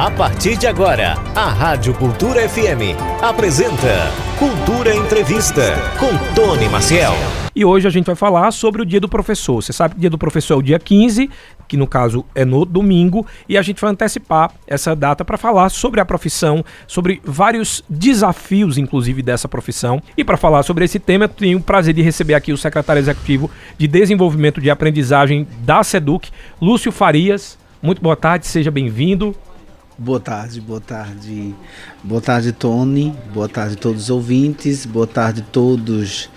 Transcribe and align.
A 0.00 0.10
partir 0.10 0.56
de 0.56 0.66
agora, 0.66 1.12
a 1.36 1.50
Rádio 1.50 1.92
Cultura 1.92 2.48
FM 2.48 2.96
apresenta 3.20 4.10
Cultura 4.38 4.96
Entrevista 4.96 5.74
com 5.98 6.08
Tony 6.34 6.70
Maciel. 6.70 7.12
E 7.54 7.66
hoje 7.66 7.86
a 7.86 7.90
gente 7.90 8.06
vai 8.06 8.14
falar 8.14 8.50
sobre 8.50 8.80
o 8.80 8.86
Dia 8.86 8.98
do 8.98 9.10
Professor. 9.10 9.62
Você 9.62 9.74
sabe 9.74 9.92
que 9.92 9.98
o 9.98 10.00
Dia 10.00 10.08
do 10.08 10.16
Professor 10.16 10.54
é 10.54 10.56
o 10.56 10.62
dia 10.62 10.78
15, 10.78 11.28
que 11.68 11.76
no 11.76 11.86
caso 11.86 12.24
é 12.34 12.46
no 12.46 12.64
domingo, 12.64 13.26
e 13.46 13.58
a 13.58 13.62
gente 13.62 13.78
vai 13.78 13.90
antecipar 13.90 14.50
essa 14.66 14.96
data 14.96 15.22
para 15.22 15.36
falar 15.36 15.68
sobre 15.68 16.00
a 16.00 16.04
profissão, 16.06 16.64
sobre 16.86 17.20
vários 17.22 17.84
desafios, 17.86 18.78
inclusive, 18.78 19.20
dessa 19.20 19.48
profissão. 19.48 20.02
E 20.16 20.24
para 20.24 20.38
falar 20.38 20.62
sobre 20.62 20.86
esse 20.86 20.98
tema, 20.98 21.26
eu 21.26 21.28
tenho 21.28 21.58
o 21.58 21.62
prazer 21.62 21.92
de 21.92 22.00
receber 22.00 22.32
aqui 22.32 22.54
o 22.54 22.56
secretário 22.56 23.00
executivo 23.00 23.50
de 23.76 23.86
Desenvolvimento 23.86 24.62
de 24.62 24.70
Aprendizagem 24.70 25.46
da 25.60 25.84
SEDUC, 25.84 26.30
Lúcio 26.58 26.90
Farias. 26.90 27.58
Muito 27.82 28.00
boa 28.00 28.16
tarde, 28.16 28.46
seja 28.46 28.70
bem-vindo. 28.70 29.36
Boa 30.02 30.18
tarde, 30.18 30.62
boa 30.62 30.80
tarde. 30.80 31.54
Boa 32.02 32.22
tarde, 32.22 32.52
Tony. 32.52 33.14
Boa 33.34 33.46
tarde 33.46 33.76
todos 33.76 34.04
os 34.04 34.08
ouvintes. 34.08 34.86
Boa 34.86 35.06
tarde 35.06 35.42
todos 35.52 36.30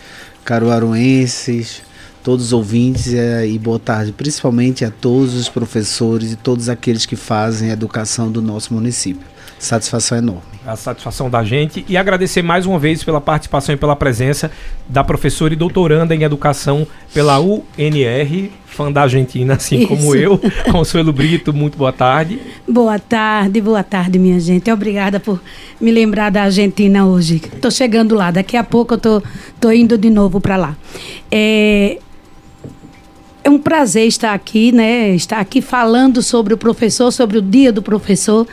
caruaruenses, 0.43 1.81
todos 2.21 2.47
os 2.47 2.51
ouvintes 2.51 3.13
é, 3.13 3.47
e 3.47 3.57
boa 3.57 3.79
tarde 3.79 4.11
principalmente 4.11 4.83
a 4.83 4.91
todos 4.91 5.33
os 5.35 5.47
professores 5.47 6.33
e 6.33 6.35
todos 6.35 6.67
aqueles 6.67 7.05
que 7.05 7.15
fazem 7.15 7.69
a 7.69 7.71
educação 7.71 8.29
do 8.29 8.41
nosso 8.41 8.73
município. 8.73 9.25
Satisfação 9.63 10.17
enorme. 10.17 10.41
A 10.67 10.75
satisfação 10.75 11.29
da 11.29 11.41
gente 11.41 11.85
e 11.87 11.95
agradecer 11.95 12.41
mais 12.41 12.65
uma 12.65 12.77
vez 12.77 13.01
pela 13.01 13.21
participação 13.21 13.73
e 13.73 13.77
pela 13.77 13.95
presença 13.95 14.51
da 14.89 15.05
professora 15.05 15.53
e 15.53 15.55
doutoranda 15.55 16.13
em 16.13 16.23
educação 16.23 16.85
pela 17.13 17.39
UNR, 17.39 18.51
fã 18.65 18.91
da 18.91 19.03
Argentina, 19.03 19.53
assim 19.53 19.77
Isso. 19.77 19.87
como 19.87 20.13
eu. 20.15 20.37
Consuelo 20.69 21.13
Brito, 21.13 21.53
muito 21.53 21.77
boa 21.77 21.93
tarde. 21.93 22.41
Boa 22.67 22.99
tarde, 22.99 23.61
boa 23.61 23.81
tarde, 23.83 24.19
minha 24.19 24.37
gente. 24.37 24.69
Obrigada 24.69 25.17
por 25.17 25.41
me 25.79 25.91
lembrar 25.91 26.29
da 26.29 26.43
Argentina 26.43 27.05
hoje. 27.05 27.35
Estou 27.35 27.71
chegando 27.71 28.15
lá, 28.15 28.31
daqui 28.31 28.57
a 28.57 28.65
pouco 28.65 28.95
eu 28.95 28.97
tô, 28.97 29.23
tô 29.61 29.71
indo 29.71 29.97
de 29.97 30.09
novo 30.09 30.41
para 30.41 30.57
lá. 30.57 30.75
É, 31.31 31.99
é 33.45 33.49
um 33.49 33.57
prazer 33.57 34.07
estar 34.07 34.33
aqui, 34.33 34.73
né? 34.73 35.15
Estar 35.15 35.39
aqui 35.39 35.61
falando 35.61 36.21
sobre 36.21 36.53
o 36.53 36.57
professor, 36.57 37.11
sobre 37.13 37.37
o 37.37 37.41
dia 37.41 37.71
do 37.71 37.81
professor 37.81 38.45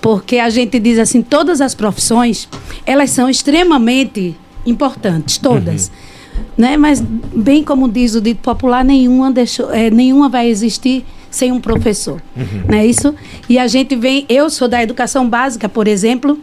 porque 0.00 0.38
a 0.38 0.50
gente 0.50 0.78
diz 0.78 0.98
assim, 0.98 1.22
todas 1.22 1.60
as 1.60 1.74
profissões, 1.74 2.48
elas 2.84 3.10
são 3.10 3.28
extremamente 3.28 4.36
importantes, 4.64 5.38
todas. 5.38 5.88
Uhum. 5.88 6.44
Né? 6.58 6.76
Mas, 6.76 7.00
bem 7.00 7.62
como 7.62 7.88
diz 7.88 8.14
o 8.14 8.20
dito 8.20 8.40
popular, 8.40 8.84
nenhuma, 8.84 9.30
deixou, 9.30 9.72
é, 9.72 9.90
nenhuma 9.90 10.28
vai 10.28 10.48
existir 10.48 11.04
sem 11.30 11.52
um 11.52 11.60
professor. 11.60 12.22
Uhum. 12.36 12.62
Não 12.68 12.78
é 12.78 12.86
isso? 12.86 13.14
E 13.48 13.58
a 13.58 13.66
gente 13.66 13.94
vem, 13.96 14.24
eu 14.28 14.48
sou 14.48 14.68
da 14.68 14.82
educação 14.82 15.28
básica, 15.28 15.68
por 15.68 15.86
exemplo, 15.86 16.38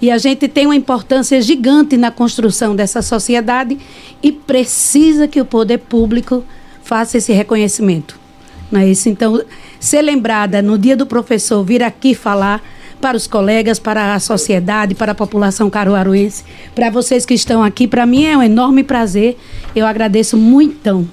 e 0.00 0.10
a 0.10 0.18
gente 0.18 0.48
tem 0.48 0.66
uma 0.66 0.74
importância 0.74 1.40
gigante 1.40 1.96
na 1.96 2.10
construção 2.10 2.74
dessa 2.74 3.02
sociedade 3.02 3.78
e 4.20 4.32
precisa 4.32 5.28
que 5.28 5.40
o 5.40 5.44
poder 5.44 5.78
público 5.78 6.42
faça 6.82 7.18
esse 7.18 7.32
reconhecimento. 7.32 8.18
Não 8.70 8.80
é 8.80 8.88
isso? 8.88 9.08
Então, 9.08 9.40
ser 9.78 10.02
lembrada 10.02 10.60
no 10.60 10.76
dia 10.76 10.96
do 10.96 11.06
professor 11.06 11.62
vir 11.62 11.82
aqui 11.82 12.14
falar 12.14 12.60
para 13.02 13.16
os 13.16 13.26
colegas, 13.26 13.80
para 13.80 14.14
a 14.14 14.20
sociedade, 14.20 14.94
para 14.94 15.10
a 15.10 15.14
população 15.14 15.68
caruaruense, 15.68 16.44
para 16.72 16.88
vocês 16.88 17.26
que 17.26 17.34
estão 17.34 17.62
aqui. 17.62 17.88
Para 17.88 18.06
mim 18.06 18.24
é 18.24 18.38
um 18.38 18.42
enorme 18.42 18.84
prazer. 18.84 19.36
Eu 19.74 19.84
agradeço 19.84 20.36
muito. 20.36 21.06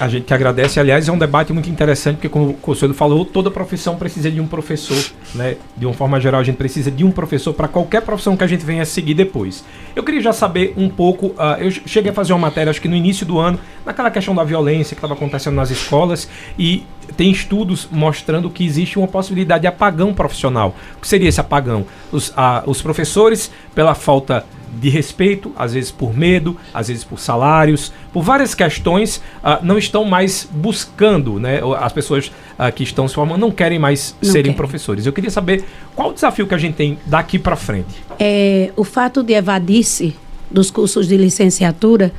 A 0.00 0.08
gente 0.08 0.24
que 0.24 0.34
agradece, 0.34 0.80
aliás, 0.80 1.08
é 1.08 1.12
um 1.12 1.18
debate 1.18 1.52
muito 1.52 1.68
interessante, 1.70 2.16
porque 2.16 2.28
como 2.28 2.50
o 2.50 2.54
Conselho 2.54 2.94
falou, 2.94 3.24
toda 3.24 3.50
profissão 3.50 3.96
precisa 3.96 4.30
de 4.30 4.40
um 4.40 4.46
professor, 4.46 4.98
né? 5.34 5.56
De 5.76 5.86
uma 5.86 5.94
forma 5.94 6.20
geral, 6.20 6.40
a 6.40 6.44
gente 6.44 6.56
precisa 6.56 6.90
de 6.90 7.04
um 7.04 7.10
professor 7.10 7.52
para 7.52 7.68
qualquer 7.68 8.02
profissão 8.02 8.36
que 8.36 8.44
a 8.44 8.46
gente 8.46 8.64
venha 8.64 8.84
seguir 8.84 9.14
depois. 9.14 9.64
Eu 9.94 10.02
queria 10.02 10.20
já 10.20 10.32
saber 10.32 10.74
um 10.76 10.88
pouco, 10.88 11.26
uh, 11.28 11.58
eu 11.58 11.70
cheguei 11.70 12.10
a 12.10 12.14
fazer 12.14 12.32
uma 12.32 12.38
matéria, 12.38 12.70
acho 12.70 12.80
que 12.80 12.88
no 12.88 12.96
início 12.96 13.24
do 13.24 13.38
ano, 13.38 13.58
naquela 13.84 14.10
questão 14.10 14.34
da 14.34 14.44
violência 14.44 14.94
que 14.94 14.98
estava 14.98 15.14
acontecendo 15.14 15.54
nas 15.54 15.70
escolas, 15.70 16.28
e 16.58 16.84
tem 17.16 17.30
estudos 17.30 17.88
mostrando 17.90 18.48
que 18.48 18.64
existe 18.64 18.98
uma 18.98 19.08
possibilidade 19.08 19.62
de 19.62 19.66
apagão 19.66 20.14
profissional. 20.14 20.74
O 20.96 21.00
que 21.00 21.08
seria 21.08 21.28
esse 21.28 21.40
apagão? 21.40 21.84
Os, 22.10 22.30
uh, 22.30 22.62
os 22.66 22.80
professores, 22.80 23.50
pela 23.74 23.94
falta 23.94 24.44
de 24.72 24.88
respeito, 24.88 25.52
às 25.56 25.74
vezes 25.74 25.90
por 25.90 26.16
medo, 26.16 26.56
às 26.72 26.88
vezes 26.88 27.04
por 27.04 27.20
salários, 27.20 27.92
por 28.12 28.22
várias 28.22 28.54
questões, 28.54 29.18
uh, 29.42 29.62
não 29.62 29.76
estão 29.76 30.04
mais 30.04 30.48
buscando, 30.50 31.38
né? 31.38 31.60
As 31.78 31.92
pessoas 31.92 32.28
uh, 32.28 32.72
que 32.74 32.82
estão 32.82 33.06
se 33.06 33.14
formando 33.14 33.40
não 33.40 33.50
querem 33.50 33.78
mais 33.78 34.16
não 34.22 34.30
serem 34.30 34.44
querem. 34.44 34.56
professores. 34.56 35.04
Eu 35.04 35.12
queria 35.12 35.30
saber 35.30 35.64
qual 35.94 36.10
o 36.10 36.12
desafio 36.14 36.46
que 36.46 36.54
a 36.54 36.58
gente 36.58 36.74
tem 36.74 36.98
daqui 37.04 37.38
para 37.38 37.56
frente. 37.56 38.02
É, 38.18 38.72
o 38.76 38.84
fato 38.84 39.22
de 39.22 39.34
evadir-se 39.34 40.16
dos 40.50 40.70
cursos 40.70 41.06
de 41.06 41.16
licenciatura 41.16 42.12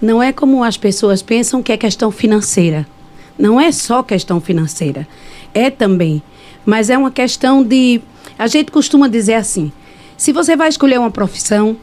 não 0.00 0.22
é 0.22 0.32
como 0.32 0.62
as 0.62 0.76
pessoas 0.76 1.22
pensam 1.22 1.62
que 1.62 1.72
é 1.72 1.76
questão 1.76 2.10
financeira. 2.10 2.86
Não 3.38 3.60
é 3.60 3.70
só 3.72 4.02
questão 4.02 4.40
financeira. 4.40 5.06
É 5.52 5.70
também. 5.70 6.22
Mas 6.64 6.90
é 6.90 6.96
uma 6.96 7.10
questão 7.10 7.62
de. 7.62 8.00
A 8.38 8.46
gente 8.46 8.70
costuma 8.70 9.08
dizer 9.08 9.34
assim: 9.34 9.72
se 10.16 10.32
você 10.32 10.56
vai 10.56 10.68
escolher 10.68 10.98
uma 10.98 11.10
profissão, 11.10 11.76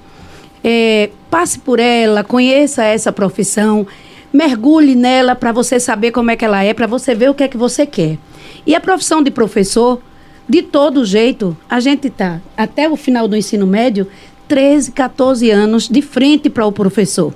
é, 0.63 1.09
passe 1.29 1.59
por 1.59 1.79
ela, 1.79 2.23
conheça 2.23 2.83
essa 2.83 3.11
profissão, 3.11 3.85
mergulhe 4.31 4.95
nela 4.95 5.35
para 5.35 5.51
você 5.51 5.79
saber 5.79 6.11
como 6.11 6.31
é 6.31 6.35
que 6.35 6.45
ela 6.45 6.63
é, 6.63 6.73
para 6.73 6.87
você 6.87 7.13
ver 7.13 7.29
o 7.29 7.33
que 7.33 7.43
é 7.43 7.47
que 7.47 7.57
você 7.57 7.85
quer. 7.85 8.17
E 8.65 8.75
a 8.75 8.79
profissão 8.79 9.21
de 9.21 9.29
professor, 9.29 10.01
de 10.47 10.61
todo 10.61 11.05
jeito, 11.05 11.55
a 11.69 11.79
gente 11.79 12.07
está 12.07 12.41
até 12.55 12.89
o 12.89 12.95
final 12.95 13.27
do 13.27 13.35
ensino 13.35 13.67
médio, 13.67 14.07
13, 14.47 14.91
14 14.91 15.49
anos 15.51 15.87
de 15.87 16.01
frente 16.01 16.49
para 16.49 16.65
o 16.65 16.71
professor. 16.71 17.33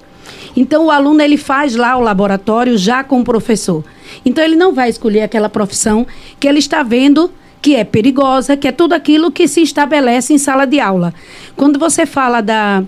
Então 0.55 0.85
o 0.87 0.91
aluno 0.91 1.21
ele 1.21 1.37
faz 1.37 1.75
lá 1.75 1.95
o 1.95 2.01
laboratório 2.01 2.77
já 2.77 3.03
com 3.03 3.21
o 3.21 3.23
professor. 3.23 3.83
Então 4.25 4.43
ele 4.43 4.55
não 4.55 4.73
vai 4.73 4.89
escolher 4.89 5.21
aquela 5.21 5.49
profissão 5.49 6.05
que 6.39 6.47
ele 6.47 6.59
está 6.59 6.83
vendo 6.83 7.31
que 7.61 7.75
é 7.75 7.83
perigosa, 7.83 8.55
que 8.55 8.67
é 8.67 8.71
tudo 8.71 8.93
aquilo 8.93 9.31
que 9.31 9.47
se 9.47 9.61
estabelece 9.61 10.33
em 10.33 10.37
sala 10.37 10.65
de 10.65 10.79
aula. 10.79 11.13
Quando 11.55 11.77
você 11.77 12.05
fala 12.05 12.41
da 12.41 12.83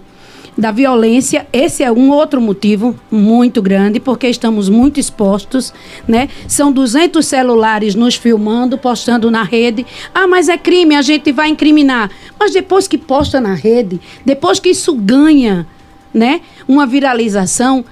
da 0.59 0.71
violência. 0.71 1.47
Esse 1.53 1.83
é 1.83 1.91
um 1.91 2.11
outro 2.11 2.41
motivo 2.41 2.93
muito 3.09 3.61
grande, 3.61 3.97
porque 3.97 4.27
estamos 4.27 4.67
muito 4.67 4.99
expostos, 4.99 5.73
né? 6.05 6.27
São 6.49 6.69
200 6.69 7.25
celulares 7.25 7.95
nos 7.95 8.15
filmando, 8.15 8.77
postando 8.77 9.31
na 9.31 9.41
rede. 9.41 9.85
Ah, 10.13 10.27
mas 10.27 10.49
é 10.49 10.57
crime, 10.57 10.95
a 10.95 11.01
gente 11.01 11.31
vai 11.31 11.47
incriminar. 11.47 12.11
Mas 12.37 12.51
depois 12.51 12.89
que 12.89 12.97
posta 12.97 13.39
na 13.39 13.53
rede, 13.53 14.01
depois 14.25 14.59
que 14.59 14.69
isso 14.69 14.93
ganha, 14.93 15.65
né, 16.13 16.41
uma 16.67 16.85
viralização, 16.85 17.85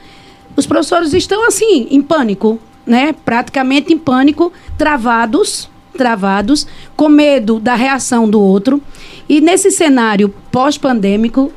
os 0.55 0.65
professores 0.65 1.13
estão 1.13 1.47
assim, 1.47 1.87
em 1.89 2.01
pânico, 2.01 2.59
né? 2.85 3.15
Praticamente 3.23 3.93
em 3.93 3.97
pânico, 3.97 4.51
travados, 4.77 5.69
travados, 5.97 6.67
com 6.97 7.07
medo 7.07 7.61
da 7.61 7.75
reação 7.75 8.29
do 8.29 8.41
outro. 8.41 8.81
E 9.29 9.39
nesse 9.39 9.71
cenário 9.71 10.33
pós-pandêmico, 10.51 11.51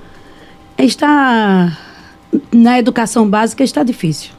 está 0.85 1.77
na 2.53 2.79
educação 2.79 3.29
básica 3.29 3.65
está 3.65 3.83
difícil. 3.83 4.31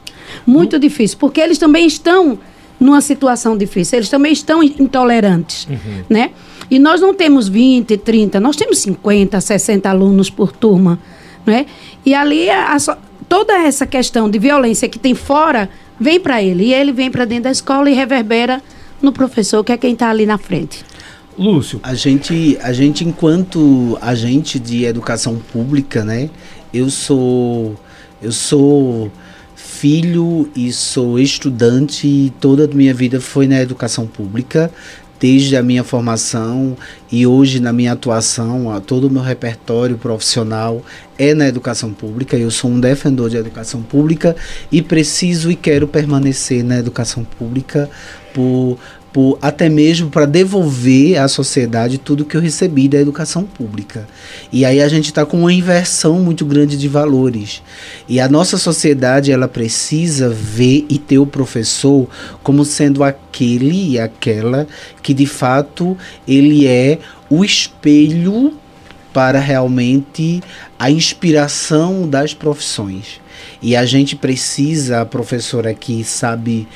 Muito 0.46 0.74
uhum. 0.74 0.80
difícil, 0.80 1.18
porque 1.18 1.40
eles 1.40 1.58
também 1.58 1.86
estão 1.86 2.38
numa 2.80 3.00
situação 3.00 3.56
difícil, 3.56 3.98
eles 3.98 4.08
também 4.08 4.32
estão 4.32 4.62
intolerantes, 4.62 5.66
uhum. 5.66 6.04
né? 6.08 6.30
E 6.70 6.78
nós 6.78 7.00
não 7.00 7.14
temos 7.14 7.48
20, 7.48 7.96
30, 7.98 8.40
nós 8.40 8.56
temos 8.56 8.78
50, 8.78 9.40
60 9.40 9.88
alunos 9.88 10.30
por 10.30 10.52
turma, 10.52 10.98
né? 11.46 11.66
E 12.04 12.14
ali 12.14 12.48
a, 12.50 12.74
a, 12.74 12.96
toda 13.28 13.52
essa 13.52 13.86
questão 13.86 14.28
de 14.28 14.38
violência 14.38 14.88
que 14.88 14.98
tem 14.98 15.14
fora 15.14 15.68
vem 16.00 16.18
para 16.18 16.42
ele, 16.42 16.64
e 16.64 16.74
ele 16.74 16.92
vem 16.92 17.10
para 17.10 17.24
dentro 17.24 17.44
da 17.44 17.50
escola 17.50 17.88
e 17.90 17.94
reverbera 17.94 18.60
no 19.00 19.12
professor, 19.12 19.62
que 19.62 19.72
é 19.72 19.76
quem 19.76 19.92
está 19.92 20.10
ali 20.10 20.26
na 20.26 20.38
frente. 20.38 20.84
Lúcio. 21.38 21.80
A 21.82 21.94
gente, 21.94 22.58
a 22.62 22.72
gente 22.72 23.04
enquanto 23.04 23.98
agente 24.00 24.58
de 24.58 24.84
educação 24.84 25.36
pública, 25.52 26.04
né? 26.04 26.28
Eu 26.72 26.90
sou 26.90 27.76
eu 28.20 28.30
sou 28.30 29.10
filho 29.56 30.48
e 30.54 30.72
sou 30.72 31.18
estudante 31.18 32.06
e 32.06 32.32
toda 32.40 32.66
a 32.66 32.68
minha 32.68 32.94
vida 32.94 33.20
foi 33.20 33.48
na 33.48 33.60
educação 33.60 34.06
pública, 34.06 34.70
desde 35.18 35.56
a 35.56 35.62
minha 35.62 35.82
formação 35.82 36.76
e 37.10 37.26
hoje 37.26 37.58
na 37.58 37.72
minha 37.72 37.92
atuação, 37.92 38.80
todo 38.86 39.08
o 39.08 39.10
meu 39.10 39.22
repertório 39.22 39.96
profissional 39.96 40.82
é 41.18 41.34
na 41.34 41.48
educação 41.48 41.92
pública. 41.92 42.36
Eu 42.36 42.50
sou 42.50 42.70
um 42.70 42.78
defensor 42.78 43.30
de 43.30 43.36
educação 43.36 43.82
pública 43.82 44.36
e 44.70 44.82
preciso 44.82 45.50
e 45.50 45.56
quero 45.56 45.88
permanecer 45.88 46.62
na 46.62 46.78
educação 46.78 47.24
pública 47.24 47.90
por 48.32 48.78
por 49.12 49.38
até 49.42 49.68
mesmo 49.68 50.08
para 50.08 50.26
devolver 50.26 51.18
à 51.18 51.28
sociedade 51.28 51.98
tudo 51.98 52.24
que 52.24 52.36
eu 52.36 52.40
recebi 52.40 52.88
da 52.88 52.98
educação 52.98 53.44
pública. 53.44 54.08
E 54.50 54.64
aí 54.64 54.80
a 54.80 54.88
gente 54.88 55.06
está 55.06 55.26
com 55.26 55.40
uma 55.40 55.52
inversão 55.52 56.18
muito 56.20 56.46
grande 56.46 56.76
de 56.76 56.88
valores. 56.88 57.62
E 58.08 58.18
a 58.18 58.28
nossa 58.28 58.56
sociedade 58.56 59.30
ela 59.30 59.46
precisa 59.46 60.30
ver 60.30 60.86
e 60.88 60.98
ter 60.98 61.18
o 61.18 61.26
professor 61.26 62.08
como 62.42 62.64
sendo 62.64 63.04
aquele 63.04 63.90
e 63.90 63.98
aquela 63.98 64.66
que 65.02 65.12
de 65.12 65.26
fato 65.26 65.96
ele 66.26 66.66
é 66.66 66.98
o 67.28 67.44
espelho 67.44 68.54
para 69.12 69.38
realmente 69.38 70.42
a 70.78 70.90
inspiração 70.90 72.08
das 72.08 72.32
profissões. 72.32 73.20
E 73.60 73.76
a 73.76 73.84
gente 73.84 74.16
precisa, 74.16 75.02
a 75.02 75.06
professora 75.06 75.70
aqui 75.70 76.02
sabe 76.02 76.66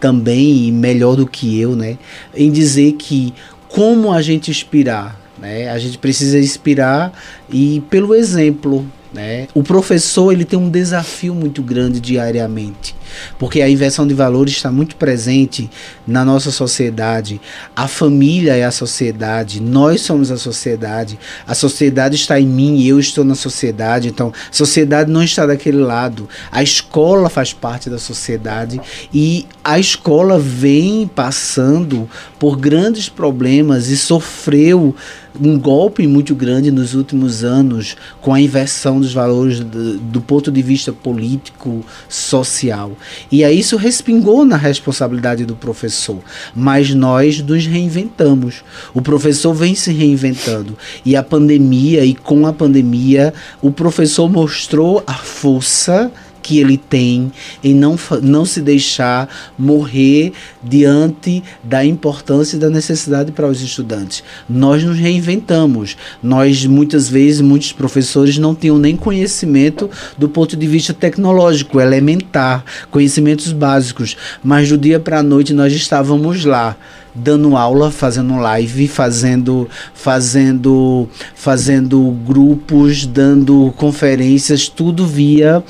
também, 0.00 0.70
melhor 0.72 1.16
do 1.16 1.26
que 1.26 1.60
eu, 1.60 1.74
né, 1.74 1.98
em 2.34 2.50
dizer 2.50 2.92
que 2.92 3.32
como 3.68 4.12
a 4.12 4.22
gente 4.22 4.50
inspirar, 4.50 5.20
né? 5.38 5.68
A 5.68 5.78
gente 5.78 5.98
precisa 5.98 6.38
inspirar 6.38 7.12
e 7.50 7.82
pelo 7.90 8.14
exemplo, 8.14 8.86
né? 9.12 9.48
O 9.54 9.62
professor 9.62 10.32
ele 10.32 10.44
tem 10.44 10.58
um 10.58 10.70
desafio 10.70 11.34
muito 11.34 11.62
grande 11.62 12.00
diariamente, 12.00 12.94
porque 13.38 13.60
a 13.60 13.68
inversão 13.68 14.06
de 14.06 14.14
valores 14.14 14.54
está 14.54 14.72
muito 14.72 14.96
presente 14.96 15.70
na 16.06 16.24
nossa 16.24 16.50
sociedade. 16.50 17.40
A 17.74 17.86
família 17.86 18.56
é 18.56 18.64
a 18.64 18.70
sociedade, 18.70 19.60
nós 19.60 20.00
somos 20.00 20.30
a 20.30 20.36
sociedade. 20.36 21.18
A 21.46 21.54
sociedade 21.54 22.16
está 22.16 22.40
em 22.40 22.46
mim 22.46 22.86
eu 22.86 22.98
estou 22.98 23.24
na 23.24 23.34
sociedade. 23.34 24.08
Então, 24.08 24.32
a 24.50 24.52
sociedade 24.52 25.10
não 25.10 25.22
está 25.22 25.46
daquele 25.46 25.78
lado. 25.78 26.28
A 26.50 26.62
escola 26.62 27.28
faz 27.28 27.52
parte 27.52 27.88
da 27.88 27.98
sociedade 27.98 28.80
e 29.12 29.46
a 29.62 29.78
escola 29.78 30.38
vem 30.38 31.06
passando 31.06 32.08
por 32.38 32.56
grandes 32.56 33.08
problemas 33.08 33.88
e 33.88 33.96
sofreu 33.96 34.94
um 35.40 35.58
golpe 35.58 36.06
muito 36.06 36.34
grande 36.34 36.70
nos 36.70 36.94
últimos 36.94 37.44
anos 37.44 37.96
com 38.20 38.32
a 38.32 38.40
inversão 38.40 39.00
dos 39.00 39.12
valores 39.12 39.60
do, 39.60 39.98
do, 39.98 40.20
ponto 40.20 40.50
de 40.50 40.62
vista 40.62 40.92
político, 40.92 41.84
social. 42.08 42.92
E 43.30 43.44
aí 43.44 43.58
isso 43.58 43.76
respingou 43.76 44.44
na 44.44 44.56
responsabilidade 44.56 45.44
do 45.44 45.56
professor. 45.56 46.18
Mas 46.54 46.94
nós 46.94 47.40
nos 47.42 47.66
reinventamos. 47.66 48.62
O 48.94 49.02
professor 49.02 49.54
vem 49.54 49.74
se 49.74 49.92
reinventando. 49.92 50.76
E 51.04 51.16
a 51.16 51.22
pandemia, 51.22 52.04
e 52.04 52.14
com 52.14 52.46
a 52.46 52.52
pandemia, 52.52 53.32
o 53.60 53.70
professor 53.70 54.28
mostrou 54.28 55.02
a 55.06 55.14
força 55.14 56.10
que 56.46 56.60
ele 56.60 56.76
tem 56.76 57.32
em 57.62 57.74
não, 57.74 57.98
não 58.22 58.44
se 58.44 58.60
deixar 58.60 59.28
morrer 59.58 60.32
diante 60.62 61.42
da 61.64 61.84
importância 61.84 62.56
e 62.56 62.60
da 62.60 62.70
necessidade 62.70 63.32
para 63.32 63.48
os 63.48 63.60
estudantes. 63.60 64.22
Nós 64.48 64.84
nos 64.84 64.96
reinventamos. 64.96 65.96
Nós, 66.22 66.64
muitas 66.64 67.08
vezes, 67.08 67.40
muitos 67.40 67.72
professores 67.72 68.38
não 68.38 68.54
tinham 68.54 68.78
nem 68.78 68.96
conhecimento 68.96 69.90
do 70.16 70.28
ponto 70.28 70.56
de 70.56 70.68
vista 70.68 70.94
tecnológico, 70.94 71.80
elementar, 71.80 72.64
conhecimentos 72.92 73.50
básicos, 73.50 74.16
mas 74.44 74.68
do 74.68 74.78
dia 74.78 75.00
para 75.00 75.18
a 75.18 75.24
noite 75.24 75.52
nós 75.52 75.72
estávamos 75.72 76.44
lá 76.44 76.76
dando 77.16 77.56
aula, 77.56 77.90
fazendo 77.90 78.36
live, 78.36 78.88
fazendo 78.88 79.68
fazendo 79.94 81.08
fazendo 81.34 82.10
grupos, 82.26 83.06
dando 83.06 83.72
conferências, 83.76 84.68
tudo 84.68 85.06
via 85.06 85.62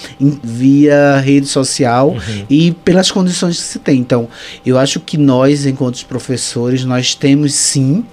via 0.42 1.18
rede 1.18 1.46
social 1.46 2.10
uhum. 2.10 2.44
e 2.48 2.72
pelas 2.84 3.10
condições 3.10 3.56
que 3.56 3.62
se 3.62 3.78
tem. 3.78 4.00
Então, 4.00 4.28
eu 4.64 4.78
acho 4.78 5.00
que 5.00 5.16
nós, 5.16 5.66
enquanto 5.66 5.96
professores, 6.04 6.84
nós 6.84 7.14
temos 7.14 7.54
sim 7.54 8.04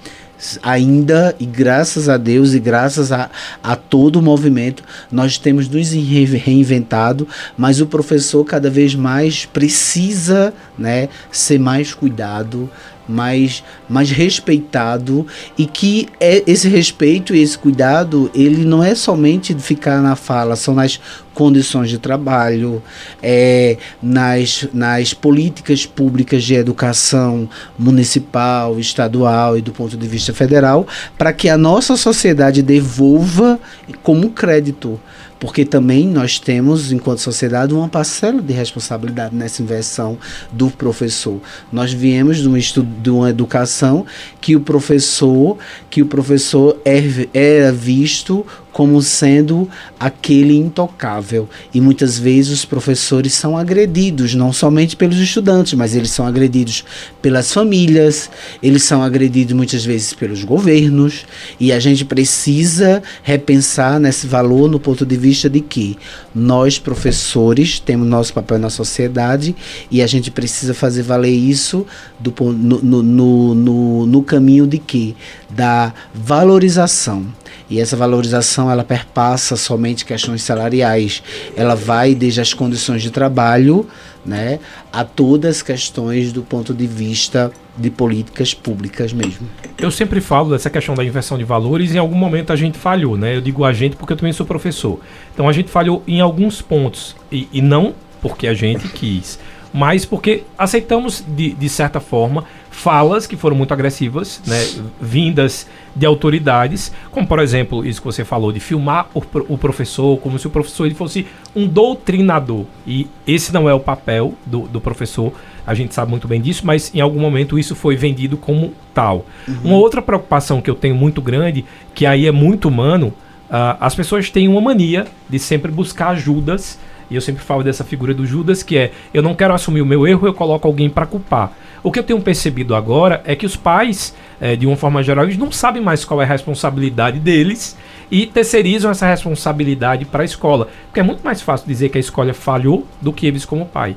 ainda, 0.62 1.34
e 1.38 1.46
graças 1.46 2.08
a 2.08 2.16
Deus 2.16 2.52
e 2.52 2.58
graças 2.58 3.12
a, 3.12 3.30
a 3.62 3.76
todo 3.76 4.16
o 4.16 4.22
movimento, 4.22 4.82
nós 5.10 5.38
temos 5.38 5.68
nos 5.68 5.92
reinventado, 5.92 7.26
mas 7.56 7.80
o 7.80 7.86
professor 7.86 8.44
cada 8.44 8.68
vez 8.68 8.94
mais 8.94 9.46
precisa 9.46 10.52
né, 10.78 11.08
ser 11.30 11.58
mais 11.58 11.94
cuidado, 11.94 12.68
mais, 13.08 13.62
mais 13.88 14.10
respeitado 14.10 15.26
e 15.56 15.66
que 15.66 16.08
é 16.20 16.42
esse 16.46 16.68
respeito 16.68 17.34
e 17.34 17.42
esse 17.42 17.58
cuidado 17.58 18.30
ele 18.34 18.64
não 18.64 18.82
é 18.82 18.94
somente 18.94 19.54
ficar 19.54 20.00
na 20.00 20.16
fala, 20.16 20.56
são 20.56 20.74
nas 20.74 21.00
condições 21.34 21.90
de 21.90 21.98
trabalho, 21.98 22.82
é, 23.22 23.76
nas, 24.02 24.68
nas 24.72 25.12
políticas 25.12 25.84
públicas 25.84 26.44
de 26.44 26.54
educação 26.54 27.48
municipal, 27.78 28.78
estadual 28.78 29.58
e 29.58 29.60
do 29.60 29.72
ponto 29.72 29.96
de 29.96 30.06
vista 30.06 30.32
federal, 30.32 30.86
para 31.18 31.32
que 31.32 31.48
a 31.48 31.58
nossa 31.58 31.96
sociedade 31.96 32.62
devolva 32.62 33.58
como 34.02 34.30
crédito 34.30 34.98
porque 35.44 35.62
também 35.62 36.08
nós 36.08 36.38
temos, 36.38 36.90
enquanto 36.90 37.18
sociedade, 37.18 37.74
uma 37.74 37.86
parcela 37.86 38.40
de 38.40 38.54
responsabilidade 38.54 39.36
nessa 39.36 39.62
inversão 39.62 40.16
do 40.50 40.70
professor. 40.70 41.38
Nós 41.70 41.92
viemos 41.92 42.38
de, 42.38 42.48
um 42.48 42.56
estudo, 42.56 42.88
de 43.02 43.10
uma 43.10 43.28
educação 43.28 44.06
que 44.40 44.56
o 44.56 44.60
professor, 44.60 45.58
que 45.90 46.00
o 46.00 46.06
professor 46.06 46.80
é, 46.82 47.02
era 47.34 47.70
visto 47.70 48.46
como 48.74 49.00
sendo 49.00 49.70
aquele 50.00 50.56
intocável. 50.56 51.48
E 51.72 51.80
muitas 51.80 52.18
vezes 52.18 52.50
os 52.50 52.64
professores 52.64 53.32
são 53.32 53.56
agredidos, 53.56 54.34
não 54.34 54.52
somente 54.52 54.96
pelos 54.96 55.16
estudantes, 55.18 55.74
mas 55.74 55.94
eles 55.94 56.10
são 56.10 56.26
agredidos 56.26 56.84
pelas 57.22 57.52
famílias, 57.52 58.28
eles 58.60 58.82
são 58.82 59.00
agredidos 59.00 59.54
muitas 59.54 59.84
vezes 59.84 60.12
pelos 60.12 60.42
governos, 60.42 61.24
e 61.60 61.72
a 61.72 61.78
gente 61.78 62.04
precisa 62.04 63.00
repensar 63.22 64.00
nesse 64.00 64.26
valor 64.26 64.68
no 64.68 64.80
ponto 64.80 65.06
de 65.06 65.16
vista 65.16 65.48
de 65.48 65.60
que 65.60 65.96
nós, 66.34 66.76
professores, 66.76 67.78
temos 67.78 68.08
nosso 68.08 68.34
papel 68.34 68.58
na 68.58 68.70
sociedade 68.70 69.54
e 69.88 70.02
a 70.02 70.06
gente 70.08 70.32
precisa 70.32 70.74
fazer 70.74 71.02
valer 71.02 71.30
isso 71.30 71.86
do, 72.18 72.34
no, 72.52 72.82
no, 72.82 73.54
no, 73.54 74.06
no, 74.06 74.22
caminho 74.24 74.66
de 74.66 74.78
que? 74.78 75.14
Da 75.48 75.94
valorização 76.12 77.24
e 77.68 77.80
essa 77.80 77.96
valorização 77.96 78.70
ela 78.70 78.84
perpassa 78.84 79.56
somente 79.56 80.04
questões 80.04 80.42
salariais. 80.42 81.22
Ela 81.56 81.74
vai 81.74 82.14
desde 82.14 82.40
as 82.40 82.52
condições 82.52 83.02
de 83.02 83.10
trabalho, 83.10 83.86
né, 84.24 84.58
a 84.92 85.04
todas 85.04 85.56
as 85.56 85.62
questões 85.62 86.32
do 86.32 86.42
ponto 86.42 86.72
de 86.72 86.86
vista 86.86 87.52
de 87.76 87.90
políticas 87.90 88.54
públicas 88.54 89.12
mesmo. 89.12 89.48
Eu 89.78 89.90
sempre 89.90 90.20
falo 90.20 90.50
dessa 90.50 90.70
questão 90.70 90.94
da 90.94 91.04
inversão 91.04 91.36
de 91.36 91.44
valores 91.44 91.94
em 91.94 91.98
algum 91.98 92.14
momento 92.14 92.52
a 92.52 92.56
gente 92.56 92.78
falhou, 92.78 93.16
né? 93.16 93.36
Eu 93.36 93.40
digo 93.40 93.64
a 93.64 93.72
gente 93.72 93.96
porque 93.96 94.12
eu 94.12 94.16
também 94.16 94.32
sou 94.32 94.46
professor. 94.46 95.00
Então 95.32 95.48
a 95.48 95.52
gente 95.52 95.70
falhou 95.70 96.02
em 96.06 96.20
alguns 96.20 96.62
pontos 96.62 97.16
e, 97.30 97.48
e 97.52 97.60
não 97.60 97.94
porque 98.22 98.46
a 98.46 98.54
gente 98.54 98.88
quis, 98.88 99.38
mas 99.72 100.04
porque 100.04 100.44
aceitamos 100.56 101.22
de, 101.26 101.52
de 101.52 101.68
certa 101.68 102.00
forma 102.00 102.44
falas 102.74 103.26
que 103.26 103.36
foram 103.36 103.56
muito 103.56 103.72
agressivas, 103.72 104.42
né, 104.46 104.60
vindas 105.00 105.66
de 105.94 106.04
autoridades, 106.04 106.92
como 107.10 107.26
por 107.26 107.38
exemplo 107.38 107.86
isso 107.86 108.00
que 108.00 108.04
você 108.04 108.24
falou 108.24 108.50
de 108.50 108.58
filmar 108.58 109.08
o, 109.14 109.22
o, 109.48 109.56
professor 109.56 110.18
como 110.18 110.38
se 110.38 110.46
o 110.48 110.50
professor 110.50 110.84
ele 110.84 110.94
fosse 110.94 111.24
um 111.54 111.68
doutrinador 111.68 112.64
e 112.84 113.06
esse 113.26 113.54
não 113.54 113.68
é 113.68 113.72
o 113.72 113.78
papel 113.78 114.34
do, 114.44 114.62
do, 114.62 114.80
professor, 114.80 115.32
a 115.64 115.72
gente 115.72 115.94
sabe 115.94 116.10
muito 116.10 116.26
bem 116.26 116.40
disso, 116.40 116.66
mas 116.66 116.92
em 116.92 117.00
algum 117.00 117.20
momento 117.20 117.58
isso 117.58 117.76
foi 117.76 117.96
vendido 117.96 118.36
como 118.36 118.74
tal. 118.92 119.24
Uhum. 119.46 119.56
Uma 119.64 119.76
outra 119.76 120.02
preocupação 120.02 120.60
que 120.60 120.68
eu 120.68 120.74
tenho 120.74 120.96
muito 120.96 121.22
grande, 121.22 121.64
que 121.94 122.04
aí 122.04 122.26
é 122.26 122.32
muito 122.32 122.68
humano, 122.68 123.06
uh, 123.48 123.78
as 123.80 123.94
pessoas 123.94 124.28
têm 124.30 124.48
uma 124.48 124.60
mania 124.60 125.06
de 125.30 125.38
sempre 125.38 125.70
buscar 125.70 126.08
ajudas 126.08 126.78
e 127.10 127.14
eu 127.14 127.20
sempre 127.20 127.42
falo 127.42 127.62
dessa 127.62 127.84
figura 127.84 128.14
do 128.14 128.26
Judas, 128.26 128.62
que 128.62 128.76
é: 128.76 128.92
eu 129.12 129.22
não 129.22 129.34
quero 129.34 129.54
assumir 129.54 129.82
o 129.82 129.86
meu 129.86 130.06
erro, 130.06 130.26
eu 130.26 130.34
coloco 130.34 130.66
alguém 130.66 130.88
para 130.88 131.06
culpar. 131.06 131.52
O 131.82 131.92
que 131.92 131.98
eu 131.98 132.02
tenho 132.02 132.20
percebido 132.20 132.74
agora 132.74 133.22
é 133.26 133.36
que 133.36 133.44
os 133.44 133.56
pais, 133.56 134.14
é, 134.40 134.56
de 134.56 134.66
uma 134.66 134.76
forma 134.76 135.02
geral, 135.02 135.24
eles 135.24 135.36
não 135.36 135.52
sabem 135.52 135.82
mais 135.82 136.04
qual 136.04 136.20
é 136.22 136.24
a 136.24 136.28
responsabilidade 136.28 137.18
deles 137.18 137.76
e 138.10 138.26
terceirizam 138.26 138.90
essa 138.90 139.06
responsabilidade 139.06 140.04
para 140.04 140.22
a 140.22 140.24
escola. 140.24 140.68
Porque 140.86 141.00
é 141.00 141.02
muito 141.02 141.22
mais 141.22 141.42
fácil 141.42 141.66
dizer 141.66 141.90
que 141.90 141.98
a 141.98 142.00
escola 142.00 142.32
falhou 142.32 142.86
do 143.02 143.12
que 143.12 143.26
eles 143.26 143.44
como 143.44 143.66
pai. 143.66 143.96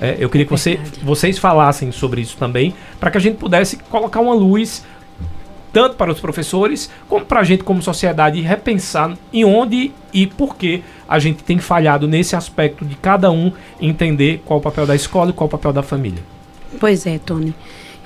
É, 0.00 0.16
eu 0.18 0.28
queria 0.28 0.44
que 0.44 0.50
você, 0.50 0.78
vocês 1.02 1.38
falassem 1.38 1.90
sobre 1.92 2.20
isso 2.20 2.36
também, 2.36 2.74
para 2.98 3.10
que 3.10 3.18
a 3.18 3.20
gente 3.20 3.36
pudesse 3.36 3.76
colocar 3.88 4.20
uma 4.20 4.34
luz 4.34 4.84
tanto 5.74 5.96
para 5.96 6.10
os 6.12 6.20
professores 6.20 6.88
como 7.08 7.26
para 7.26 7.40
a 7.40 7.44
gente 7.44 7.64
como 7.64 7.82
sociedade 7.82 8.40
repensar 8.40 9.12
em 9.32 9.44
onde 9.44 9.90
e 10.12 10.24
por 10.24 10.56
que 10.56 10.84
a 11.08 11.18
gente 11.18 11.42
tem 11.42 11.58
falhado 11.58 12.06
nesse 12.06 12.36
aspecto 12.36 12.84
de 12.84 12.94
cada 12.94 13.30
um 13.30 13.52
entender 13.80 14.40
qual 14.44 14.60
o 14.60 14.62
papel 14.62 14.86
da 14.86 14.94
escola 14.94 15.30
e 15.30 15.32
qual 15.32 15.48
o 15.48 15.50
papel 15.50 15.72
da 15.72 15.82
família. 15.82 16.22
Pois 16.78 17.04
é, 17.06 17.18
Tony. 17.18 17.52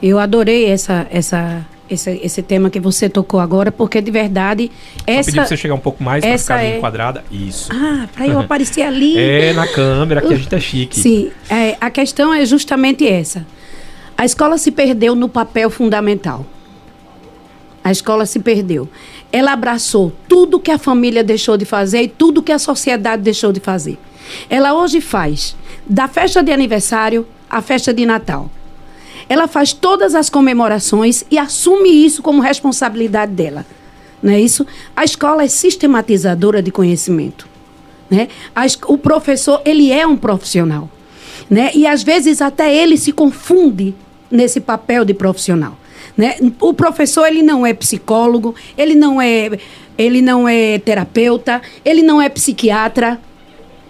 Eu 0.03 0.19
adorei 0.19 0.65
essa, 0.65 1.07
essa, 1.11 1.67
esse, 1.91 2.11
esse 2.23 2.43
tema 2.43 2.71
que 2.71 2.81
você 2.81 3.07
tocou 3.07 3.39
agora, 3.39 3.71
porque 3.71 4.01
de 4.01 4.11
verdade. 4.11 4.71
Só 4.97 5.05
essa, 5.07 5.27
pedir 5.27 5.37
pra 5.37 5.47
você 5.47 5.57
chegar 5.57 5.75
um 5.75 5.81
pouco 5.81 6.03
mais 6.03 6.25
para 6.25 6.39
ficar 6.39 6.65
é... 6.65 6.79
enquadrada. 6.79 7.25
Isso. 7.31 7.71
Ah, 7.71 8.09
para 8.15 8.27
eu 8.27 8.41
aparecer 8.41 8.83
ali. 8.83 9.15
É, 9.19 9.53
na 9.53 9.67
câmera, 9.67 10.23
que 10.23 10.33
a 10.33 10.37
gente 10.37 10.55
é 10.55 10.61
chique. 10.61 10.99
Sim, 10.99 11.31
é, 11.51 11.77
a 11.79 11.91
questão 11.91 12.33
é 12.33 12.47
justamente 12.47 13.07
essa. 13.07 13.45
A 14.17 14.25
escola 14.25 14.57
se 14.57 14.71
perdeu 14.71 15.15
no 15.15 15.29
papel 15.29 15.69
fundamental. 15.69 16.47
A 17.83 17.91
escola 17.91 18.27
se 18.27 18.41
perdeu. 18.41 18.89
Ela 19.33 19.53
abraçou 19.53 20.13
tudo 20.29 20.61
que 20.61 20.71
a 20.71 20.79
família 20.79 21.23
deixou 21.25 21.57
de 21.57 21.65
fazer 21.65 22.03
e 22.03 22.09
tudo 22.09 22.43
que 22.43 22.53
a 22.53 22.59
sociedade 22.59 23.23
deixou 23.23 23.53
de 23.53 23.61
fazer. 23.61 23.99
Ela 24.49 24.75
hoje 24.75 25.01
faz 25.01 25.57
da 25.87 26.07
festa 26.09 26.43
de 26.43 26.53
aniversário 26.53 27.27
à 27.49 27.63
festa 27.63 27.93
de 27.95 28.05
Natal. 28.05 28.51
Ela 29.29 29.47
faz 29.47 29.73
todas 29.73 30.15
as 30.15 30.31
comemorações 30.31 31.25
e 31.31 31.39
assume 31.39 31.91
isso 32.05 32.23
como 32.23 32.41
responsabilidade 32.41 33.33
dela. 33.33 33.65
Não 34.23 34.33
é 34.33 34.41
isso? 34.41 34.67
A 34.97 35.05
escola 35.05 35.45
é 35.45 35.49
sistematizadora 35.49 36.63
de 36.63 36.71
conhecimento. 36.71 37.47
Né? 38.11 38.29
O 38.87 38.99
professor, 38.99 39.61
ele 39.65 39.93
é 39.93 40.07
um 40.07 40.17
profissional. 40.17 40.91
Né? 41.49 41.71
E 41.75 41.87
às 41.87 42.03
vezes 42.03 42.41
até 42.43 42.75
ele 42.75 42.97
se 42.97 43.13
confunde 43.13 43.95
nesse 44.31 44.61
papel 44.61 45.05
de 45.05 45.15
profissional. 45.15 45.79
Né? 46.19 46.35
O 46.61 46.75
professor 46.75 47.29
ele 47.29 47.45
não 47.45 47.65
é 47.65 47.73
psicólogo, 47.73 48.53
ele 48.77 48.97
não 48.97 49.23
é, 49.23 49.57
ele 49.97 50.21
não 50.21 50.49
é 50.49 50.81
terapeuta, 50.81 51.63
ele 51.85 52.03
não 52.03 52.21
é 52.21 52.29
psiquiatra 52.29 53.21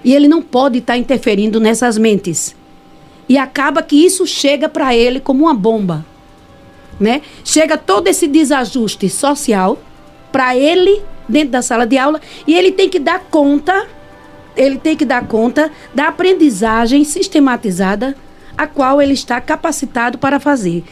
e 0.05 0.15
ele 0.15 0.29
não 0.29 0.43
pode 0.43 0.79
estar 0.79 0.93
tá 0.93 0.99
interferindo 0.99 1.59
nessas 1.59 1.97
mentes. 1.97 2.55
E 3.27 3.39
acaba 3.39 3.83
que 3.83 4.05
isso 4.05 4.27
chega 4.27 4.69
para 4.69 4.95
ele 4.95 5.21
como 5.21 5.45
uma 5.45 5.55
bomba. 5.55 6.05
Né? 7.01 7.23
Chega 7.43 7.79
todo 7.79 8.09
esse 8.09 8.27
desajuste 8.27 9.09
social 9.09 9.79
para 10.31 10.55
ele 10.55 11.01
dentro 11.27 11.51
da 11.51 11.63
sala 11.63 11.87
de 11.87 11.97
aula 11.97 12.21
e 12.47 12.55
ele 12.55 12.73
tem 12.73 12.91
que 12.91 12.99
dar 12.99 13.21
conta, 13.31 13.87
ele 14.55 14.77
tem 14.77 14.95
que 14.95 15.05
dar 15.05 15.27
conta 15.27 15.71
da 15.95 16.09
aprendizagem 16.09 17.05
sistematizada 17.05 18.15
a 18.57 18.67
qual 18.67 19.01
ele 19.01 19.15
está 19.15 19.41
capacitado 19.41 20.19
para 20.19 20.39
fazer. 20.39 20.85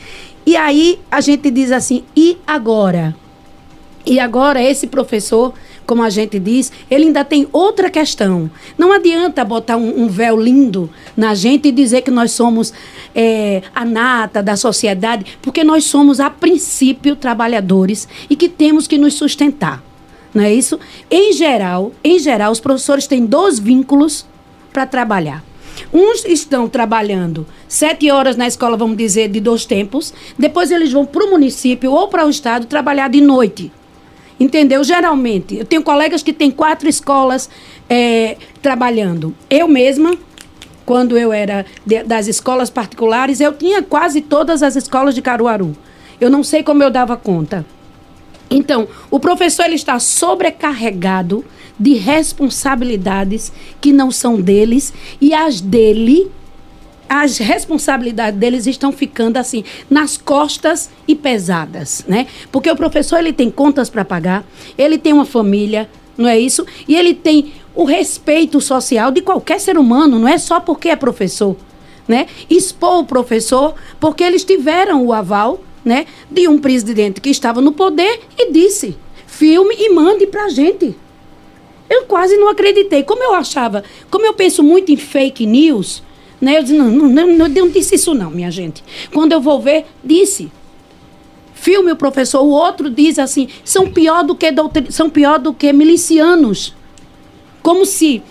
E 0.47 0.57
aí 0.57 1.01
a 1.11 1.21
gente 1.21 1.51
diz 1.51 1.73
assim: 1.73 2.05
e 2.17 2.39
agora? 2.47 3.15
E 4.07 4.21
agora 4.21 4.63
esse 4.63 4.87
professor, 4.87 5.53
como 5.85 6.01
a 6.01 6.09
gente 6.09 6.39
diz, 6.39 6.71
ele 6.89 7.07
ainda 7.07 7.25
tem 7.25 7.49
outra 7.53 7.91
questão. 7.91 8.49
Não 8.79 8.93
adianta 8.93 9.45
botar 9.45 9.77
um, 9.77 10.05
um 10.05 10.09
véu 10.09 10.41
lindo 10.41 10.89
na 11.17 11.35
gente 11.35 11.69
e 11.69 11.73
dizer 11.73 12.03
que 12.03 12.11
nós 12.11 12.31
somos 12.31 12.73
é, 13.13 13.63
a 13.75 13.85
nata 13.85 14.41
da 14.41 14.57
sociedade, 14.57 15.39
porque 15.43 15.65
nós 15.65 15.85
somos, 15.85 16.21
a 16.21 16.31
princípio, 16.31 17.17
trabalhadores 17.17 18.07
e 18.31 18.37
que 18.37 18.49
temos 18.49 18.87
que 18.87 18.97
nos 18.97 19.15
sustentar. 19.15 19.83
Não 20.33 20.45
é 20.45 20.55
isso? 20.55 20.79
Em 21.11 21.33
geral, 21.33 21.91
em 22.05 22.19
geral, 22.21 22.53
os 22.53 22.61
professores 22.61 23.09
têm 23.09 23.27
dois 23.27 23.59
vínculos 23.59 24.25
para 24.73 24.87
trabalhar. 24.87 25.43
Uns 25.93 26.25
estão 26.25 26.69
trabalhando 26.69 27.47
sete 27.69 28.11
horas 28.11 28.37
na 28.37 28.47
escola, 28.47 28.77
vamos 28.77 28.97
dizer, 28.97 29.29
de 29.29 29.41
dois 29.41 29.65
tempos. 29.65 30.13
Depois 30.39 30.71
eles 30.71 30.93
vão 30.93 31.05
para 31.05 31.25
o 31.25 31.31
município 31.31 31.93
ou 31.93 32.09
para 32.09 32.27
o 32.27 32.31
estado 32.31 32.67
trabalhar 32.67 33.09
de 33.09 33.21
noite. 33.21 33.73
Entendeu? 34.39 34.85
Geralmente, 34.85 35.57
eu 35.57 35.65
tenho 35.65 35.83
colegas 35.83 36.23
que 36.23 36.33
têm 36.33 36.51
quatro 36.51 36.89
escolas 36.89 37.49
é, 37.89 38.37
trabalhando. 38.61 39.35
Eu 39.49 39.67
mesma, 39.67 40.15
quando 40.85 41.17
eu 41.17 41.33
era 41.33 41.65
de, 41.85 42.03
das 42.03 42.27
escolas 42.29 42.69
particulares, 42.69 43.41
eu 43.41 43.53
tinha 43.53 43.83
quase 43.83 44.21
todas 44.21 44.63
as 44.63 44.77
escolas 44.77 45.15
de 45.15 45.23
Caruaru. 45.23 45.75
Eu 46.21 46.29
não 46.29 46.45
sei 46.45 46.63
como 46.63 46.83
eu 46.83 46.91
dava 46.91 47.17
conta. 47.17 47.65
Então, 48.51 48.87
o 49.11 49.19
professor 49.19 49.65
ele 49.65 49.75
está 49.75 49.99
sobrecarregado 49.99 51.45
de 51.79 51.95
responsabilidades 51.95 53.53
que 53.81 53.93
não 53.93 54.11
são 54.11 54.41
deles 54.41 54.93
e 55.21 55.35
as 55.35 55.61
dele 55.61 56.31
as 57.09 57.39
responsabilidades 57.39 58.39
deles 58.39 58.67
estão 58.67 58.91
ficando 58.91 59.37
assim 59.37 59.63
nas 59.89 60.17
costas 60.17 60.91
e 61.07 61.15
pesadas, 61.15 62.05
né? 62.09 62.27
Porque 62.51 62.71
o 62.71 62.77
professor 62.77 63.19
ele 63.19 63.33
tem 63.33 63.51
contas 63.51 63.89
para 63.89 64.05
pagar, 64.05 64.45
ele 64.77 64.99
tem 64.99 65.13
uma 65.13 65.25
família, 65.25 65.89
não 66.19 66.29
é 66.29 66.39
isso? 66.39 66.67
E 66.89 66.97
ele 66.97 67.15
tem 67.15 67.53
o 67.75 67.85
respeito 67.85 68.61
social 68.61 69.11
de 69.11 69.21
qualquer 69.21 69.61
ser 69.61 69.79
humano, 69.79 70.19
não 70.19 70.27
é 70.27 70.39
só 70.39 70.59
porque 70.59 70.89
é 70.89 70.97
professor, 70.97 71.57
né? 72.09 72.27
Expor 72.51 73.01
o 73.01 73.05
professor 73.05 73.75
porque 74.01 74.25
eles 74.25 74.45
tiveram 74.45 75.05
o 75.05 75.13
aval, 75.13 75.61
né, 75.85 76.07
de 76.29 76.49
um 76.49 76.59
presidente 76.59 77.21
que 77.21 77.31
estava 77.31 77.61
no 77.61 77.71
poder 77.71 78.21
e 78.37 78.51
disse: 78.51 78.97
"Filme 79.29 79.77
e 79.79 79.95
mande 79.95 80.27
pra 80.27 80.49
gente". 80.49 80.97
Eu 81.89 82.05
quase 82.05 82.37
não 82.37 82.49
acreditei. 82.49 83.03
Como 83.03 83.23
eu 83.23 83.35
achava, 83.35 83.85
como 84.11 84.27
eu 84.27 84.35
penso 84.35 84.63
muito 84.63 84.91
em 84.91 84.97
fake 84.97 85.47
news, 85.47 86.03
né? 86.41 86.59
Eu 86.59 86.63
disse, 86.63 86.75
não, 86.75 86.91
não, 86.91 87.27
não, 87.27 87.49
não, 87.49 87.69
disse 87.69 87.95
isso 87.95 88.15
não, 88.15 88.31
minha 88.31 88.51
gente. 88.51 88.83
Quando 89.13 89.33
eu 89.33 89.41
vou 89.41 89.61
ver, 89.61 89.87
disse. 90.05 90.51
Filme 91.55 91.91
o 91.91 91.97
professor, 91.97 92.43
o 92.43 92.51
outro 92.51 92.91
diz 92.91 93.19
assim, 93.19 93.49
são 93.65 93.91
pior 93.91 94.23
do 94.23 94.37
que 94.37 94.47
são 94.91 95.09
pior 95.09 95.39
do 95.39 95.55
que 95.55 95.73
milicianos. 95.73 96.75
Como 97.63 97.85
se 97.87 98.23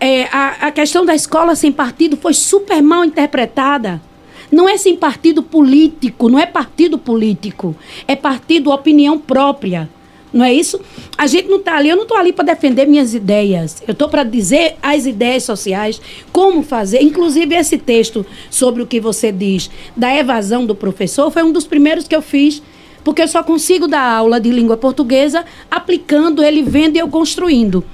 é, 0.00 0.24
a, 0.24 0.66
a 0.66 0.72
questão 0.72 1.04
da 1.06 1.14
escola 1.14 1.54
sem 1.54 1.70
partido 1.70 2.16
foi 2.16 2.34
super 2.34 2.82
mal 2.82 3.04
interpretada. 3.04 4.02
Não 4.50 4.68
é 4.68 4.76
sem 4.76 4.96
partido 4.96 5.42
político, 5.42 6.28
não 6.28 6.38
é 6.38 6.44
partido 6.44 6.98
político, 6.98 7.74
é 8.06 8.14
partido 8.14 8.70
opinião 8.70 9.16
própria. 9.16 9.88
Não 10.32 10.44
é 10.44 10.52
isso? 10.52 10.80
A 11.18 11.26
gente 11.26 11.48
não 11.48 11.58
está 11.58 11.76
ali, 11.76 11.90
eu 11.90 11.96
não 11.96 12.04
estou 12.04 12.16
ali 12.16 12.32
para 12.32 12.46
defender 12.46 12.86
minhas 12.86 13.12
ideias. 13.12 13.82
Eu 13.86 13.92
estou 13.92 14.08
para 14.08 14.24
dizer 14.24 14.76
as 14.82 15.04
ideias 15.04 15.44
sociais, 15.44 16.00
como 16.32 16.62
fazer. 16.62 17.02
Inclusive, 17.02 17.54
esse 17.54 17.76
texto 17.76 18.24
sobre 18.48 18.82
o 18.82 18.86
que 18.86 18.98
você 18.98 19.30
diz 19.30 19.70
da 19.94 20.14
evasão 20.14 20.64
do 20.64 20.74
professor 20.74 21.30
foi 21.30 21.42
um 21.42 21.52
dos 21.52 21.66
primeiros 21.66 22.08
que 22.08 22.16
eu 22.16 22.22
fiz, 22.22 22.62
porque 23.04 23.20
eu 23.20 23.28
só 23.28 23.42
consigo 23.42 23.86
dar 23.86 24.02
aula 24.02 24.40
de 24.40 24.50
língua 24.50 24.76
portuguesa 24.76 25.44
aplicando, 25.70 26.42
ele 26.42 26.62
vendo 26.62 26.96
e 26.96 27.00
eu 27.00 27.08
construindo. 27.08 27.84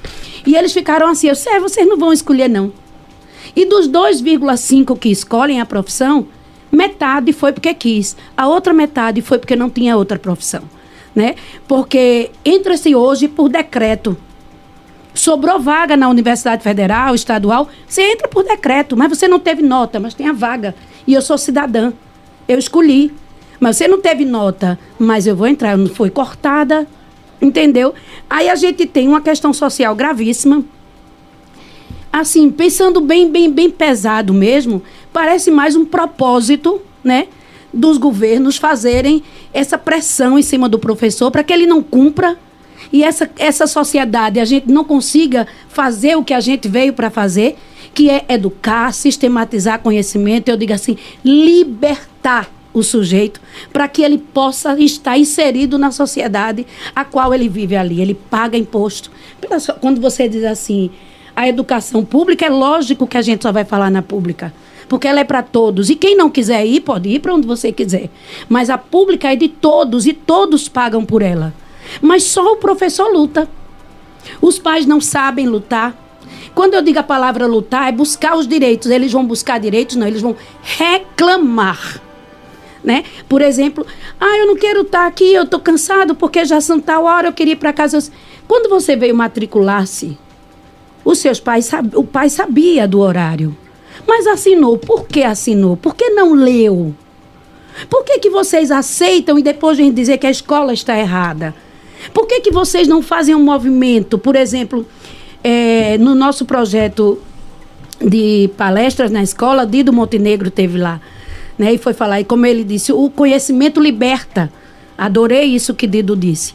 E 0.47 0.55
eles 0.55 0.73
ficaram 0.73 1.09
assim, 1.09 1.27
eu 1.29 1.35
sei, 1.35 1.59
vocês 1.59 1.89
não 1.89 1.99
vão 1.99 2.13
escolher, 2.13 2.49
não. 2.49 2.73
E 3.57 3.65
dos 3.65 3.89
2,5 3.89 4.97
que 4.97 5.09
escolhem 5.09 5.61
a 5.61 5.67
profissão, 5.67 6.29
metade 6.71 7.33
foi 7.33 7.53
porque 7.53 7.75
quis, 7.75 8.17
a 8.37 8.47
outra 8.47 8.73
metade 8.73 9.21
foi 9.23 9.39
porque 9.39 9.57
não 9.57 9.69
tinha 9.69 9.97
outra 9.97 10.19
profissão 10.19 10.63
né? 11.19 11.35
Porque 11.67 12.31
entra-se 12.45 12.95
hoje 12.95 13.27
por 13.27 13.49
decreto. 13.49 14.17
Sobrou 15.13 15.59
vaga 15.59 15.97
na 15.97 16.09
Universidade 16.09 16.63
Federal, 16.63 17.13
estadual, 17.13 17.69
você 17.89 18.03
entra 18.13 18.29
por 18.29 18.45
decreto, 18.45 18.97
mas 18.97 19.09
você 19.09 19.27
não 19.27 19.41
teve 19.41 19.61
nota, 19.61 19.99
mas 19.99 20.15
tem 20.15 20.29
a 20.29 20.33
vaga. 20.33 20.77
E 21.05 21.13
eu 21.13 21.21
sou 21.21 21.37
cidadã. 21.37 21.93
Eu 22.47 22.57
escolhi. 22.57 23.13
Mas 23.59 23.77
você 23.77 23.89
não 23.89 24.01
teve 24.01 24.25
nota, 24.25 24.79
mas 24.97 25.27
eu 25.27 25.35
vou 25.35 25.49
entrar, 25.49 25.73
eu 25.73 25.79
não 25.79 25.89
fui 25.89 26.09
cortada, 26.09 26.87
entendeu? 27.43 27.93
Aí 28.31 28.49
a 28.49 28.55
gente 28.55 28.87
tem 28.87 29.09
uma 29.09 29.21
questão 29.21 29.53
social 29.53 29.97
gravíssima. 29.97 30.65
Assim, 32.13 32.49
pensando 32.49 33.01
bem, 33.01 33.29
bem, 33.29 33.51
bem 33.51 33.69
pesado 33.69 34.33
mesmo, 34.33 34.81
parece 35.13 35.51
mais 35.51 35.75
um 35.75 35.85
propósito, 35.85 36.81
né? 37.03 37.27
Dos 37.79 37.97
governos 37.97 38.57
fazerem 38.57 39.23
essa 39.53 39.79
pressão 39.79 40.39
em 40.39 40.43
cima 40.43 40.69
do 40.69 40.79
professor 40.79 41.31
para 41.31 41.43
que 41.43 41.53
ele 41.53 41.67
não 41.67 41.83
cumpra 41.83 42.37
e 42.93 43.05
essa, 43.05 43.29
essa 43.39 43.67
sociedade 43.67 44.41
a 44.41 44.45
gente 44.45 44.69
não 44.69 44.85
consiga 44.85 45.47
fazer 45.69 46.17
o 46.17 46.25
que 46.25 46.33
a 46.33 46.41
gente 46.41 46.69
veio 46.69 46.93
para 46.93 47.11
fazer, 47.11 47.57
que 47.95 48.09
é 48.09 48.25
educar, 48.29 48.93
sistematizar 48.93 49.81
conhecimento, 49.81 50.49
eu 50.49 50.57
digo 50.57 50.73
assim, 50.73 50.97
libertar 51.25 52.51
o 52.73 52.83
sujeito 52.83 53.41
para 53.73 53.89
que 53.89 54.03
ele 54.03 54.19
possa 54.19 54.79
estar 54.79 55.19
inserido 55.19 55.79
na 55.79 55.91
sociedade 55.91 56.67
a 56.95 57.05
qual 57.05 57.35
ele 57.35 57.49
vive 57.49 57.77
ali. 57.77 58.01
Ele 58.01 58.15
paga 58.15 58.57
imposto. 58.57 59.11
Quando 59.81 60.01
você 60.01 60.29
diz 60.29 60.45
assim, 60.45 60.91
a 61.35 61.49
educação 61.49 62.05
pública, 62.05 62.47
é 62.47 62.51
lógico 62.51 63.07
que 63.07 63.17
a 63.17 63.23
gente 63.23 63.43
só 63.43 63.53
vai 63.53 63.65
falar 63.65 63.91
na 63.91 64.03
pública 64.03 64.53
porque 64.89 65.07
ela 65.07 65.21
é 65.21 65.25
para 65.25 65.43
todos. 65.43 65.91
E 65.91 65.95
quem 65.95 66.17
não 66.17 66.31
quiser 66.31 66.65
ir, 66.67 66.81
pode 66.81 67.09
ir 67.09 67.21
para 67.21 67.35
onde 67.35 67.47
você 67.47 67.71
quiser. 67.71 68.09
Mas 68.49 68.71
a 68.71 68.79
pública 68.79 69.33
é 69.33 69.37
de 69.37 69.49
todos 69.49 70.07
e 70.07 70.13
todos 70.13 70.69
pagam 70.69 71.05
por 71.05 71.23
ela. 71.23 71.53
Mas 72.01 72.25
só 72.25 72.53
o 72.53 72.57
professor 72.57 73.13
luta. 73.13 73.49
Os 74.41 74.59
pais 74.59 74.87
não 74.87 75.01
sabem 75.01 75.47
lutar. 75.47 75.97
Quando 76.55 76.75
eu 76.75 76.83
digo 76.83 76.99
a 76.99 77.03
palavra 77.03 77.47
lutar, 77.47 77.89
é 77.89 77.93
buscar 77.93 78.37
os 78.37 78.49
direitos. 78.49 78.91
Eles 78.91 79.13
vão 79.13 79.25
buscar 79.25 79.61
direitos? 79.61 79.97
Não, 79.97 80.07
eles 80.07 80.23
vão 80.23 80.35
reclamar. 80.63 82.01
Né? 82.83 83.05
Por 83.29 83.43
exemplo, 83.43 83.87
ah, 84.19 84.39
eu 84.39 84.47
não 84.47 84.57
quero 84.57 84.83
estar 84.83 85.07
aqui, 85.07 85.35
eu 85.35 85.43
estou 85.43 85.61
cansado 85.61 86.15
porque 86.15 86.45
já 86.45 86.61
são 86.61 86.81
tal 86.81 87.05
hora, 87.05 87.29
eu 87.29 87.33
queria 87.33 87.53
ir 87.53 87.57
para 87.57 87.73
casa. 87.73 87.99
Quando 88.47 88.69
você 88.69 88.97
veio 88.97 89.15
matricular-se, 89.15 90.17
os 91.05 91.19
seus 91.19 91.41
pais, 91.41 91.71
o 91.95 92.05
pai 92.05 92.31
sabia 92.31 92.89
do 92.89 93.01
horário. 93.01 93.57
Mas 94.07 94.27
assinou. 94.27 94.79
Por 94.79 95.07
que 95.07 95.23
assinou? 95.23 95.77
Por 95.77 95.95
que 95.95 96.11
não 96.11 96.35
leu? 96.35 96.95
Por 97.89 98.05
que, 98.05 98.19
que 98.19 98.31
vocês 98.31 98.71
aceitam 98.71 99.39
e 99.39 99.43
depois 99.43 99.79
vêm 99.79 99.93
dizer 99.93 100.19
que 100.19 100.27
a 100.27 100.31
escola 100.31 100.73
está 100.73 100.99
errada? 100.99 101.55
Por 102.13 102.27
que, 102.27 102.41
que 102.41 102.51
vocês 102.51 102.89
não 102.89 103.03
fazem 103.03 103.35
um 103.35 103.43
movimento? 103.43 104.19
Por 104.19 104.37
exemplo, 104.37 104.87
é, 105.43 105.97
no 105.99 106.15
nosso 106.15 106.45
projeto 106.45 107.19
de 108.01 108.51
palestras 108.57 109.11
na 109.11 109.23
escola, 109.23 109.67
Dido 109.67 109.93
Montenegro 109.93 110.51
teve 110.51 110.79
lá. 110.79 111.01
né? 111.59 111.75
E 111.75 111.79
foi 111.79 111.93
falar, 111.93 112.21
e 112.21 112.25
como 112.25 112.47
ele 112.47 112.65
disse, 112.65 112.93
o 112.93 113.11
conhecimento 113.11 113.81
liberta. 113.81 114.53
Adorei 114.97 115.45
isso 115.45 115.75
que 115.75 115.87
Dido 115.87 116.17
disse. 116.17 116.55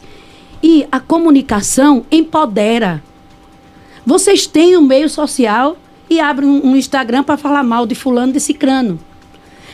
E 0.62 0.86
a 0.90 1.00
comunicação 1.00 2.04
empodera. 2.10 3.02
Vocês 4.04 4.46
têm 4.46 4.76
um 4.76 4.82
meio 4.82 5.08
social 5.08 5.76
e 6.14 6.20
abrem 6.20 6.48
um, 6.48 6.68
um 6.68 6.76
Instagram 6.76 7.22
para 7.22 7.36
falar 7.36 7.62
mal 7.62 7.86
de 7.86 7.94
fulano, 7.94 8.32
de 8.32 8.40
cicrano. 8.40 8.98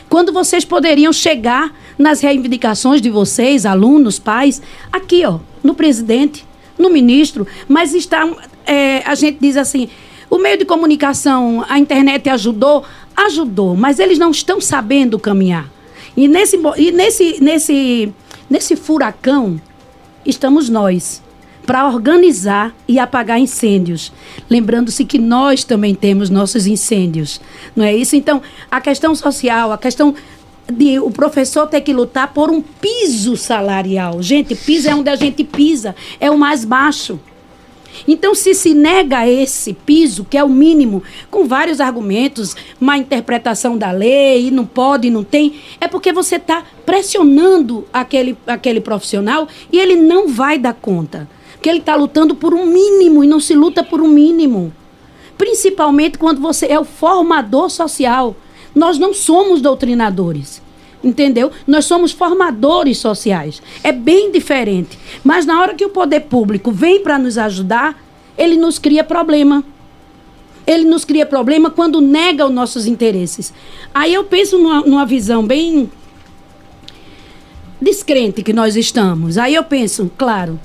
Quando 0.09 0.33
vocês 0.33 0.65
poderiam 0.65 1.13
chegar 1.13 1.73
nas 1.97 2.19
reivindicações 2.19 3.01
de 3.01 3.09
vocês, 3.09 3.65
alunos, 3.65 4.19
pais, 4.19 4.61
aqui, 4.91 5.25
ó, 5.25 5.39
no 5.63 5.73
presidente, 5.73 6.45
no 6.77 6.89
ministro, 6.89 7.47
mas 7.67 7.93
está, 7.93 8.29
é, 8.65 9.03
a 9.05 9.15
gente 9.15 9.37
diz 9.39 9.55
assim, 9.55 9.87
o 10.29 10.37
meio 10.37 10.57
de 10.57 10.65
comunicação, 10.65 11.63
a 11.69 11.79
internet 11.79 12.29
ajudou, 12.29 12.83
ajudou, 13.15 13.75
mas 13.75 13.99
eles 13.99 14.17
não 14.17 14.31
estão 14.31 14.59
sabendo 14.59 15.17
caminhar. 15.17 15.69
E 16.17 16.27
nesse, 16.27 16.59
e 16.77 16.91
nesse, 16.91 17.41
nesse, 17.41 18.13
nesse 18.49 18.75
furacão 18.75 19.61
estamos 20.25 20.67
nós 20.67 21.21
para 21.71 21.87
organizar 21.87 22.75
e 22.85 22.99
apagar 22.99 23.39
incêndios. 23.39 24.11
Lembrando-se 24.49 25.05
que 25.05 25.17
nós 25.17 25.63
também 25.63 25.95
temos 25.95 26.29
nossos 26.29 26.67
incêndios. 26.67 27.39
Não 27.73 27.85
é 27.85 27.95
isso? 27.95 28.13
Então, 28.13 28.41
a 28.69 28.81
questão 28.81 29.15
social, 29.15 29.71
a 29.71 29.77
questão 29.77 30.13
de 30.69 30.99
o 30.99 31.09
professor 31.09 31.67
ter 31.67 31.79
que 31.79 31.93
lutar 31.93 32.33
por 32.33 32.51
um 32.51 32.61
piso 32.61 33.37
salarial. 33.37 34.21
Gente, 34.21 34.53
piso 34.53 34.89
é 34.89 34.93
onde 34.93 35.09
a 35.09 35.15
gente 35.15 35.45
pisa, 35.45 35.95
é 36.19 36.29
o 36.29 36.37
mais 36.37 36.65
baixo. 36.65 37.17
Então, 38.05 38.35
se 38.35 38.53
se 38.53 38.73
nega 38.73 39.25
esse 39.25 39.71
piso, 39.71 40.27
que 40.29 40.37
é 40.37 40.43
o 40.43 40.49
mínimo, 40.49 41.01
com 41.29 41.47
vários 41.47 41.79
argumentos, 41.79 42.53
má 42.81 42.97
interpretação 42.97 43.77
da 43.77 43.91
lei, 43.91 44.51
não 44.51 44.65
pode, 44.65 45.09
não 45.09 45.23
tem, 45.23 45.55
é 45.79 45.87
porque 45.87 46.11
você 46.11 46.35
está 46.35 46.65
pressionando 46.85 47.87
aquele, 47.93 48.37
aquele 48.45 48.81
profissional 48.81 49.47
e 49.71 49.79
ele 49.79 49.95
não 49.95 50.27
vai 50.27 50.57
dar 50.57 50.73
conta. 50.73 51.29
Porque 51.61 51.69
ele 51.69 51.77
está 51.77 51.95
lutando 51.95 52.33
por 52.33 52.55
um 52.55 52.65
mínimo 52.65 53.23
e 53.23 53.27
não 53.27 53.39
se 53.39 53.53
luta 53.53 53.83
por 53.83 54.01
um 54.01 54.07
mínimo. 54.07 54.73
Principalmente 55.37 56.17
quando 56.17 56.41
você 56.41 56.65
é 56.65 56.79
o 56.79 56.83
formador 56.83 57.69
social. 57.69 58.35
Nós 58.73 58.97
não 58.97 59.13
somos 59.13 59.61
doutrinadores. 59.61 60.59
Entendeu? 61.03 61.51
Nós 61.67 61.85
somos 61.85 62.11
formadores 62.11 62.97
sociais. 62.97 63.61
É 63.83 63.91
bem 63.91 64.31
diferente. 64.31 64.97
Mas 65.23 65.45
na 65.45 65.61
hora 65.61 65.75
que 65.75 65.85
o 65.85 65.89
poder 65.89 66.21
público 66.21 66.71
vem 66.71 67.03
para 67.03 67.19
nos 67.19 67.37
ajudar, 67.37 67.95
ele 68.35 68.57
nos 68.57 68.79
cria 68.79 69.03
problema. 69.03 69.63
Ele 70.65 70.85
nos 70.85 71.05
cria 71.05 71.27
problema 71.27 71.69
quando 71.69 72.01
nega 72.01 72.43
os 72.43 72.51
nossos 72.51 72.87
interesses. 72.87 73.53
Aí 73.93 74.15
eu 74.15 74.23
penso 74.23 74.57
numa, 74.57 74.81
numa 74.81 75.05
visão 75.05 75.45
bem 75.45 75.91
descrente 77.79 78.41
que 78.41 78.51
nós 78.51 78.75
estamos. 78.75 79.37
Aí 79.37 79.53
eu 79.53 79.63
penso, 79.63 80.09
claro, 80.17 80.59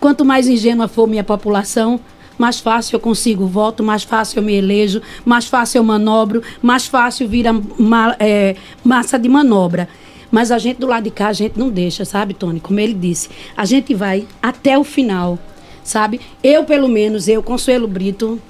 Quanto 0.00 0.24
mais 0.24 0.46
ingênua 0.46 0.86
for 0.86 1.06
minha 1.06 1.24
população, 1.24 2.00
mais 2.38 2.60
fácil 2.60 2.96
eu 2.96 3.00
consigo 3.00 3.46
voto, 3.46 3.82
mais 3.82 4.04
fácil 4.04 4.38
eu 4.38 4.42
me 4.44 4.54
elejo, 4.54 5.02
mais 5.24 5.46
fácil 5.46 5.78
eu 5.78 5.84
manobro, 5.84 6.42
mais 6.62 6.86
fácil 6.86 7.28
vira 7.28 7.52
ma 7.78 8.14
é, 8.20 8.54
massa 8.84 9.18
de 9.18 9.28
manobra. 9.28 9.88
Mas 10.30 10.50
a 10.50 10.58
gente 10.58 10.78
do 10.78 10.86
lado 10.86 11.04
de 11.04 11.10
cá, 11.10 11.28
a 11.28 11.32
gente 11.32 11.58
não 11.58 11.68
deixa, 11.68 12.04
sabe, 12.04 12.34
Tony? 12.34 12.60
Como 12.60 12.78
ele 12.78 12.94
disse, 12.94 13.28
a 13.56 13.64
gente 13.64 13.94
vai 13.94 14.26
até 14.42 14.78
o 14.78 14.84
final, 14.84 15.38
sabe? 15.82 16.20
Eu, 16.42 16.64
pelo 16.64 16.86
menos, 16.86 17.28
eu, 17.28 17.42
Consuelo 17.42 17.88
Brito, 17.88 18.40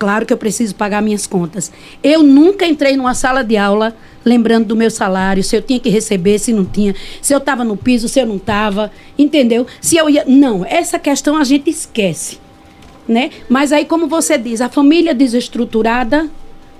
claro 0.00 0.24
que 0.24 0.32
eu 0.32 0.38
preciso 0.38 0.74
pagar 0.74 1.02
minhas 1.02 1.26
contas. 1.26 1.70
Eu 2.02 2.22
nunca 2.22 2.66
entrei 2.66 2.96
numa 2.96 3.14
sala 3.14 3.44
de 3.44 3.58
aula 3.58 3.94
lembrando 4.24 4.66
do 4.66 4.76
meu 4.76 4.90
salário, 4.90 5.44
se 5.44 5.54
eu 5.54 5.62
tinha 5.62 5.78
que 5.78 5.90
receber, 5.90 6.38
se 6.38 6.52
não 6.52 6.64
tinha, 6.64 6.94
se 7.20 7.32
eu 7.34 7.38
estava 7.38 7.62
no 7.64 7.76
piso, 7.76 8.08
se 8.08 8.18
eu 8.18 8.26
não 8.26 8.36
estava, 8.36 8.90
entendeu? 9.18 9.66
Se 9.80 9.96
eu 9.98 10.08
ia. 10.08 10.24
Não, 10.26 10.64
essa 10.64 10.98
questão 10.98 11.36
a 11.36 11.44
gente 11.44 11.68
esquece. 11.68 12.38
Né? 13.06 13.30
Mas 13.48 13.72
aí, 13.72 13.84
como 13.84 14.06
você 14.06 14.38
diz, 14.38 14.60
a 14.60 14.68
família 14.68 15.12
desestruturada, 15.12 16.30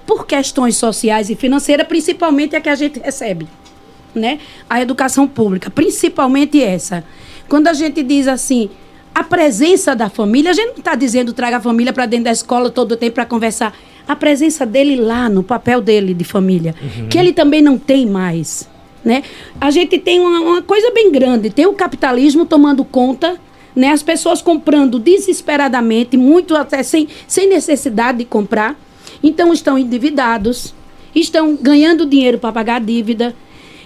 por 0.06 0.26
questões 0.26 0.76
sociais 0.76 1.28
e 1.28 1.34
financeiras, 1.34 1.86
principalmente 1.86 2.56
a 2.56 2.60
que 2.60 2.68
a 2.68 2.74
gente 2.74 3.00
recebe. 3.00 3.46
Né? 4.14 4.38
A 4.68 4.80
educação 4.80 5.26
pública, 5.26 5.70
principalmente 5.70 6.62
essa. 6.62 7.04
Quando 7.48 7.68
a 7.68 7.72
gente 7.72 8.02
diz 8.02 8.28
assim, 8.28 8.70
a 9.14 9.24
presença 9.24 9.94
da 9.94 10.08
família, 10.08 10.50
a 10.50 10.54
gente 10.54 10.70
não 10.70 10.78
está 10.78 10.94
dizendo 10.94 11.32
traga 11.32 11.58
a 11.58 11.60
família 11.60 11.92
para 11.92 12.06
dentro 12.06 12.24
da 12.24 12.32
escola 12.32 12.70
todo 12.70 12.92
o 12.92 12.96
tempo 12.96 13.14
para 13.14 13.26
conversar 13.26 13.76
a 14.06 14.16
presença 14.16 14.64
dele 14.64 14.96
lá 14.96 15.28
no 15.28 15.42
papel 15.42 15.80
dele 15.80 16.14
de 16.14 16.24
família, 16.24 16.74
uhum. 16.80 17.08
que 17.08 17.18
ele 17.18 17.32
também 17.32 17.62
não 17.62 17.78
tem 17.78 18.06
mais. 18.06 18.68
Né? 19.04 19.22
A 19.60 19.70
gente 19.70 19.98
tem 19.98 20.20
uma, 20.20 20.40
uma 20.40 20.62
coisa 20.62 20.90
bem 20.90 21.10
grande, 21.10 21.50
tem 21.50 21.66
o 21.66 21.72
capitalismo 21.72 22.44
tomando 22.44 22.84
conta 22.84 23.38
né? 23.74 23.88
As 23.92 24.02
pessoas 24.02 24.42
comprando 24.42 24.98
desesperadamente, 24.98 26.16
muito 26.16 26.56
até 26.56 26.82
sem, 26.82 27.08
sem 27.26 27.48
necessidade 27.48 28.18
de 28.18 28.24
comprar. 28.24 28.78
Então 29.22 29.52
estão 29.52 29.78
endividados, 29.78 30.74
estão 31.14 31.56
ganhando 31.56 32.06
dinheiro 32.06 32.38
para 32.38 32.52
pagar 32.52 32.76
a 32.76 32.78
dívida. 32.78 33.34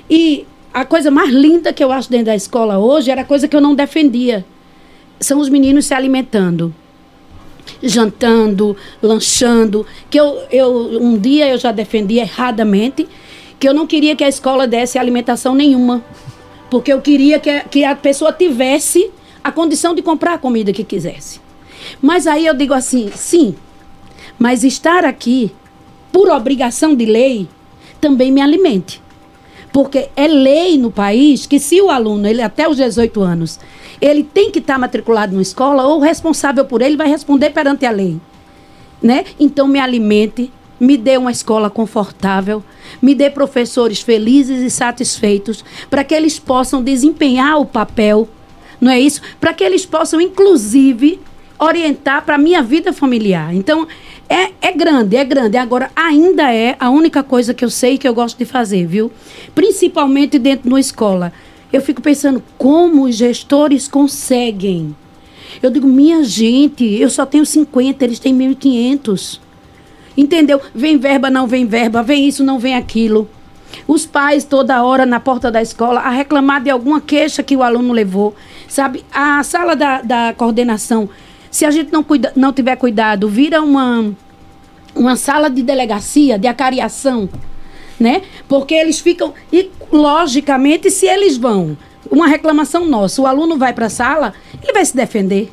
E 0.08 0.46
a 0.72 0.84
coisa 0.84 1.10
mais 1.10 1.30
linda 1.30 1.72
que 1.72 1.82
eu 1.82 1.92
acho 1.92 2.10
dentro 2.10 2.26
da 2.26 2.36
escola 2.36 2.78
hoje 2.78 3.10
era 3.10 3.22
a 3.22 3.24
coisa 3.24 3.48
que 3.48 3.54
eu 3.54 3.60
não 3.60 3.74
defendia. 3.74 4.44
São 5.24 5.40
os 5.40 5.48
meninos 5.48 5.86
se 5.86 5.94
alimentando 5.94 6.74
jantando, 7.82 8.76
lanchando, 9.02 9.86
que 10.10 10.18
eu, 10.18 10.42
eu 10.50 11.00
um 11.00 11.18
dia 11.18 11.48
eu 11.48 11.58
já 11.58 11.72
defendi 11.72 12.18
erradamente 12.18 13.06
que 13.58 13.68
eu 13.68 13.74
não 13.74 13.86
queria 13.86 14.16
que 14.16 14.24
a 14.24 14.28
escola 14.28 14.66
desse 14.66 14.98
alimentação 14.98 15.54
nenhuma, 15.54 16.04
porque 16.70 16.92
eu 16.92 17.00
queria 17.00 17.38
que, 17.38 17.60
que 17.70 17.84
a 17.84 17.94
pessoa 17.94 18.32
tivesse 18.32 19.10
a 19.42 19.52
condição 19.52 19.94
de 19.94 20.02
comprar 20.02 20.34
a 20.34 20.38
comida 20.38 20.72
que 20.72 20.84
quisesse. 20.84 21.40
Mas 22.00 22.26
aí 22.26 22.46
eu 22.46 22.54
digo 22.54 22.74
assim, 22.74 23.10
sim, 23.14 23.54
mas 24.38 24.64
estar 24.64 25.04
aqui 25.04 25.52
por 26.12 26.28
obrigação 26.30 26.94
de 26.94 27.04
lei 27.04 27.48
também 28.00 28.32
me 28.32 28.40
alimente. 28.40 29.02
Porque 29.72 30.08
é 30.14 30.26
lei 30.26 30.78
no 30.78 30.90
país 30.90 31.46
que 31.46 31.58
se 31.58 31.80
o 31.80 31.90
aluno, 31.90 32.26
ele 32.26 32.42
até 32.42 32.68
os 32.68 32.76
18 32.76 33.20
anos, 33.20 33.58
ele 34.04 34.22
tem 34.22 34.50
que 34.50 34.58
estar 34.58 34.78
matriculado 34.78 35.32
numa 35.32 35.40
escola 35.40 35.84
ou 35.84 35.96
o 35.96 36.02
responsável 36.02 36.66
por 36.66 36.82
ele 36.82 36.94
vai 36.94 37.08
responder 37.08 37.48
perante 37.50 37.86
a 37.86 37.90
lei. 37.90 38.20
Né? 39.02 39.24
Então 39.40 39.66
me 39.66 39.80
alimente, 39.80 40.52
me 40.78 40.98
dê 40.98 41.16
uma 41.16 41.30
escola 41.30 41.70
confortável, 41.70 42.62
me 43.00 43.14
dê 43.14 43.30
professores 43.30 44.02
felizes 44.02 44.60
e 44.60 44.68
satisfeitos, 44.68 45.64
para 45.88 46.04
que 46.04 46.14
eles 46.14 46.38
possam 46.38 46.82
desempenhar 46.82 47.58
o 47.58 47.64
papel, 47.64 48.28
não 48.78 48.92
é 48.92 49.00
isso? 49.00 49.22
Para 49.40 49.54
que 49.54 49.64
eles 49.64 49.86
possam, 49.86 50.20
inclusive, 50.20 51.18
orientar 51.58 52.26
para 52.26 52.34
a 52.34 52.38
minha 52.38 52.62
vida 52.62 52.92
familiar. 52.92 53.54
Então, 53.54 53.88
é, 54.28 54.50
é 54.60 54.72
grande, 54.72 55.16
é 55.16 55.24
grande. 55.24 55.56
Agora, 55.56 55.90
ainda 55.96 56.52
é 56.52 56.76
a 56.78 56.90
única 56.90 57.22
coisa 57.22 57.54
que 57.54 57.64
eu 57.64 57.70
sei 57.70 57.96
que 57.96 58.06
eu 58.06 58.12
gosto 58.12 58.36
de 58.36 58.44
fazer, 58.44 58.86
viu? 58.86 59.10
Principalmente 59.54 60.38
dentro 60.38 60.64
de 60.64 60.68
uma 60.68 60.80
escola. 60.80 61.32
Eu 61.74 61.82
fico 61.82 62.00
pensando 62.00 62.40
como 62.56 63.02
os 63.02 63.16
gestores 63.16 63.88
conseguem. 63.88 64.94
Eu 65.60 65.70
digo, 65.70 65.88
minha 65.88 66.22
gente, 66.22 66.84
eu 66.84 67.10
só 67.10 67.26
tenho 67.26 67.44
50, 67.44 68.04
eles 68.04 68.20
têm 68.20 68.32
1.500. 68.32 69.40
Entendeu? 70.16 70.60
Vem 70.72 70.96
verba, 70.96 71.28
não 71.28 71.48
vem 71.48 71.66
verba, 71.66 72.00
vem 72.00 72.28
isso, 72.28 72.44
não 72.44 72.60
vem 72.60 72.76
aquilo. 72.76 73.28
Os 73.88 74.06
pais 74.06 74.44
toda 74.44 74.84
hora 74.84 75.04
na 75.04 75.18
porta 75.18 75.50
da 75.50 75.60
escola 75.60 75.98
a 75.98 76.10
reclamar 76.10 76.62
de 76.62 76.70
alguma 76.70 77.00
queixa 77.00 77.42
que 77.42 77.56
o 77.56 77.62
aluno 77.64 77.92
levou. 77.92 78.36
Sabe? 78.68 79.04
A 79.12 79.42
sala 79.42 79.74
da, 79.74 80.00
da 80.00 80.32
coordenação, 80.32 81.08
se 81.50 81.64
a 81.64 81.72
gente 81.72 81.92
não, 81.92 82.04
cuida, 82.04 82.32
não 82.36 82.52
tiver 82.52 82.76
cuidado, 82.76 83.28
vira 83.28 83.60
uma, 83.60 84.14
uma 84.94 85.16
sala 85.16 85.50
de 85.50 85.60
delegacia, 85.60 86.38
de 86.38 86.46
acariação 86.46 87.28
né? 87.98 88.22
Porque 88.48 88.74
eles 88.74 88.98
ficam. 89.00 89.34
E, 89.52 89.70
logicamente, 89.92 90.90
se 90.90 91.06
eles 91.06 91.36
vão, 91.36 91.76
uma 92.10 92.26
reclamação 92.26 92.84
nossa, 92.86 93.20
o 93.22 93.26
aluno 93.26 93.56
vai 93.56 93.72
para 93.72 93.86
a 93.86 93.90
sala, 93.90 94.34
ele 94.62 94.72
vai 94.72 94.84
se 94.84 94.96
defender. 94.96 95.50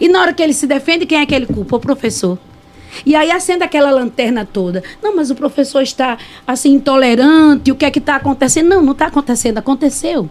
E 0.00 0.08
na 0.08 0.20
hora 0.20 0.32
que 0.32 0.42
ele 0.42 0.52
se 0.52 0.66
defende, 0.66 1.06
quem 1.06 1.20
é 1.20 1.26
que 1.26 1.34
ele 1.34 1.46
culpa? 1.46 1.76
O 1.76 1.80
professor. 1.80 2.38
E 3.04 3.14
aí 3.14 3.30
acende 3.30 3.62
aquela 3.62 3.90
lanterna 3.90 4.46
toda. 4.50 4.82
Não, 5.02 5.14
mas 5.14 5.30
o 5.30 5.34
professor 5.34 5.82
está 5.82 6.18
assim 6.46 6.74
intolerante, 6.74 7.70
o 7.70 7.76
que 7.76 7.84
é 7.84 7.90
que 7.90 7.98
está 7.98 8.16
acontecendo? 8.16 8.68
Não, 8.68 8.82
não 8.82 8.92
está 8.92 9.06
acontecendo, 9.06 9.58
aconteceu. 9.58 10.28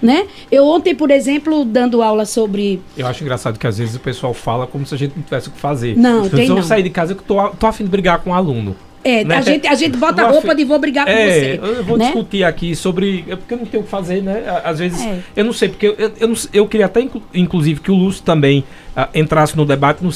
Né? 0.00 0.28
Eu 0.50 0.64
ontem, 0.64 0.94
por 0.94 1.10
exemplo, 1.10 1.64
dando 1.64 2.02
aula 2.02 2.24
sobre. 2.24 2.80
Eu 2.96 3.06
acho 3.08 3.22
engraçado 3.22 3.58
que 3.58 3.66
às 3.66 3.78
vezes 3.78 3.96
o 3.96 4.00
pessoal 4.00 4.32
fala 4.32 4.64
como 4.64 4.86
se 4.86 4.94
a 4.94 4.98
gente 4.98 5.16
não 5.16 5.24
tivesse 5.24 5.48
o 5.48 5.50
que 5.50 5.58
fazer. 5.58 5.96
Não, 5.96 6.22
As 6.22 6.28
pessoas 6.28 6.48
vão 6.48 6.62
sair 6.62 6.84
de 6.84 6.90
casa 6.90 7.16
que 7.16 7.22
tô, 7.24 7.48
tô 7.50 7.66
afim 7.66 7.82
de 7.82 7.90
brigar 7.90 8.20
com 8.20 8.30
um 8.30 8.34
aluno. 8.34 8.76
É, 9.08 9.24
né? 9.24 9.36
a, 9.36 9.40
gente, 9.40 9.66
a 9.66 9.74
gente 9.74 9.96
bota 9.96 10.22
a 10.22 10.30
roupa 10.30 10.54
de 10.54 10.64
vou 10.64 10.78
brigar 10.78 11.06
com 11.06 11.10
é, 11.10 11.26
você. 11.26 11.60
Eu 11.62 11.84
vou 11.84 11.96
né? 11.96 12.04
discutir 12.06 12.44
aqui 12.44 12.76
sobre. 12.76 13.24
É 13.28 13.36
porque 13.36 13.54
eu 13.54 13.58
não 13.58 13.64
tenho 13.64 13.82
o 13.82 13.84
que 13.84 13.90
fazer, 13.90 14.22
né? 14.22 14.44
Às 14.62 14.78
vezes. 14.78 15.00
É. 15.00 15.20
Eu 15.36 15.44
não 15.44 15.52
sei, 15.52 15.70
porque 15.70 15.86
eu, 15.86 15.94
eu, 15.98 16.12
eu, 16.20 16.34
eu, 16.52 16.68
queria 16.68 16.86
até, 16.86 17.06
inclusive, 17.34 17.80
que 17.80 17.90
o 17.90 17.94
Lúcio 17.94 18.22
também 18.22 18.64
uh, 18.96 19.08
entrasse 19.14 19.56
no 19.56 19.64
debate 19.64 20.02
no, 20.02 20.10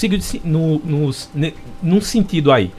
no, 0.45 0.83
no, 0.85 1.53
num 1.83 2.01
sentido 2.01 2.53
aí. 2.53 2.71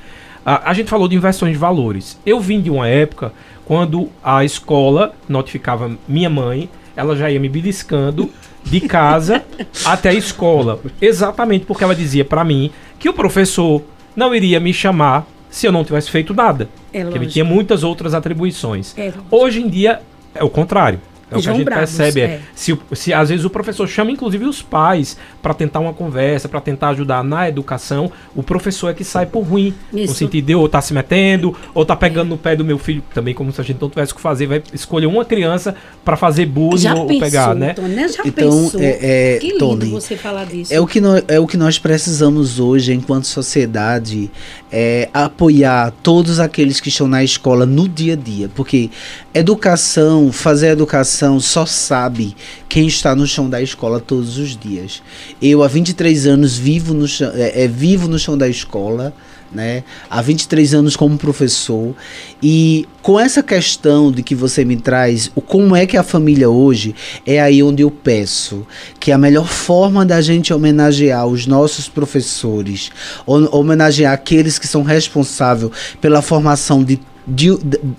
a, 0.45 0.69
a 0.69 0.73
gente 0.73 0.89
falou 0.89 1.07
de 1.07 1.15
inversões 1.15 1.53
de 1.53 1.57
valores. 1.57 2.19
Eu 2.25 2.39
vim 2.39 2.61
de 2.61 2.69
uma 2.69 2.87
época 2.87 3.33
quando 3.65 4.09
a 4.23 4.43
escola 4.43 5.13
notificava 5.27 5.91
minha 6.07 6.29
mãe, 6.29 6.69
ela 6.95 7.15
já 7.15 7.31
ia 7.31 7.39
me 7.39 7.49
beliscando 7.49 8.29
de 8.63 8.81
casa 8.81 9.43
até 9.85 10.09
a 10.09 10.13
escola. 10.13 10.79
Exatamente 11.01 11.65
porque 11.65 11.83
ela 11.83 11.95
dizia 11.95 12.23
para 12.23 12.43
mim 12.43 12.71
que 12.99 13.09
o 13.09 13.13
professor 13.13 13.81
não 14.15 14.33
iria 14.33 14.59
me 14.59 14.73
chamar 14.73 15.25
se 15.53 15.67
eu 15.67 15.71
não 15.71 15.85
tivesse 15.85 16.09
feito 16.09 16.33
nada. 16.33 16.67
É 16.91 17.03
que 17.03 17.15
ele 17.15 17.27
tinha 17.27 17.45
muitas 17.45 17.83
outras 17.83 18.15
atribuições. 18.15 18.97
É 18.97 19.13
Hoje 19.29 19.61
em 19.61 19.69
dia 19.69 20.01
é 20.33 20.43
o 20.43 20.49
contrário. 20.49 20.99
É 21.33 21.39
o 21.39 21.41
que 21.41 21.49
a 21.49 21.53
gente 21.53 21.65
Bravos, 21.65 21.95
percebe. 21.95 22.21
É. 22.21 22.23
é. 22.23 22.41
Se, 22.55 22.77
se 22.93 23.13
às 23.13 23.29
vezes 23.29 23.45
o 23.45 23.49
professor 23.49 23.87
chama, 23.87 24.11
inclusive, 24.11 24.45
os 24.45 24.61
pais 24.61 25.17
para 25.41 25.53
tentar 25.53 25.79
uma 25.79 25.93
conversa, 25.93 26.47
para 26.47 26.61
tentar 26.61 26.89
ajudar 26.89 27.23
na 27.23 27.47
educação, 27.47 28.11
o 28.35 28.43
professor 28.43 28.89
é 28.89 28.93
que 28.93 29.03
sai 29.03 29.25
por 29.25 29.41
ruim. 29.41 29.73
Isso. 29.93 30.07
No 30.07 30.17
sentido 30.17 30.45
de 30.45 30.55
ou 30.55 30.69
tá 30.69 30.81
se 30.81 30.93
metendo, 30.93 31.55
ou 31.73 31.85
tá 31.85 31.95
pegando 31.95 32.29
no 32.29 32.37
pé 32.37 32.55
do 32.55 32.63
meu 32.65 32.77
filho, 32.77 33.03
também 33.13 33.33
como 33.33 33.51
se 33.51 33.59
a 33.59 33.63
gente 33.63 33.81
não 33.81 33.89
tivesse 33.89 34.11
o 34.11 34.15
que 34.15 34.21
fazer, 34.21 34.47
vai 34.47 34.63
escolher 34.73 35.07
uma 35.07 35.25
criança 35.25 35.75
para 36.03 36.15
fazer 36.15 36.45
bullying 36.45 36.77
Já 36.77 36.95
ou, 36.95 37.07
pensou, 37.07 37.21
pegar, 37.21 37.55
né? 37.55 37.73
Tony, 37.73 38.07
já 38.07 38.23
então, 38.25 38.63
pensou. 38.65 38.81
É, 38.81 38.97
é, 39.01 39.37
que 39.39 39.47
lindo 39.47 39.59
Tony, 39.59 39.89
você 39.89 40.15
falar 40.15 40.45
disso. 40.45 40.73
É 40.73 40.79
o, 40.79 40.87
que 40.87 40.99
nós, 40.99 41.23
é 41.27 41.39
o 41.39 41.47
que 41.47 41.57
nós 41.57 41.79
precisamos 41.79 42.59
hoje, 42.59 42.93
enquanto 42.93 43.25
sociedade, 43.25 44.29
é 44.71 45.09
apoiar 45.13 45.93
todos 46.03 46.39
aqueles 46.39 46.79
que 46.79 46.89
estão 46.89 47.07
na 47.07 47.23
escola 47.23 47.65
no 47.65 47.87
dia 47.87 48.13
a 48.13 48.15
dia, 48.15 48.49
porque 48.53 48.89
educação, 49.33 50.31
fazer 50.31 50.69
educação 50.69 51.22
só 51.39 51.65
sabe 51.65 52.35
quem 52.67 52.87
está 52.87 53.15
no 53.15 53.27
chão 53.27 53.49
da 53.49 53.61
escola 53.61 53.99
todos 53.99 54.37
os 54.37 54.57
dias. 54.57 55.01
Eu, 55.41 55.63
há 55.63 55.67
23 55.67 56.27
anos, 56.27 56.57
vivo 56.57 56.93
no 56.93 57.07
chão, 57.07 57.31
é, 57.33 57.63
é, 57.63 57.67
vivo 57.67 58.07
no 58.07 58.17
chão 58.17 58.37
da 58.37 58.47
escola. 58.47 59.13
Né? 59.51 59.83
Há 60.09 60.19
23 60.19 60.73
anos 60.73 60.95
como 60.95 61.15
professor 61.15 61.93
e 62.41 62.87
com 63.03 63.19
essa 63.19 63.43
questão 63.43 64.11
de 64.11 64.23
que 64.23 64.33
você 64.33 64.65
me 64.65 64.75
traz, 64.75 65.29
o 65.35 65.41
como 65.41 65.75
é 65.75 65.85
que 65.85 65.95
a 65.95 66.01
família 66.01 66.49
hoje 66.49 66.95
é 67.23 67.39
aí 67.39 67.61
onde 67.61 67.83
eu 67.83 67.91
peço 67.91 68.65
que 68.99 69.11
a 69.11 69.17
melhor 69.17 69.47
forma 69.47 70.03
da 70.03 70.19
gente 70.21 70.51
homenagear 70.51 71.27
os 71.27 71.45
nossos 71.45 71.87
professores, 71.87 72.89
homenagear 73.27 74.13
aqueles 74.13 74.57
que 74.57 74.67
são 74.67 74.81
responsáveis 74.81 75.71
pela 76.01 76.23
formação 76.23 76.83
de 76.83 76.99
de, 77.27 77.49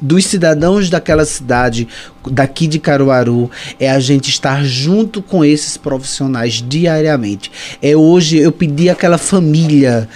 dos 0.00 0.26
cidadãos 0.26 0.90
daquela 0.90 1.24
cidade, 1.24 1.88
daqui 2.30 2.66
de 2.66 2.78
Caruaru, 2.78 3.50
é 3.78 3.90
a 3.90 3.98
gente 4.00 4.28
estar 4.30 4.64
junto 4.64 5.22
com 5.22 5.44
esses 5.44 5.76
profissionais 5.76 6.62
diariamente. 6.66 7.50
É 7.82 7.96
hoje 7.96 8.38
eu 8.38 8.52
pedi 8.52 8.88
àquela 8.88 9.18
família 9.18 10.08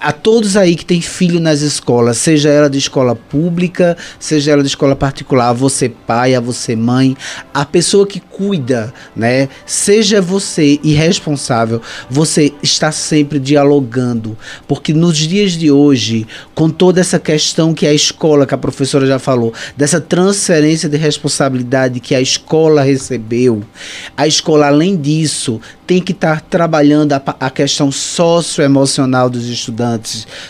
a, 0.00 0.12
todos 0.12 0.56
aí 0.56 0.76
que 0.76 0.84
tem 0.84 1.00
filho 1.00 1.40
nas 1.40 1.60
escolas, 1.60 2.18
seja 2.18 2.50
ela 2.50 2.68
de 2.68 2.78
escola 2.78 3.16
pública, 3.16 3.96
seja 4.20 4.52
ela 4.52 4.62
de 4.62 4.68
escola 4.68 4.94
particular, 4.94 5.48
a 5.48 5.52
você 5.52 5.88
pai, 5.88 6.34
a 6.34 6.40
você 6.40 6.76
mãe, 6.76 7.16
a 7.54 7.64
pessoa 7.64 8.06
que 8.06 8.20
cuida, 8.20 8.92
né? 9.16 9.48
Seja 9.64 10.20
você 10.20 10.78
irresponsável, 10.82 11.80
você 12.10 12.52
está 12.62 12.92
sempre 12.92 13.38
dialogando, 13.38 14.36
porque 14.66 14.92
nos 14.92 15.16
dias 15.16 15.52
de 15.52 15.70
hoje, 15.70 16.26
com 16.54 16.68
toda 16.68 17.00
essa 17.00 17.18
questão 17.18 17.72
que 17.72 17.86
a 17.86 17.94
escola, 17.94 18.46
que 18.46 18.54
a 18.54 18.58
professora 18.58 19.06
já 19.06 19.18
falou, 19.18 19.54
dessa 19.76 20.00
transferência 20.00 20.88
de 20.88 20.96
responsabilidade 20.96 22.00
que 22.00 22.14
a 22.14 22.20
escola 22.20 22.82
recebeu, 22.82 23.62
a 24.16 24.26
escola 24.26 24.66
além 24.66 24.96
disso 24.96 25.60
tem 25.88 26.02
que 26.02 26.12
estar 26.12 26.42
trabalhando 26.42 27.14
a, 27.14 27.22
a 27.40 27.48
questão 27.48 27.90
socioemocional 27.90 29.30
dos 29.30 29.46
estudantes, 29.46 29.77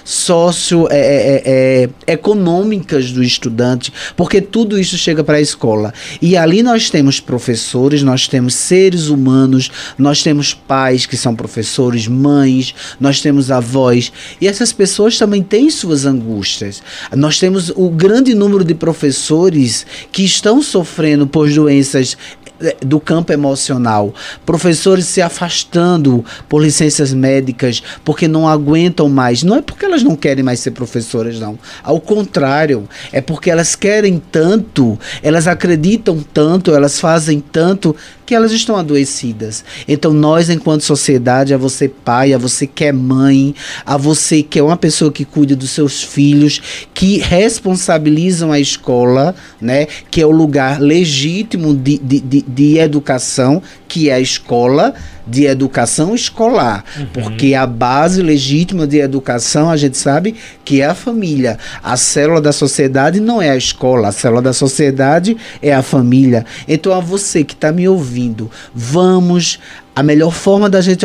socioeconômicas 0.05 3.05
é, 3.05 3.09
é, 3.09 3.11
é, 3.11 3.15
do 3.15 3.23
estudante, 3.23 3.93
porque 4.17 4.41
tudo 4.41 4.79
isso 4.79 4.97
chega 4.97 5.25
para 5.25 5.39
a 5.39 5.41
escola. 5.41 5.93
E 6.21 6.37
ali 6.37 6.63
nós 6.63 6.91
temos 6.91 7.19
professores, 7.21 8.03
nós 8.03 8.29
temos 8.29 8.55
seres 8.55 9.09
humanos, 9.09 9.71
nós 9.99 10.23
temos 10.23 10.55
pais 10.55 11.05
que 11.07 11.17
são 11.17 11.35
professores, 11.35 12.07
mães, 12.07 12.75
nós 13.01 13.21
temos 13.21 13.51
avós, 13.51 14.13
e 14.41 14.47
essas 14.47 14.73
pessoas 14.73 15.19
também 15.19 15.43
têm 15.43 15.69
suas 15.71 16.07
angústias. 16.07 16.81
Nós 17.15 17.39
temos 17.39 17.73
o 17.75 17.91
grande 17.91 18.35
número 18.35 18.65
de 18.65 18.75
professores 18.75 19.87
que 20.13 20.25
estão 20.25 20.63
sofrendo 20.63 21.27
por 21.27 21.51
doenças 21.51 22.17
é, 22.47 22.48
do 22.81 22.99
campo 22.99 23.33
emocional. 23.33 24.15
Professores 24.45 25.07
se 25.07 25.23
afastando 25.23 26.25
por 26.49 26.63
licenças 26.63 27.13
médicas 27.13 27.83
porque 28.05 28.27
não 28.27 28.49
aguentam 28.49 29.09
mais. 29.09 29.43
Não 29.43 29.57
é 29.57 29.63
porque 29.63 29.85
elas 29.85 30.03
não 30.03 30.17
querem 30.17 30.45
mais 30.45 30.61
ser 30.61 30.73
professoras, 30.73 31.39
não. 31.39 31.59
Ao 31.83 32.01
contrário, 32.01 32.89
é 33.13 33.21
porque 33.21 33.51
elas 33.51 33.75
querem 33.75 34.21
tanto, 34.31 34.99
elas 35.23 35.47
acreditam 35.47 36.25
tanto, 36.33 36.75
elas 36.75 36.99
fazem 36.99 37.41
tanto 37.41 37.95
que 38.29 38.35
elas 38.35 38.53
estão 38.53 38.77
adoecidas. 38.77 39.65
Então, 39.89 40.13
nós, 40.13 40.51
enquanto 40.51 40.83
sociedade, 40.83 41.55
a 41.55 41.57
você 41.57 41.89
pai, 41.89 42.35
a 42.35 42.37
você 42.37 42.67
que 42.67 42.85
é 42.85 42.93
mãe, 42.93 43.55
a 43.87 43.97
você 43.97 44.43
que 44.43 44.59
é 44.59 44.63
uma 44.63 44.77
pessoa 44.77 45.11
que 45.11 45.25
cuida 45.25 45.57
dos 45.57 45.71
seus 45.71 46.03
filhos, 46.03 46.61
que 46.93 47.17
responsabilizam 47.17 48.53
a 48.53 48.61
escola, 48.61 49.35
né? 49.59 49.87
Que 50.11 50.21
é 50.21 50.27
o 50.27 50.31
lugar 50.31 50.79
legítimo 50.79 51.75
de, 51.75 51.97
de, 51.97 52.21
de, 52.21 52.43
de 52.43 52.77
educação, 52.77 53.63
que 53.89 54.11
é 54.11 54.17
a 54.17 54.21
escola 54.21 54.93
de 55.29 55.45
educação 55.45 56.15
escolar, 56.15 56.85
uhum. 56.97 57.07
porque 57.13 57.55
a 57.55 57.67
base 57.67 58.23
legítima 58.23 58.87
de 58.87 58.99
educação 58.99 59.71
a 59.71 59.77
gente 59.77 59.97
sabe 59.97 60.35
que 60.65 60.81
é 60.81 60.87
a 60.87 60.95
família. 60.95 61.59
A 61.83 61.97
célula 61.97 62.41
da 62.41 62.53
sociedade 62.53 63.21
não 63.21 63.41
é 63.41 63.51
a 63.51 63.57
escola, 63.57 64.09
a 64.09 64.13
célula 64.13 64.43
da 64.43 64.53
sociedade 64.53 65.37
é 65.63 65.73
a 65.73 65.83
família. 65.83 66.47
Então 66.67 66.93
a 66.93 67.01
você 67.01 67.45
que 67.45 67.55
está 67.55 67.71
me 67.71 67.89
ouvindo, 67.89 68.51
vamos 68.75 69.59
a 69.95 70.03
melhor 70.03 70.33
forma 70.33 70.71
da 70.71 70.81
gente 70.81 71.05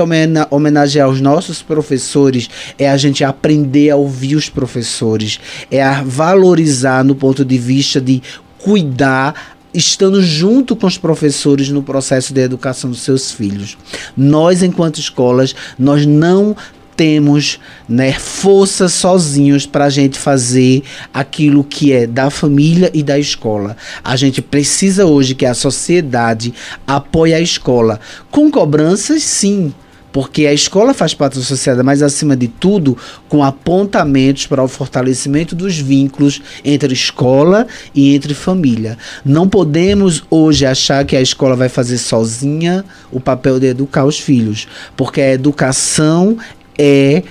homenagear 0.51 1.09
os 1.09 1.19
nossos 1.19 1.63
professores 1.63 2.47
é 2.77 2.87
a 2.87 2.95
gente 2.95 3.23
aprender 3.23 3.89
a 3.89 3.95
ouvir 3.95 4.35
os 4.35 4.49
professores, 4.49 5.39
é 5.71 5.81
a 5.81 6.03
valorizar 6.03 7.03
no 7.03 7.15
ponto 7.15 7.43
de 7.43 7.57
vista 7.57 7.99
de 7.99 8.21
cuidar 8.59 9.57
estando 9.73 10.21
junto 10.21 10.75
com 10.75 10.87
os 10.87 10.97
professores 10.97 11.69
no 11.69 11.81
processo 11.81 12.33
de 12.33 12.41
educação 12.41 12.89
dos 12.89 13.01
seus 13.01 13.31
filhos. 13.31 13.77
Nós, 14.15 14.61
enquanto 14.61 14.99
escolas, 14.99 15.55
nós 15.77 16.05
não 16.05 16.55
temos 16.95 17.59
né, 17.89 18.13
força 18.13 18.87
sozinhos 18.87 19.65
para 19.65 19.85
a 19.85 19.89
gente 19.89 20.17
fazer 20.17 20.83
aquilo 21.13 21.63
que 21.63 21.91
é 21.91 22.05
da 22.05 22.29
família 22.29 22.91
e 22.93 23.01
da 23.01 23.17
escola. 23.17 23.75
A 24.03 24.15
gente 24.15 24.41
precisa 24.41 25.05
hoje 25.05 25.35
que 25.35 25.45
a 25.45 25.53
sociedade 25.53 26.53
apoie 26.85 27.33
a 27.33 27.41
escola. 27.41 27.99
Com 28.29 28.51
cobranças, 28.51 29.23
sim, 29.23 29.73
porque 30.13 30.45
a 30.45 30.53
escola 30.53 30.93
faz 30.93 31.15
parte 31.15 31.39
da 31.39 31.43
sociedade, 31.43 31.83
mas 31.83 32.03
acima 32.03 32.37
de 32.37 32.47
tudo, 32.47 32.95
com 33.27 33.43
apontamentos 33.43 34.45
para 34.45 34.63
o 34.63 34.67
fortalecimento 34.67 35.55
dos 35.55 35.77
vínculos 35.77 36.39
entre 36.63 36.93
escola 36.93 37.65
e 37.95 38.15
entre 38.15 38.35
família. 38.35 38.95
Não 39.25 39.49
podemos 39.49 40.23
hoje 40.29 40.67
achar 40.67 41.03
que 41.03 41.15
a 41.15 41.21
escola 41.21 41.55
vai 41.55 41.67
fazer 41.67 41.97
sozinha 41.97 42.85
o 43.11 43.19
papel 43.19 43.59
de 43.59 43.65
educar 43.65 44.05
os 44.05 44.19
filhos, 44.19 44.67
porque 44.95 45.19
a 45.19 45.33
educação 45.33 46.37
é 46.77 47.23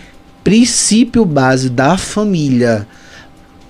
princípio 0.42 1.24
base 1.24 1.70
da 1.70 1.96
família 1.96 2.86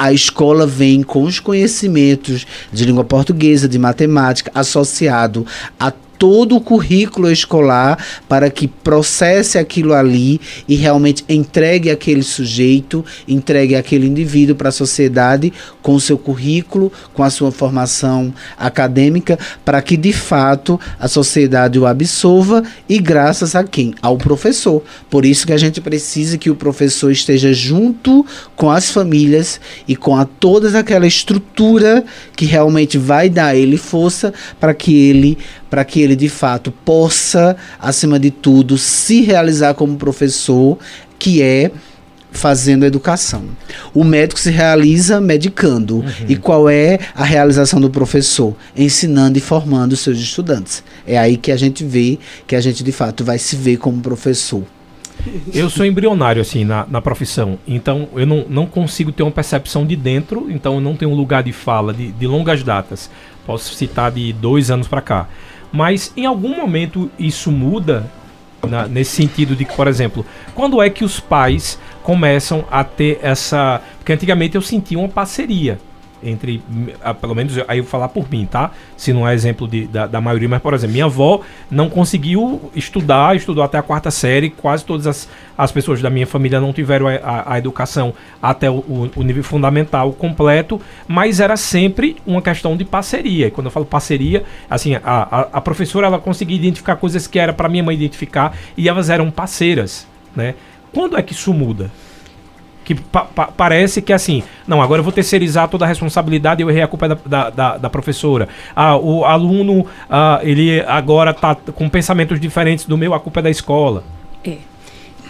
a 0.02 0.12
escola 0.12 0.66
vem 0.66 1.00
com 1.00 1.22
os 1.22 1.38
conhecimentos 1.38 2.44
de 2.72 2.84
língua 2.84 3.04
portuguesa, 3.04 3.68
de 3.68 3.78
matemática, 3.78 4.50
associado 4.52 5.46
a 5.78 5.92
todo 6.18 6.56
o 6.56 6.60
currículo 6.60 7.30
escolar 7.30 7.98
para 8.28 8.50
que 8.50 8.68
processe 8.68 9.58
aquilo 9.58 9.94
ali 9.94 10.40
e 10.68 10.76
realmente 10.76 11.24
entregue 11.28 11.90
aquele 11.90 12.22
sujeito, 12.22 13.04
entregue 13.26 13.74
aquele 13.74 14.06
indivíduo 14.06 14.54
para 14.54 14.68
a 14.68 14.72
sociedade 14.72 15.52
com 15.82 15.98
seu 15.98 16.18
currículo, 16.18 16.92
com 17.12 17.22
a 17.22 17.30
sua 17.30 17.50
formação 17.50 18.32
acadêmica, 18.56 19.38
para 19.64 19.80
que 19.82 19.96
de 19.96 20.12
fato 20.12 20.78
a 20.98 21.08
sociedade 21.08 21.78
o 21.78 21.86
absorva 21.86 22.62
e 22.88 22.98
graças 22.98 23.54
a 23.54 23.64
quem? 23.64 23.94
Ao 24.00 24.16
professor. 24.16 24.82
Por 25.10 25.24
isso 25.24 25.46
que 25.46 25.52
a 25.52 25.58
gente 25.58 25.80
precisa 25.80 26.38
que 26.38 26.50
o 26.50 26.54
professor 26.54 27.10
esteja 27.10 27.52
junto 27.52 28.24
com 28.54 28.70
as 28.70 28.90
famílias 28.90 29.60
e 29.86 29.96
com 29.96 30.16
a 30.16 30.24
toda 30.24 30.78
aquela 30.78 31.06
estrutura 31.06 32.04
que 32.36 32.44
realmente 32.44 32.98
vai 32.98 33.28
dar 33.28 33.46
a 33.46 33.56
ele 33.56 33.76
força 33.76 34.32
para 34.60 34.74
que 34.74 35.08
ele 35.08 35.38
para 35.72 35.86
que 35.86 36.02
ele 36.02 36.14
de 36.14 36.28
fato 36.28 36.70
possa, 36.70 37.56
acima 37.80 38.18
de 38.18 38.30
tudo, 38.30 38.76
se 38.76 39.22
realizar 39.22 39.72
como 39.72 39.96
professor, 39.96 40.78
que 41.18 41.40
é 41.40 41.70
fazendo 42.30 42.84
educação. 42.84 43.44
O 43.94 44.04
médico 44.04 44.38
se 44.38 44.50
realiza 44.50 45.18
medicando. 45.18 46.00
Uhum. 46.00 46.04
E 46.28 46.36
qual 46.36 46.68
é 46.68 46.98
a 47.14 47.24
realização 47.24 47.80
do 47.80 47.88
professor? 47.88 48.54
Ensinando 48.76 49.38
e 49.38 49.40
formando 49.40 49.94
os 49.94 50.00
seus 50.00 50.18
estudantes. 50.18 50.84
É 51.06 51.16
aí 51.16 51.38
que 51.38 51.50
a 51.50 51.56
gente 51.56 51.82
vê 51.84 52.18
que 52.46 52.54
a 52.54 52.60
gente 52.60 52.84
de 52.84 52.92
fato 52.92 53.24
vai 53.24 53.38
se 53.38 53.56
ver 53.56 53.78
como 53.78 53.98
professor. 54.02 54.62
Eu 55.54 55.70
sou 55.70 55.86
embrionário, 55.86 56.42
assim, 56.42 56.66
na, 56.66 56.86
na 56.86 57.00
profissão. 57.00 57.58
Então, 57.66 58.10
eu 58.14 58.26
não, 58.26 58.44
não 58.46 58.66
consigo 58.66 59.10
ter 59.10 59.22
uma 59.22 59.32
percepção 59.32 59.86
de 59.86 59.96
dentro. 59.96 60.48
Então, 60.50 60.74
eu 60.74 60.80
não 60.82 60.94
tenho 60.96 61.12
um 61.12 61.14
lugar 61.14 61.42
de 61.42 61.52
fala 61.52 61.94
de, 61.94 62.12
de 62.12 62.26
longas 62.26 62.62
datas. 62.62 63.08
Posso 63.46 63.74
citar 63.74 64.12
de 64.12 64.34
dois 64.34 64.70
anos 64.70 64.86
para 64.86 65.00
cá. 65.00 65.28
Mas, 65.72 66.12
em 66.16 66.26
algum 66.26 66.54
momento, 66.56 67.10
isso 67.18 67.50
muda 67.50 68.10
na, 68.68 68.86
nesse 68.86 69.12
sentido 69.12 69.56
de 69.56 69.64
que, 69.64 69.74
por 69.74 69.88
exemplo, 69.88 70.24
quando 70.54 70.82
é 70.82 70.90
que 70.90 71.04
os 71.04 71.18
pais 71.18 71.78
começam 72.02 72.64
a 72.70 72.84
ter 72.84 73.18
essa. 73.22 73.80
Porque 73.98 74.12
antigamente 74.12 74.54
eu 74.54 74.62
sentia 74.62 74.98
uma 74.98 75.08
parceria 75.08 75.78
entre, 76.22 76.62
pelo 77.20 77.34
menos 77.34 77.58
aí 77.68 77.78
eu 77.78 77.84
vou 77.84 77.90
falar 77.90 78.08
por 78.08 78.30
mim, 78.30 78.46
tá? 78.46 78.70
Se 78.96 79.12
não 79.12 79.26
é 79.26 79.34
exemplo 79.34 79.66
de, 79.66 79.86
da, 79.86 80.06
da, 80.06 80.20
maioria, 80.20 80.48
mas 80.48 80.62
por 80.62 80.74
exemplo, 80.74 80.92
minha 80.92 81.04
avó 81.04 81.40
não 81.70 81.88
conseguiu 81.88 82.70
estudar, 82.74 83.34
estudou 83.36 83.62
até 83.62 83.78
a 83.78 83.82
quarta 83.82 84.10
série, 84.10 84.50
quase 84.50 84.84
todas 84.84 85.06
as, 85.06 85.28
as 85.56 85.72
pessoas 85.72 86.00
da 86.00 86.10
minha 86.10 86.26
família 86.26 86.60
não 86.60 86.72
tiveram 86.72 87.08
a, 87.08 87.14
a, 87.14 87.54
a 87.54 87.58
educação 87.58 88.14
até 88.40 88.70
o, 88.70 89.10
o, 89.14 89.22
nível 89.22 89.42
fundamental 89.42 90.12
completo, 90.12 90.80
mas 91.06 91.40
era 91.40 91.56
sempre 91.56 92.16
uma 92.26 92.40
questão 92.40 92.76
de 92.76 92.84
parceria. 92.84 93.48
E 93.48 93.50
quando 93.50 93.66
eu 93.66 93.70
falo 93.70 93.86
parceria, 93.86 94.44
assim, 94.68 94.94
a, 94.94 95.00
a, 95.04 95.40
a 95.54 95.60
professora 95.60 96.06
ela 96.06 96.18
conseguia 96.18 96.56
identificar 96.56 96.96
coisas 96.96 97.26
que 97.26 97.38
era 97.38 97.52
para 97.52 97.68
minha 97.68 97.82
mãe 97.82 97.94
identificar 97.94 98.56
e 98.76 98.88
elas 98.88 99.10
eram 99.10 99.30
parceiras, 99.30 100.06
né? 100.34 100.54
Quando 100.92 101.16
é 101.16 101.22
que 101.22 101.32
isso 101.32 101.52
muda? 101.54 101.90
Que 102.84 102.94
pa 102.94 103.24
pa 103.24 103.46
parece 103.46 104.02
que 104.02 104.12
assim, 104.12 104.42
não, 104.66 104.82
agora 104.82 105.00
eu 105.00 105.04
vou 105.04 105.12
terceirizar 105.12 105.68
toda 105.68 105.84
a 105.84 105.88
responsabilidade 105.88 106.60
e 106.60 106.64
eu 106.64 106.70
errei 106.70 106.82
a 106.82 106.88
culpa 106.88 107.06
é 107.06 107.08
da, 107.08 107.18
da, 107.24 107.50
da, 107.50 107.76
da, 107.78 107.90
professora. 107.90 108.48
Ah, 108.74 108.96
o 108.96 109.24
aluno, 109.24 109.86
ah, 110.08 110.40
ele 110.42 110.80
agora 110.82 111.30
está 111.30 111.54
com 111.54 111.88
pensamentos 111.88 112.40
diferentes 112.40 112.84
do 112.84 112.96
meu, 112.98 113.14
a 113.14 113.20
culpa 113.20 113.40
é 113.40 113.42
da 113.44 113.50
escola. 113.50 114.04
É. 114.44 114.56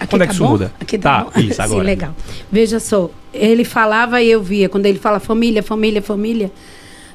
Aqui 0.00 0.10
Quando 0.10 0.20
tá 0.20 0.24
é 0.24 0.26
que 0.26 0.34
isso 0.34 0.42
bom? 0.42 0.50
muda? 0.50 0.72
Aqui 0.80 0.98
tá, 0.98 1.24
tá 1.24 1.40
isso, 1.40 1.60
agora. 1.62 1.80
Sim, 1.80 1.86
legal. 1.86 2.14
Veja 2.50 2.80
só, 2.80 3.10
ele 3.32 3.64
falava 3.64 4.20
e 4.20 4.30
eu 4.30 4.42
via, 4.42 4.68
quando 4.68 4.86
ele 4.86 4.98
fala 4.98 5.20
família, 5.20 5.62
família, 5.62 6.02
família, 6.02 6.50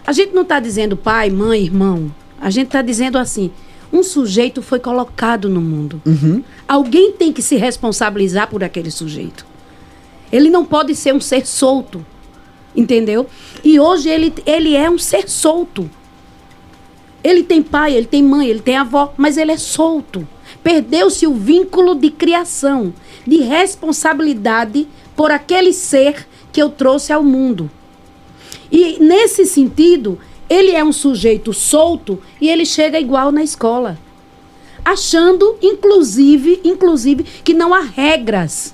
a 0.06 0.14
gente 0.14 0.34
não 0.34 0.44
está 0.44 0.60
dizendo 0.60 0.96
pai, 0.96 1.30
mãe, 1.30 1.64
irmão. 1.64 2.12
A 2.40 2.50
gente 2.50 2.68
está 2.68 2.82
dizendo 2.82 3.18
assim, 3.18 3.52
um 3.92 4.04
sujeito 4.04 4.62
foi 4.62 4.80
colocado 4.80 5.50
no 5.50 5.60
mundo. 5.60 6.02
Uhum. 6.06 6.44
Alguém 6.68 7.12
tem 7.12 7.34
que 7.34 7.42
se 7.42 7.56
responsabilizar 7.56 8.48
por 8.48 8.64
aquele 8.64 8.92
sujeito. 8.92 9.46
Ele 10.32 10.50
não 10.50 10.66
pode 10.66 10.96
ser 10.96 11.14
um 11.14 11.22
ser 11.22 11.46
solto. 11.46 12.06
Entendeu? 12.76 13.28
E 13.64 13.80
hoje 13.80 14.10
ele, 14.10 14.34
ele 14.46 14.76
é 14.76 14.90
um 14.90 14.98
ser 14.98 15.28
solto. 15.28 15.90
Ele 17.24 17.44
tem 17.44 17.64
pai, 17.64 17.94
ele 17.94 18.06
tem 18.06 18.24
mãe, 18.24 18.48
ele 18.48 18.62
tem 18.62 18.78
avó, 18.78 19.14
mas 19.18 19.38
ele 19.38 19.52
é 19.52 19.58
solto. 19.58 20.28
Perdeu-se 20.64 21.26
o 21.26 21.34
vínculo 21.34 21.96
de 21.96 22.12
criação, 22.12 22.94
de 23.26 23.38
responsabilidade 23.38 24.88
por 25.16 25.32
aquele 25.32 25.74
ser 25.74 26.28
que 26.52 26.62
eu 26.62 26.70
trouxe 26.70 27.12
ao 27.12 27.24
mundo. 27.24 27.70
E 28.72 28.98
nesse 29.00 29.46
sentido, 29.46 30.20
ele 30.50 30.72
é 30.72 30.84
um 30.84 30.94
sujeito 30.94 31.54
solto 31.54 32.22
e 32.40 32.50
ele 32.50 32.66
chega 32.66 33.00
igual 33.00 33.32
na 33.32 33.44
escola, 33.44 33.98
achando 34.84 35.58
inclusive, 35.62 36.62
inclusive 36.64 37.24
que 37.44 37.54
não 37.54 37.74
há 37.74 37.82
regras 37.82 38.74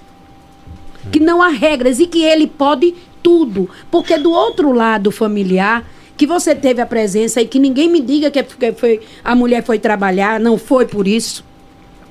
que 1.12 1.20
não 1.20 1.42
há 1.42 1.50
regras 1.50 2.00
e 2.00 2.08
que 2.08 2.24
ele 2.24 2.48
pode 2.48 2.96
tudo. 3.22 3.70
Porque 3.90 4.18
do 4.18 4.32
outro 4.32 4.72
lado 4.72 5.12
familiar, 5.12 5.86
que 6.16 6.28
você 6.28 6.54
teve 6.54 6.82
a 6.82 6.86
presença 6.86 7.42
e 7.42 7.48
que 7.48 7.60
ninguém 7.60 7.90
me 7.90 8.00
diga 8.00 8.30
que 8.30 8.40
é 8.40 8.74
foi, 8.74 9.02
a 9.24 9.36
mulher 9.36 9.64
foi 9.64 9.80
trabalhar, 9.80 10.40
não 10.40 10.58
foi 10.58 10.86
por 10.86 11.08
isso. 11.08 11.44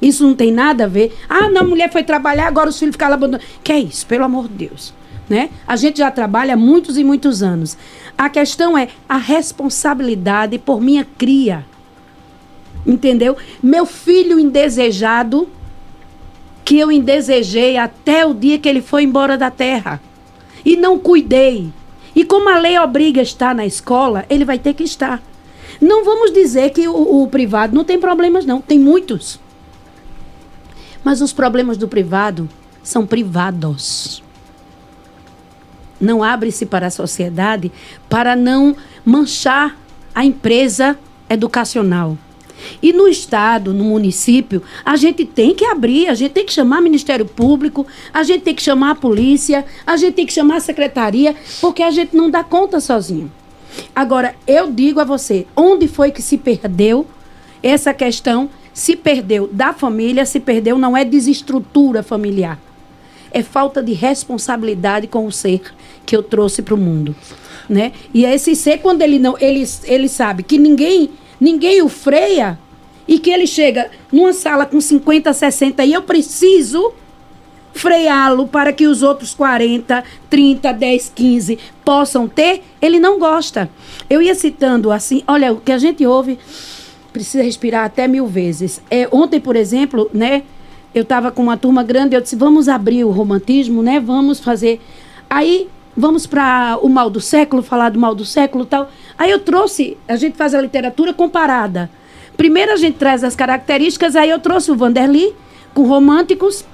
Isso 0.00 0.26
não 0.26 0.34
tem 0.34 0.50
nada 0.50 0.84
a 0.84 0.88
ver. 0.88 1.16
Ah, 1.28 1.48
não, 1.48 1.60
a 1.60 1.64
mulher 1.64 1.90
foi 1.92 2.02
trabalhar, 2.02 2.48
agora 2.48 2.68
os 2.68 2.78
filhos 2.78 2.94
ficaram 2.94 3.14
abandonados. 3.14 3.46
Que 3.62 3.72
é 3.72 3.78
isso, 3.78 4.04
pelo 4.06 4.24
amor 4.24 4.48
de 4.48 4.66
Deus. 4.66 4.92
Né? 5.28 5.50
A 5.66 5.76
gente 5.76 5.98
já 5.98 6.10
trabalha 6.10 6.56
muitos 6.56 6.98
e 6.98 7.04
muitos 7.04 7.42
anos. 7.42 7.78
A 8.18 8.28
questão 8.28 8.76
é 8.76 8.88
a 9.08 9.16
responsabilidade 9.16 10.58
por 10.58 10.80
minha 10.80 11.06
cria. 11.16 11.64
Entendeu? 12.84 13.36
Meu 13.62 13.86
filho 13.86 14.40
indesejado 14.40 15.48
que 16.64 16.78
eu 16.78 16.90
indesejei 16.90 17.76
até 17.76 18.24
o 18.24 18.34
dia 18.34 18.58
que 18.58 18.68
ele 18.68 18.82
foi 18.82 19.02
embora 19.02 19.36
da 19.36 19.50
terra. 19.50 20.00
E 20.64 20.76
não 20.76 20.98
cuidei. 20.98 21.72
E 22.14 22.24
como 22.24 22.48
a 22.48 22.58
lei 22.58 22.78
obriga 22.78 23.20
a 23.20 23.22
estar 23.22 23.54
na 23.54 23.66
escola, 23.66 24.24
ele 24.28 24.44
vai 24.44 24.58
ter 24.58 24.74
que 24.74 24.84
estar. 24.84 25.22
Não 25.80 26.04
vamos 26.04 26.32
dizer 26.32 26.70
que 26.70 26.86
o, 26.86 27.22
o 27.22 27.26
privado 27.28 27.74
não 27.74 27.84
tem 27.84 27.98
problemas, 27.98 28.44
não. 28.44 28.60
Tem 28.60 28.78
muitos. 28.78 29.40
Mas 31.02 31.20
os 31.20 31.32
problemas 31.32 31.76
do 31.76 31.88
privado 31.88 32.48
são 32.82 33.06
privados. 33.06 34.22
Não 36.00 36.22
abre-se 36.22 36.66
para 36.66 36.88
a 36.88 36.90
sociedade 36.90 37.72
para 38.08 38.36
não 38.36 38.76
manchar 39.04 39.76
a 40.14 40.24
empresa 40.24 40.98
educacional. 41.28 42.16
E 42.82 42.92
no 42.92 43.08
estado, 43.08 43.72
no 43.72 43.84
município, 43.84 44.62
a 44.84 44.96
gente 44.96 45.24
tem 45.24 45.54
que 45.54 45.64
abrir, 45.64 46.08
a 46.08 46.14
gente 46.14 46.32
tem 46.32 46.44
que 46.44 46.52
chamar 46.52 46.80
Ministério 46.80 47.26
Público, 47.26 47.86
a 48.12 48.22
gente 48.22 48.42
tem 48.42 48.54
que 48.54 48.62
chamar 48.62 48.90
a 48.90 48.94
polícia, 48.94 49.64
a 49.86 49.96
gente 49.96 50.14
tem 50.14 50.26
que 50.26 50.32
chamar 50.32 50.56
a 50.56 50.60
secretaria, 50.60 51.34
porque 51.60 51.82
a 51.82 51.90
gente 51.90 52.16
não 52.16 52.30
dá 52.30 52.42
conta 52.42 52.80
sozinho. 52.80 53.30
Agora, 53.94 54.34
eu 54.46 54.70
digo 54.70 55.00
a 55.00 55.04
você, 55.04 55.46
onde 55.56 55.88
foi 55.88 56.10
que 56.10 56.22
se 56.22 56.36
perdeu 56.36 57.06
essa 57.62 57.94
questão? 57.94 58.50
Se 58.72 58.96
perdeu 58.96 59.48
da 59.52 59.72
família, 59.72 60.24
se 60.24 60.40
perdeu 60.40 60.78
não 60.78 60.96
é 60.96 61.04
desestrutura 61.04 62.02
familiar. 62.02 62.58
É 63.30 63.42
falta 63.42 63.82
de 63.82 63.92
responsabilidade 63.92 65.06
com 65.06 65.26
o 65.26 65.32
ser 65.32 65.62
que 66.04 66.14
eu 66.14 66.22
trouxe 66.22 66.62
para 66.62 66.74
o 66.74 66.78
mundo, 66.78 67.14
né? 67.68 67.92
E 68.12 68.24
esse 68.24 68.54
ser 68.54 68.78
quando 68.78 69.02
ele 69.02 69.18
não, 69.18 69.36
ele, 69.38 69.64
ele 69.84 70.08
sabe 70.08 70.42
que 70.42 70.58
ninguém 70.58 71.10
ninguém 71.42 71.82
o 71.82 71.88
freia 71.88 72.56
e 73.06 73.18
que 73.18 73.28
ele 73.28 73.48
chega 73.48 73.90
numa 74.12 74.32
sala 74.32 74.64
com 74.64 74.80
50, 74.80 75.32
60 75.32 75.84
e 75.84 75.92
eu 75.92 76.02
preciso 76.02 76.92
freá-lo 77.74 78.46
para 78.46 78.72
que 78.72 78.86
os 78.86 79.02
outros 79.02 79.34
40, 79.34 80.04
30, 80.30 80.72
10, 80.72 81.12
15 81.12 81.58
possam 81.84 82.28
ter, 82.28 82.62
ele 82.80 83.00
não 83.00 83.18
gosta. 83.18 83.68
Eu 84.08 84.22
ia 84.22 84.36
citando 84.36 84.92
assim, 84.92 85.24
olha, 85.26 85.52
o 85.52 85.60
que 85.60 85.72
a 85.72 85.78
gente 85.78 86.06
ouve 86.06 86.38
precisa 87.12 87.42
respirar 87.42 87.86
até 87.86 88.06
mil 88.06 88.26
vezes. 88.26 88.80
É, 88.88 89.08
ontem, 89.10 89.40
por 89.40 89.56
exemplo, 89.56 90.08
né, 90.14 90.44
eu 90.94 91.02
estava 91.02 91.32
com 91.32 91.42
uma 91.42 91.56
turma 91.56 91.82
grande, 91.82 92.14
eu 92.14 92.20
disse, 92.20 92.36
vamos 92.36 92.68
abrir 92.68 93.04
o 93.04 93.10
romantismo, 93.10 93.82
né, 93.82 93.98
vamos 93.98 94.38
fazer... 94.38 94.80
Aí 95.28 95.68
vamos 95.96 96.26
para 96.26 96.78
o 96.82 96.88
mal 96.88 97.10
do 97.10 97.20
século, 97.20 97.62
falar 97.62 97.90
do 97.90 97.98
mal 97.98 98.14
do 98.14 98.24
século 98.24 98.64
tal. 98.64 98.90
Aí 99.18 99.30
eu 99.30 99.38
trouxe, 99.38 99.96
a 100.08 100.16
gente 100.16 100.36
faz 100.36 100.54
a 100.54 100.60
literatura 100.60 101.12
comparada. 101.12 101.90
Primeiro 102.36 102.72
a 102.72 102.76
gente 102.76 102.96
traz 102.96 103.22
as 103.22 103.36
características, 103.36 104.16
aí 104.16 104.30
eu 104.30 104.38
trouxe 104.38 104.70
o 104.70 104.76
Vanderly 104.76 105.34
com 105.74 105.84
românticos. 105.84 106.64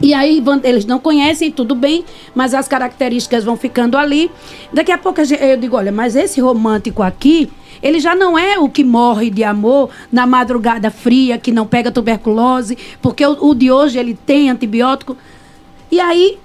E 0.00 0.14
aí 0.14 0.42
eles 0.64 0.84
não 0.84 0.98
conhecem, 0.98 1.50
tudo 1.50 1.74
bem, 1.74 2.04
mas 2.34 2.54
as 2.54 2.66
características 2.66 3.44
vão 3.44 3.56
ficando 3.56 3.96
ali. 3.96 4.30
Daqui 4.72 4.90
a 4.90 4.98
pouco 4.98 5.20
eu 5.20 5.56
digo, 5.56 5.76
olha, 5.76 5.92
mas 5.92 6.16
esse 6.16 6.40
romântico 6.40 7.02
aqui, 7.02 7.48
ele 7.82 8.00
já 8.00 8.14
não 8.14 8.38
é 8.38 8.58
o 8.58 8.68
que 8.68 8.82
morre 8.82 9.30
de 9.30 9.44
amor 9.44 9.90
na 10.10 10.26
madrugada 10.26 10.90
fria, 10.90 11.38
que 11.38 11.52
não 11.52 11.66
pega 11.66 11.92
tuberculose, 11.92 12.76
porque 13.00 13.24
o, 13.24 13.50
o 13.50 13.54
de 13.54 13.70
hoje 13.70 13.98
ele 13.98 14.14
tem 14.14 14.50
antibiótico. 14.50 15.16
E 15.90 16.00
aí 16.00 16.38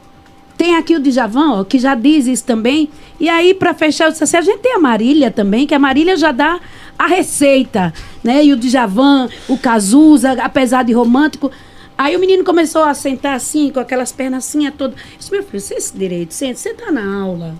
tem 0.58 0.76
aqui 0.76 0.96
o 0.96 1.00
Djavan, 1.00 1.60
ó, 1.60 1.63
que 1.63 1.78
já 1.78 1.93
diz 1.93 2.26
isso 2.26 2.43
também. 2.43 2.89
E 3.20 3.30
aí, 3.30 3.54
para 3.54 3.74
fechar, 3.74 4.06
eu 4.06 4.12
disse 4.12 4.24
assim, 4.24 4.38
a 4.38 4.41
gente 4.41 4.60
tem 4.60 4.74
a 4.74 4.80
Marília 4.80 5.30
também, 5.30 5.67
que 5.67 5.76
a 5.76 5.80
Marília 5.80 6.17
já 6.17 6.32
dá 6.32 6.60
a 6.98 7.06
receita, 7.06 7.93
né? 8.24 8.43
E 8.43 8.52
o 8.52 8.58
Djavan, 8.58 9.30
o 9.48 9.58
Cazuza, 9.58 10.32
apesar 10.41 10.84
de 10.84 10.93
romântico. 10.93 11.52
Aí 11.96 12.15
o 12.15 12.20
menino 12.20 12.43
começou 12.43 12.84
a 12.84 12.93
sentar 12.93 13.36
assim, 13.36 13.70
com 13.70 13.80
aquelas 13.80 14.12
pernas 14.12 14.46
assim, 14.46 14.70
todas. 14.72 15.00
Eu 15.00 15.17
disse, 15.20 15.32
meu 15.32 15.43
filho, 15.43 15.62
sente 15.62 15.91
direito, 15.96 16.34
sente, 16.34 16.60
você 16.60 16.74
tá 16.74 16.91
na 16.91 17.22
aula. 17.22 17.56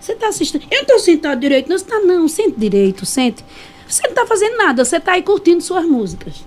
Você 0.00 0.16
tá 0.16 0.28
assistindo. 0.28 0.64
Eu 0.68 0.80
não 0.80 0.84
tô 0.86 0.98
sentado 0.98 1.40
direito, 1.40 1.68
não, 1.68 1.78
você 1.78 1.84
tá 1.84 2.00
não, 2.00 2.26
sente 2.26 2.58
direito, 2.58 3.06
sente. 3.06 3.44
Você 3.86 4.02
não 4.08 4.14
tá 4.14 4.26
fazendo 4.26 4.56
nada, 4.56 4.84
você 4.84 4.98
tá 4.98 5.12
aí 5.12 5.22
curtindo 5.22 5.60
suas 5.62 5.84
músicas. 5.84 6.44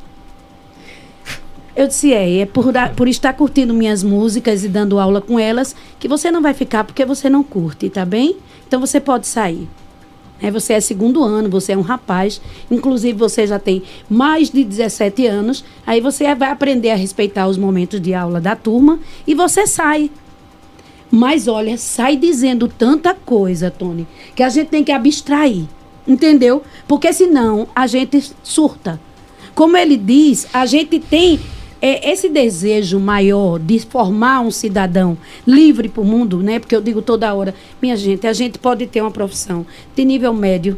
Eu 1.75 1.87
disse, 1.87 2.13
é, 2.13 2.39
é 2.39 2.45
por, 2.45 2.71
por 2.95 3.07
estar 3.07 3.33
curtindo 3.33 3.73
minhas 3.73 4.01
músicas 4.01 4.63
e 4.63 4.69
dando 4.69 4.97
aula 4.97 5.19
com 5.19 5.37
elas 5.37 5.75
que 5.99 6.07
você 6.07 6.31
não 6.31 6.41
vai 6.41 6.53
ficar 6.53 6.85
porque 6.85 7.03
você 7.03 7.29
não 7.29 7.43
curte, 7.43 7.89
tá 7.89 8.05
bem? 8.05 8.37
Então 8.65 8.79
você 8.79 8.99
pode 8.99 9.27
sair. 9.27 9.67
É, 10.41 10.49
você 10.51 10.73
é 10.73 10.79
segundo 10.79 11.23
ano, 11.23 11.49
você 11.49 11.73
é 11.73 11.77
um 11.77 11.81
rapaz, 11.81 12.41
inclusive 12.69 13.17
você 13.17 13.47
já 13.47 13.57
tem 13.57 13.83
mais 14.09 14.49
de 14.49 14.63
17 14.63 15.25
anos, 15.27 15.63
aí 15.85 16.01
você 16.01 16.33
vai 16.35 16.49
aprender 16.49 16.91
a 16.91 16.95
respeitar 16.95 17.47
os 17.47 17.57
momentos 17.57 18.01
de 18.01 18.13
aula 18.13 18.39
da 18.39 18.55
turma 18.55 18.99
e 19.25 19.33
você 19.33 19.67
sai. 19.67 20.11
Mas 21.09 21.47
olha, 21.47 21.77
sai 21.77 22.17
dizendo 22.17 22.67
tanta 22.67 23.13
coisa, 23.13 23.71
Tony, 23.71 24.07
que 24.35 24.43
a 24.43 24.49
gente 24.49 24.67
tem 24.67 24.83
que 24.83 24.91
abstrair, 24.91 25.65
entendeu? 26.07 26.63
Porque 26.87 27.11
senão 27.13 27.67
a 27.75 27.87
gente 27.87 28.31
surta. 28.43 28.99
Como 29.53 29.77
ele 29.77 29.95
diz, 29.95 30.47
a 30.51 30.65
gente 30.65 30.99
tem 30.99 31.39
é, 31.81 32.11
esse 32.11 32.29
desejo 32.29 32.99
maior 32.99 33.59
de 33.59 33.79
formar 33.79 34.41
um 34.41 34.51
cidadão 34.51 35.17
livre 35.45 35.89
para 35.89 36.01
o 36.01 36.05
mundo, 36.05 36.41
né? 36.41 36.59
Porque 36.59 36.75
eu 36.75 36.81
digo 36.81 37.01
toda 37.01 37.33
hora, 37.33 37.53
minha 37.81 37.95
gente, 37.95 38.25
a 38.25 38.33
gente 38.33 38.57
pode 38.57 38.87
ter 38.87 39.01
uma 39.01 39.11
profissão 39.11 39.65
de 39.95 40.05
nível 40.05 40.33
médio, 40.33 40.77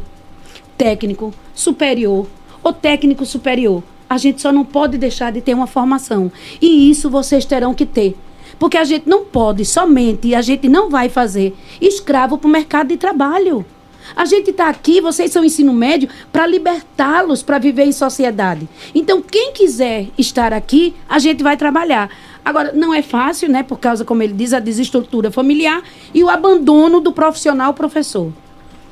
técnico, 0.76 1.32
superior 1.54 2.26
ou 2.62 2.72
técnico 2.72 3.24
superior. 3.24 3.82
A 4.08 4.16
gente 4.16 4.40
só 4.40 4.52
não 4.52 4.64
pode 4.64 4.96
deixar 4.96 5.30
de 5.32 5.40
ter 5.40 5.54
uma 5.54 5.66
formação. 5.66 6.32
E 6.60 6.90
isso 6.90 7.10
vocês 7.10 7.44
terão 7.44 7.74
que 7.74 7.84
ter. 7.84 8.16
Porque 8.58 8.76
a 8.76 8.84
gente 8.84 9.08
não 9.08 9.24
pode 9.24 9.64
somente, 9.64 10.34
a 10.34 10.42
gente 10.42 10.68
não 10.68 10.88
vai 10.90 11.08
fazer 11.08 11.54
escravo 11.80 12.38
para 12.38 12.48
o 12.48 12.50
mercado 12.50 12.88
de 12.88 12.96
trabalho. 12.96 13.64
A 14.14 14.24
gente 14.24 14.50
está 14.50 14.68
aqui, 14.68 15.00
vocês 15.00 15.30
são 15.30 15.44
ensino 15.44 15.72
médio, 15.72 16.08
para 16.32 16.46
libertá-los 16.46 17.42
para 17.42 17.58
viver 17.58 17.84
em 17.84 17.92
sociedade. 17.92 18.68
Então, 18.94 19.20
quem 19.20 19.52
quiser 19.52 20.06
estar 20.16 20.52
aqui, 20.52 20.94
a 21.08 21.18
gente 21.18 21.42
vai 21.42 21.56
trabalhar. 21.56 22.10
Agora, 22.44 22.72
não 22.72 22.94
é 22.94 23.02
fácil, 23.02 23.48
né? 23.48 23.62
Por 23.62 23.78
causa, 23.78 24.04
como 24.04 24.22
ele 24.22 24.32
diz, 24.32 24.52
a 24.52 24.60
desestrutura 24.60 25.30
familiar 25.30 25.82
e 26.14 26.24
o 26.24 26.28
abandono 26.28 27.00
do 27.00 27.12
profissional 27.12 27.74
professor, 27.74 28.32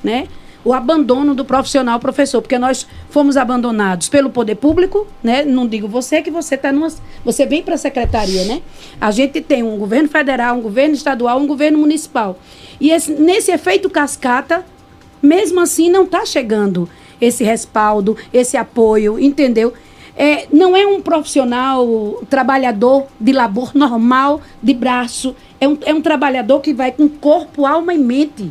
né? 0.03 0.29
o 0.67 0.73
abandono 0.73 1.33
do 1.33 1.45
profissional 1.45 2.01
professor, 2.01 2.43
porque 2.43 2.59
nós 2.59 2.89
fomos 3.09 3.37
abandonados 3.37 4.09
pelo 4.09 4.31
poder 4.31 4.57
público, 4.57 5.07
né? 5.23 5.45
Não 5.45 5.65
digo 5.65 5.87
você 5.87 6.21
que 6.21 6.31
você 6.31 6.57
está 6.57 6.73
numa, 6.73 6.89
você 7.25 7.47
vem 7.47 7.63
para 7.63 7.77
a 7.77 7.79
secretaria, 7.79 8.45
né? 8.47 8.61
A 9.01 9.13
gente 9.13 9.41
tem 9.41 9.63
um 9.63 9.79
governo 9.79 10.09
federal, 10.09 10.57
um 10.57 10.61
governo 10.61 10.97
estadual, 10.97 11.39
um 11.39 11.47
governo 11.47 11.79
municipal. 11.79 12.37
E 12.81 12.91
esse, 12.91 13.13
nesse 13.13 13.53
efeito 13.53 13.89
cascata, 13.89 14.67
mesmo 15.23 15.61
assim 15.61 15.91
não 15.91 16.05
está 16.05 16.25
chegando 16.25 16.89
esse 17.21 17.43
respaldo, 17.45 18.17
esse 18.33 18.57
apoio, 18.57 19.19
entendeu? 19.19 19.73
É, 20.17 20.47
não 20.51 20.75
é 20.75 20.87
um 20.87 21.01
profissional 21.01 22.23
trabalhador 22.31 23.07
de 23.21 23.33
labor 23.33 23.73
normal, 23.75 24.41
de 24.63 24.73
braço. 24.73 25.37
É 25.61 25.69
um, 25.69 25.77
é 25.85 25.93
um 25.93 26.01
trabalhador 26.01 26.61
que 26.61 26.73
vai 26.73 26.91
com 26.91 27.09
corpo, 27.09 27.67
alma 27.67 27.93
e 27.93 27.99
mente. 27.99 28.51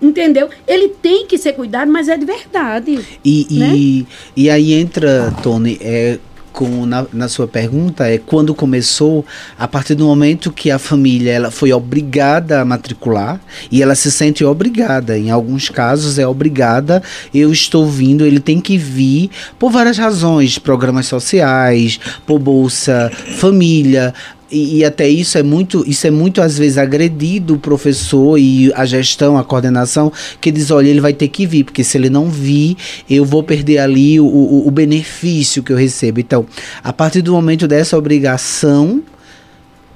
Entendeu? 0.00 0.48
Ele 0.66 0.88
tem 0.88 1.26
que 1.26 1.38
ser 1.38 1.52
cuidado, 1.52 1.90
mas 1.90 2.08
é 2.08 2.16
de 2.16 2.24
verdade. 2.24 3.04
E, 3.24 3.46
né? 3.50 3.72
e, 3.74 4.06
e 4.36 4.50
aí 4.50 4.72
entra, 4.72 5.32
Tony, 5.42 5.78
é, 5.80 6.18
com, 6.52 6.86
na, 6.86 7.06
na, 7.12 7.28
sua 7.28 7.48
pergunta 7.48 8.06
é 8.08 8.18
quando 8.18 8.54
começou 8.54 9.24
a 9.58 9.66
partir 9.66 9.94
do 9.94 10.04
momento 10.04 10.52
que 10.52 10.70
a 10.70 10.78
família 10.78 11.32
ela 11.32 11.50
foi 11.50 11.72
obrigada 11.72 12.60
a 12.60 12.64
matricular 12.64 13.40
e 13.70 13.82
ela 13.82 13.94
se 13.94 14.10
sente 14.10 14.44
obrigada 14.44 15.18
em 15.18 15.30
alguns 15.30 15.68
casos 15.68 16.18
é 16.18 16.26
obrigada 16.26 17.02
eu 17.34 17.50
estou 17.50 17.88
vindo 17.88 18.26
ele 18.26 18.40
tem 18.40 18.60
que 18.60 18.76
vir 18.76 19.30
por 19.58 19.70
várias 19.70 19.98
razões 19.98 20.58
programas 20.58 21.06
sociais 21.06 21.98
por 22.26 22.38
bolsa 22.38 23.10
família 23.36 24.14
e, 24.52 24.78
e, 24.78 24.84
até 24.84 25.08
isso 25.08 25.38
é 25.38 25.42
muito, 25.42 25.82
isso 25.88 26.06
é 26.06 26.10
muito 26.10 26.42
às 26.42 26.58
vezes 26.58 26.76
agredido 26.76 27.54
o 27.54 27.58
professor 27.58 28.38
e 28.38 28.72
a 28.74 28.84
gestão, 28.84 29.38
a 29.38 29.44
coordenação, 29.44 30.12
que 30.40 30.50
diz, 30.50 30.70
olha, 30.70 30.88
ele 30.88 31.00
vai 31.00 31.12
ter 31.12 31.28
que 31.28 31.46
vir, 31.46 31.64
porque 31.64 31.82
se 31.82 31.96
ele 31.96 32.10
não 32.10 32.28
vir, 32.28 32.76
eu 33.08 33.24
vou 33.24 33.42
perder 33.42 33.78
ali 33.78 34.20
o, 34.20 34.26
o, 34.26 34.68
o 34.68 34.70
benefício 34.70 35.62
que 35.62 35.72
eu 35.72 35.76
recebo. 35.76 36.20
Então, 36.20 36.46
a 36.84 36.92
partir 36.92 37.22
do 37.22 37.32
momento 37.32 37.66
dessa 37.66 37.96
obrigação, 37.96 39.02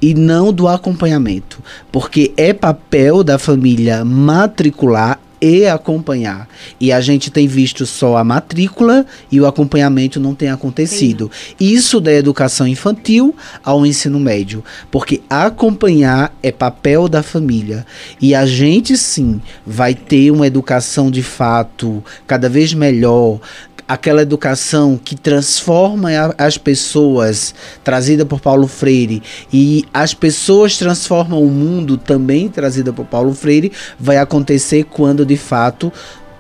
e 0.01 0.15
não 0.15 0.53
do 0.53 0.69
acompanhamento, 0.69 1.63
porque 1.91 2.33
é 2.37 2.53
papel 2.53 3.25
da 3.25 3.39
família 3.39 4.05
matricular 4.05 5.19
e 5.41 5.67
acompanhar. 5.67 6.49
E 6.81 6.93
a 6.93 7.01
gente 7.01 7.31
tem 7.31 7.47
visto 7.47 7.87
só 7.87 8.17
a 8.17 8.25
matrícula 8.25 9.07
e 9.31 9.41
o 9.41 9.47
acompanhamento 9.47 10.19
não 10.19 10.35
tem 10.35 10.49
acontecido. 10.49 11.31
Sim. 11.33 11.55
Isso 11.61 12.01
da 12.01 12.13
educação 12.13 12.67
infantil 12.67 13.35
ao 13.63 13.85
ensino 13.85 14.19
médio, 14.19 14.65
porque 14.91 15.23
acompanhar 15.29 16.35
é 16.43 16.51
papel 16.51 17.09
da 17.09 17.23
família. 17.23 17.87
E 18.21 18.35
a 18.35 18.47
gente 18.47 18.97
sim 18.97 19.41
vai 19.67 19.95
ter 19.95 20.31
uma 20.31 20.47
educação 20.47 21.11
de 21.11 21.23
fato 21.23 22.03
cada 22.27 22.49
vez 22.49 22.73
melhor, 22.73 23.41
aquela 23.89 24.23
educação 24.23 24.99
que 25.03 25.15
transforma 25.15 26.11
as 26.37 26.59
pessoas, 26.59 27.55
trazida 27.85 28.27
por 28.27 28.41
Paulo 28.41 28.67
Freire, 28.67 29.23
e 29.53 29.85
as 29.93 30.13
pessoas 30.15 30.77
transformam 30.77 31.43
o 31.43 31.51
mundo, 31.51 31.97
também 31.97 32.49
trazida 32.49 32.93
por 32.93 33.07
Paulo 33.07 33.35
Freire, 33.35 33.73
vai 33.99 34.19
acontecer 34.19 34.85
quando 34.85 35.25
de 35.25 35.37
fato 35.37 35.93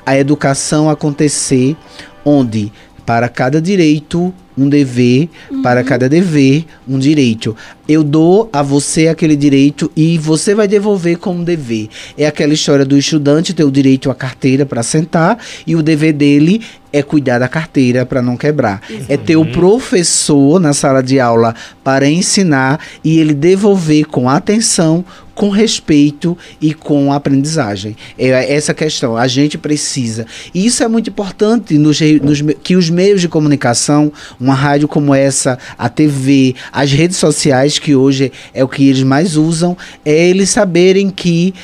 a 0.04 0.16
educação 0.16 0.88
acontecer 0.88 1.76
onde 2.24 2.72
para 3.04 3.28
cada 3.28 3.60
direito 3.60 4.34
um 4.56 4.68
dever, 4.68 5.28
uhum. 5.50 5.62
para 5.62 5.84
cada 5.84 6.08
dever, 6.08 6.64
um 6.88 6.98
direito. 6.98 7.56
Eu 7.88 8.02
dou 8.02 8.48
a 8.52 8.62
você 8.62 9.08
aquele 9.08 9.36
direito 9.36 9.90
e 9.94 10.18
você 10.18 10.54
vai 10.54 10.66
devolver 10.66 11.18
como 11.18 11.44
dever. 11.44 11.88
É 12.16 12.26
aquela 12.26 12.54
história 12.54 12.84
do 12.84 12.96
estudante 12.96 13.54
ter 13.54 13.64
o 13.64 13.70
direito 13.70 14.10
à 14.10 14.14
carteira 14.14 14.66
para 14.66 14.82
sentar 14.82 15.38
e 15.66 15.76
o 15.76 15.82
dever 15.82 16.12
dele 16.12 16.62
é 16.92 17.02
cuidar 17.02 17.38
da 17.38 17.48
carteira 17.48 18.06
para 18.06 18.22
não 18.22 18.36
quebrar. 18.36 18.80
É 19.08 19.16
ter 19.16 19.36
o 19.36 19.44
professor 19.44 20.58
na 20.58 20.72
sala 20.72 21.02
de 21.02 21.20
aula 21.20 21.54
para 21.84 22.08
ensinar 22.08 22.80
e 23.04 23.18
ele 23.18 23.34
devolver 23.34 24.06
com 24.06 24.28
atenção, 24.28 25.04
com 25.36 25.50
respeito 25.50 26.36
e 26.60 26.72
com 26.72 27.12
aprendizagem. 27.12 27.94
É 28.18 28.52
essa 28.52 28.72
questão. 28.72 29.16
A 29.16 29.28
gente 29.28 29.58
precisa. 29.58 30.26
E 30.52 30.64
isso 30.64 30.82
é 30.82 30.88
muito 30.88 31.10
importante 31.10 31.76
nos, 31.78 32.00
nos, 32.00 32.42
que 32.62 32.74
os 32.74 32.88
meios 32.88 33.20
de 33.20 33.28
comunicação, 33.28 34.10
uma 34.40 34.54
rádio 34.54 34.88
como 34.88 35.14
essa, 35.14 35.58
a 35.78 35.90
TV, 35.90 36.56
as 36.72 36.90
redes 36.90 37.18
sociais, 37.18 37.78
que 37.78 37.94
hoje 37.94 38.32
é 38.54 38.64
o 38.64 38.68
que 38.68 38.88
eles 38.88 39.02
mais 39.02 39.36
usam, 39.36 39.76
é 40.04 40.28
eles 40.28 40.48
saberem 40.48 41.10
que 41.10 41.54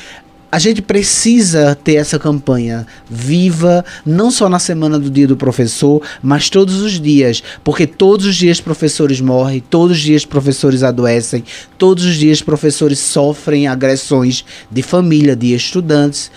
a 0.53 0.59
gente 0.59 0.83
precisa 0.83 1.73
ter 1.73 1.95
essa 1.95 2.19
campanha 2.19 2.85
viva, 3.09 3.83
não 4.05 4.29
só 4.29 4.47
na 4.47 4.59
semana 4.59 4.99
do 4.99 5.09
dia 5.09 5.27
do 5.27 5.35
professor, 5.35 5.99
mas 6.21 6.47
todos 6.47 6.79
os 6.83 7.01
dias, 7.01 7.41
porque 7.63 7.87
todos 7.87 8.27
os 8.27 8.35
dias 8.35 8.61
professores 8.61 9.19
morrem, 9.19 9.63
todos 9.67 9.97
os 9.97 10.03
dias 10.03 10.25
professores 10.27 10.83
adoecem, 10.83 11.43
todos 11.75 12.05
os 12.05 12.17
dias 12.17 12.39
professores 12.39 12.99
sofrem 12.99 13.67
agressões 13.67 14.45
de 14.69 14.83
família, 14.83 15.35
de 15.35 15.55
estudantes, 15.55 16.29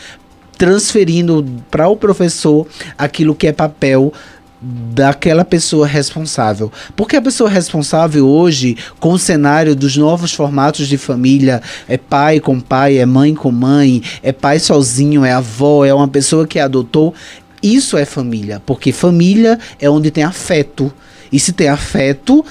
transferindo 0.56 1.44
para 1.70 1.86
o 1.86 1.94
professor 1.94 2.66
aquilo 2.96 3.34
que 3.34 3.46
é 3.46 3.52
papel 3.52 4.14
daquela 4.60 5.44
pessoa 5.44 5.86
responsável. 5.86 6.72
Porque 6.94 7.16
a 7.16 7.22
pessoa 7.22 7.48
responsável 7.48 8.26
hoje, 8.26 8.76
com 8.98 9.12
o 9.12 9.18
cenário 9.18 9.76
dos 9.76 9.96
novos 9.96 10.32
formatos 10.32 10.88
de 10.88 10.96
família, 10.96 11.62
é 11.88 11.96
pai 11.96 12.40
com 12.40 12.58
pai, 12.58 12.98
é 12.98 13.06
mãe 13.06 13.34
com 13.34 13.50
mãe, 13.50 14.02
é 14.22 14.32
pai 14.32 14.58
sozinho, 14.58 15.24
é 15.24 15.32
avó, 15.32 15.84
é 15.84 15.92
uma 15.92 16.08
pessoa 16.08 16.46
que 16.46 16.58
adotou, 16.58 17.14
isso 17.62 17.96
é 17.96 18.04
família, 18.04 18.62
porque 18.64 18.92
família 18.92 19.58
é 19.80 19.88
onde 19.90 20.10
tem 20.10 20.24
afeto. 20.24 20.92
E 21.32 21.40
se 21.40 21.52
tem 21.52 21.68
afeto, 21.68 22.44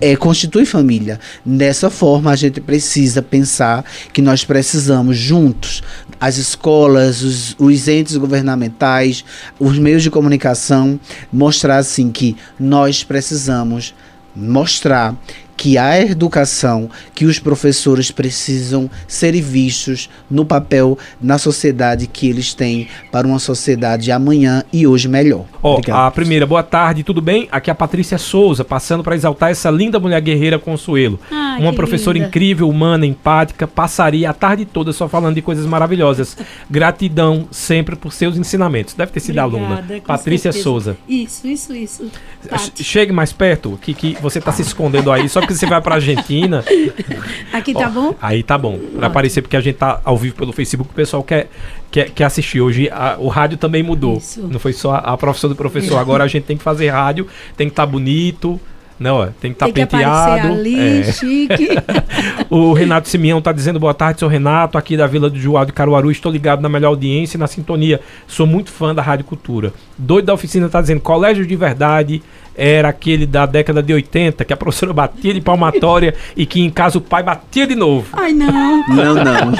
é, 0.00 0.16
constitui 0.16 0.64
família. 0.64 1.18
Dessa 1.44 1.90
forma, 1.90 2.30
a 2.30 2.36
gente 2.36 2.60
precisa 2.60 3.22
pensar 3.22 3.84
que 4.12 4.22
nós 4.22 4.44
precisamos, 4.44 5.16
juntos, 5.16 5.82
as 6.20 6.36
escolas, 6.36 7.22
os, 7.22 7.56
os 7.58 7.88
entes 7.88 8.16
governamentais, 8.16 9.24
os 9.58 9.78
meios 9.78 10.02
de 10.02 10.10
comunicação, 10.10 10.98
mostrar 11.32 11.78
assim 11.78 12.10
que 12.10 12.36
nós 12.58 13.02
precisamos 13.02 13.94
mostrar 14.34 15.16
que 15.58 15.76
a 15.76 16.00
educação, 16.00 16.88
que 17.12 17.24
os 17.24 17.40
professores 17.40 18.12
precisam 18.12 18.88
ser 19.08 19.32
vistos 19.42 20.08
no 20.30 20.44
papel 20.44 20.96
na 21.20 21.36
sociedade 21.36 22.06
que 22.06 22.28
eles 22.28 22.54
têm 22.54 22.86
para 23.10 23.26
uma 23.26 23.40
sociedade 23.40 24.12
amanhã 24.12 24.62
e 24.72 24.86
hoje 24.86 25.08
melhor. 25.08 25.46
Ó, 25.60 25.80
oh, 25.84 25.92
a 25.92 26.10
primeira, 26.12 26.46
boa 26.46 26.62
tarde, 26.62 27.02
tudo 27.02 27.20
bem? 27.20 27.48
Aqui 27.50 27.70
é 27.70 27.72
a 27.72 27.74
Patrícia 27.74 28.16
Souza, 28.18 28.64
passando 28.64 29.02
para 29.02 29.16
exaltar 29.16 29.50
essa 29.50 29.68
linda 29.68 29.98
mulher 29.98 30.20
guerreira 30.20 30.60
Consuelo. 30.60 31.18
Ah, 31.28 31.56
uma 31.58 31.72
professora 31.72 32.16
linda. 32.16 32.28
incrível, 32.28 32.68
humana, 32.68 33.04
empática, 33.04 33.66
passaria 33.66 34.30
a 34.30 34.32
tarde 34.32 34.64
toda 34.64 34.92
só 34.92 35.08
falando 35.08 35.34
de 35.34 35.42
coisas 35.42 35.66
maravilhosas. 35.66 36.36
Gratidão 36.70 37.48
sempre 37.50 37.96
por 37.96 38.12
seus 38.12 38.36
ensinamentos. 38.36 38.94
Deve 38.94 39.10
ter 39.10 39.18
sido 39.18 39.40
Obrigada, 39.40 39.82
aluna. 39.82 40.02
Patrícia 40.06 40.52
certeza. 40.52 40.62
Souza. 40.62 40.96
Isso, 41.08 41.48
isso, 41.48 41.74
isso. 41.74 42.06
Tati. 42.48 42.84
Chegue 42.84 43.10
mais 43.10 43.32
perto, 43.32 43.76
que, 43.82 43.92
que 43.92 44.16
você 44.22 44.38
está 44.38 44.52
se 44.52 44.62
escondendo 44.62 45.10
aí 45.10 45.28
só 45.28 45.47
porque 45.48 45.54
você 45.54 45.66
vai 45.66 45.80
pra 45.80 45.94
Argentina. 45.94 46.62
Aqui 47.52 47.72
tá 47.72 47.86
Ó, 47.86 47.90
bom? 47.90 48.14
Aí 48.20 48.42
tá 48.42 48.58
bom. 48.58 48.78
Pra 48.96 49.06
aparecer, 49.06 49.40
porque 49.40 49.56
a 49.56 49.60
gente 49.60 49.76
tá 49.76 50.00
ao 50.04 50.16
vivo 50.16 50.34
pelo 50.34 50.52
Facebook, 50.52 50.90
o 50.90 50.94
pessoal 50.94 51.22
quer, 51.22 51.48
quer, 51.90 52.10
quer 52.10 52.24
assistir. 52.24 52.60
Hoje 52.60 52.90
a, 52.90 53.16
o 53.18 53.28
rádio 53.28 53.56
também 53.56 53.82
mudou. 53.82 54.18
Isso. 54.18 54.46
Não 54.46 54.60
foi 54.60 54.74
só 54.74 54.92
a, 54.92 54.98
a 54.98 55.16
profissão 55.16 55.48
do 55.48 55.56
professor. 55.56 55.96
Agora 55.96 56.24
a 56.24 56.28
gente 56.28 56.44
tem 56.44 56.56
que 56.56 56.62
fazer 56.62 56.90
rádio, 56.90 57.26
tem 57.56 57.66
que 57.66 57.72
estar 57.72 57.86
tá 57.86 57.90
bonito. 57.90 58.60
Não, 58.98 59.18
ó, 59.18 59.26
tem 59.26 59.52
que 59.52 59.56
estar 59.56 59.68
tá 59.68 59.72
penteado. 59.72 60.48
Ali, 60.48 61.00
é. 61.00 61.04
chique. 61.12 61.68
o 62.50 62.72
Renato 62.72 63.08
Simeão 63.08 63.38
está 63.38 63.52
dizendo 63.52 63.78
boa 63.78 63.94
tarde, 63.94 64.20
sou 64.20 64.28
Renato, 64.28 64.76
aqui 64.76 64.96
da 64.96 65.06
Vila 65.06 65.30
do 65.30 65.38
Joal 65.38 65.64
de 65.64 65.72
Caruaru. 65.72 66.10
Estou 66.10 66.32
ligado 66.32 66.60
na 66.60 66.68
melhor 66.68 66.88
audiência 66.88 67.36
e 67.36 67.40
na 67.40 67.46
sintonia. 67.46 68.00
Sou 68.26 68.46
muito 68.46 68.70
fã 68.70 68.94
da 68.94 69.00
Rádio 69.00 69.24
Cultura. 69.24 69.72
Doido 69.96 70.26
da 70.26 70.34
oficina 70.34 70.66
está 70.66 70.80
dizendo 70.80 71.00
colégio 71.00 71.46
de 71.46 71.56
verdade 71.56 72.22
era 72.58 72.88
aquele 72.88 73.24
da 73.24 73.46
década 73.46 73.80
de 73.80 73.94
80, 73.94 74.44
que 74.44 74.52
a 74.52 74.56
professora 74.56 74.92
batia 74.92 75.32
de 75.32 75.40
palmatória 75.40 76.12
e 76.36 76.44
que 76.44 76.60
em 76.60 76.68
casa 76.68 76.98
o 76.98 77.00
pai 77.00 77.22
batia 77.22 77.68
de 77.68 77.76
novo. 77.76 78.08
Ai, 78.12 78.32
não. 78.32 78.84
Não, 78.88 79.14
não. 79.14 79.52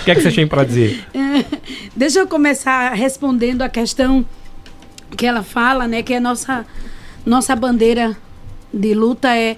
O 0.00 0.04
que 0.04 0.10
é 0.10 0.14
que 0.14 0.22
você 0.22 0.32
tem 0.32 0.46
para 0.46 0.64
dizer? 0.64 1.04
Deixa 1.94 2.20
eu 2.20 2.26
começar 2.26 2.94
respondendo 2.94 3.60
a 3.60 3.68
questão 3.68 4.24
que 5.16 5.26
ela 5.26 5.42
fala, 5.42 5.86
né? 5.86 6.02
Que 6.02 6.14
é 6.14 6.20
nossa, 6.20 6.64
nossa 7.26 7.54
bandeira 7.54 8.16
de 8.72 8.94
luta 8.94 9.36
é 9.36 9.56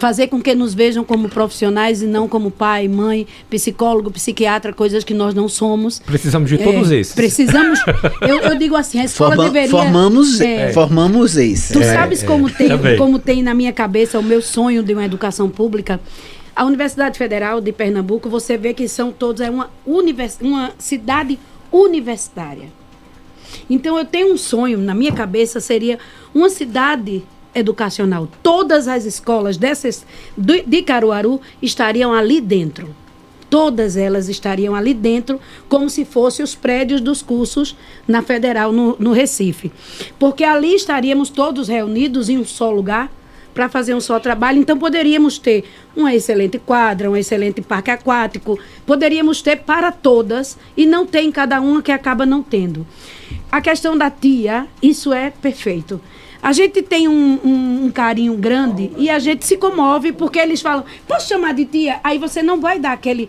fazer 0.00 0.26
com 0.28 0.40
que 0.42 0.54
nos 0.54 0.74
vejam 0.74 1.04
como 1.04 1.28
profissionais 1.28 2.02
e 2.02 2.06
não 2.06 2.26
como 2.26 2.50
pai, 2.50 2.88
mãe, 2.88 3.26
psicólogo, 3.48 4.10
psiquiatra, 4.10 4.72
coisas 4.72 5.04
que 5.04 5.14
nós 5.14 5.34
não 5.34 5.48
somos. 5.48 5.98
Precisamos 6.00 6.48
de 6.50 6.58
todos 6.58 6.90
É, 6.90 6.96
esses. 6.96 7.14
Precisamos. 7.14 7.78
Eu, 8.22 8.38
eu 8.40 8.58
digo 8.58 8.74
assim, 8.74 8.98
a 8.98 9.04
escola 9.04 9.36
Forma- 9.36 9.44
deveria. 9.50 9.70
formamos, 9.70 10.40
É. 10.40 10.72
formamos 10.72 11.36
esse. 11.36 11.72
Tu 11.72 11.84
sabes 11.84 12.22
como, 12.22 12.48
tem, 12.50 12.68
também. 12.68 12.96
como 12.96 13.18
tem 13.18 13.42
na 13.42 13.54
minha 13.54 13.72
cabeça 13.72 14.18
o 14.18 14.22
meu 14.22 14.40
sonho 14.42 14.82
de 14.82 14.92
uma 14.92 15.04
educação 15.04 15.48
pública? 15.48 16.00
A 16.56 16.64
Universidade 16.64 17.16
Federal 17.16 17.60
de 17.60 17.70
Pernambuco, 17.72 18.28
você 18.28 18.56
vê 18.56 18.74
que 18.74 18.88
são 18.88 19.12
todos, 19.12 19.40
é 19.40 19.48
uma, 19.50 19.70
univers, 19.86 20.38
uma 20.40 20.72
cidade 20.78 21.38
universitária. 21.70 22.68
Então 23.68 23.98
eu 23.98 24.04
tenho 24.04 24.32
um 24.32 24.36
sonho, 24.36 24.78
na 24.78 24.94
minha 24.94 25.12
cabeça 25.12 25.60
seria 25.60 25.98
uma 26.34 26.48
cidade 26.50 27.22
educacional. 27.54 28.28
Todas 28.42 28.88
as 28.88 29.04
escolas 29.04 29.56
dessas, 29.56 30.04
de 30.36 30.82
Caruaru 30.82 31.40
estariam 31.60 32.12
ali 32.12 32.40
dentro. 32.40 32.94
Todas 33.50 33.96
elas 33.96 34.28
estariam 34.28 34.76
ali 34.76 34.94
dentro, 34.94 35.40
como 35.68 35.90
se 35.90 36.04
fossem 36.04 36.44
os 36.44 36.54
prédios 36.54 37.00
dos 37.00 37.20
cursos 37.20 37.76
na 38.06 38.22
Federal, 38.22 38.72
no, 38.72 38.94
no 38.98 39.12
Recife. 39.12 39.72
Porque 40.20 40.44
ali 40.44 40.74
estaríamos 40.74 41.30
todos 41.30 41.66
reunidos 41.66 42.28
em 42.28 42.38
um 42.38 42.44
só 42.44 42.70
lugar 42.70 43.10
para 43.52 43.68
fazer 43.68 43.94
um 43.94 44.00
só 44.00 44.20
trabalho. 44.20 44.60
Então, 44.60 44.78
poderíamos 44.78 45.36
ter 45.36 45.64
uma 45.96 46.14
excelente 46.14 46.60
quadra, 46.60 47.10
um 47.10 47.16
excelente 47.16 47.60
parque 47.60 47.90
aquático, 47.90 48.56
poderíamos 48.86 49.42
ter 49.42 49.56
para 49.56 49.90
todas 49.90 50.56
e 50.76 50.86
não 50.86 51.04
tem 51.04 51.32
cada 51.32 51.60
uma 51.60 51.82
que 51.82 51.90
acaba 51.90 52.24
não 52.24 52.42
tendo. 52.44 52.86
A 53.50 53.60
questão 53.60 53.98
da 53.98 54.10
tia, 54.10 54.66
isso 54.80 55.12
é 55.12 55.30
perfeito. 55.30 56.00
A 56.42 56.52
gente 56.52 56.80
tem 56.82 57.06
um, 57.06 57.38
um- 57.44 57.84
um 57.86 57.90
carinho 57.90 58.34
grande 58.36 58.90
e 58.96 59.10
a 59.10 59.18
gente 59.18 59.44
se 59.46 59.56
comove 59.56 60.10
porque 60.12 60.38
eles 60.38 60.60
falam, 60.62 60.84
posso 61.06 61.28
chamar 61.28 61.52
de 61.54 61.64
tia? 61.66 62.00
Aí 62.02 62.18
você 62.18 62.42
não 62.42 62.60
vai 62.60 62.78
dar 62.78 62.92
aquele 62.92 63.28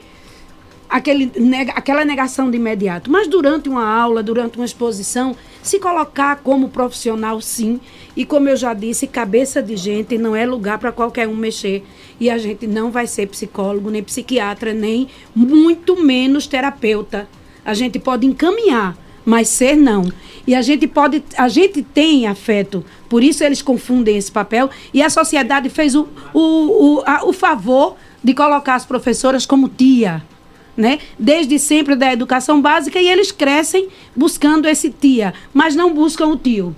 aquele 0.89 1.31
nega- 1.37 1.71
aquela 1.73 2.03
negação 2.03 2.51
de 2.51 2.57
imediato. 2.57 3.09
Mas 3.09 3.25
durante 3.27 3.69
uma 3.69 3.85
aula, 3.87 4.21
durante 4.21 4.57
uma 4.57 4.65
exposição, 4.65 5.33
se 5.63 5.79
colocar 5.79 6.37
como 6.43 6.67
profissional, 6.67 7.39
sim. 7.39 7.79
E 8.13 8.25
como 8.25 8.49
eu 8.49 8.57
já 8.57 8.73
disse, 8.73 9.07
cabeça 9.07 9.63
de 9.63 9.77
gente 9.77 10.17
não 10.17 10.35
é 10.35 10.45
lugar 10.45 10.77
para 10.79 10.91
qualquer 10.91 11.29
um 11.29 11.35
mexer. 11.35 11.81
E 12.19 12.29
a 12.29 12.37
gente 12.37 12.67
não 12.67 12.91
vai 12.91 13.07
ser 13.07 13.27
psicólogo, 13.27 13.89
nem 13.89 14.03
psiquiatra, 14.03 14.73
nem 14.73 15.07
muito 15.33 15.95
menos 16.01 16.45
terapeuta. 16.45 17.25
A 17.63 17.73
gente 17.73 17.97
pode 17.97 18.25
encaminhar, 18.27 18.97
mas 19.31 19.47
ser 19.47 19.77
não. 19.77 20.03
E 20.45 20.53
a 20.53 20.61
gente 20.61 20.85
pode, 20.87 21.23
a 21.37 21.47
gente 21.47 21.81
tem 21.81 22.27
afeto, 22.27 22.83
por 23.07 23.23
isso 23.23 23.43
eles 23.45 23.61
confundem 23.61 24.17
esse 24.17 24.29
papel. 24.31 24.69
E 24.93 25.01
a 25.01 25.09
sociedade 25.09 25.69
fez 25.69 25.95
o, 25.95 26.05
o, 26.33 26.39
o, 26.41 27.03
a- 27.05 27.23
o 27.25 27.31
favor 27.31 27.95
de 28.21 28.33
colocar 28.33 28.75
as 28.75 28.85
professoras 28.85 29.45
como 29.45 29.69
tia 29.69 30.21
né? 30.75 30.99
Desde 31.19 31.59
sempre 31.59 31.95
da 31.95 32.11
educação 32.13 32.61
básica 32.61 32.99
e 32.99 33.07
eles 33.07 33.29
crescem 33.31 33.89
buscando 34.15 34.67
esse 34.69 34.89
tia, 34.89 35.33
mas 35.53 35.75
não 35.75 35.93
buscam 35.93 36.27
o 36.27 36.37
tio. 36.37 36.73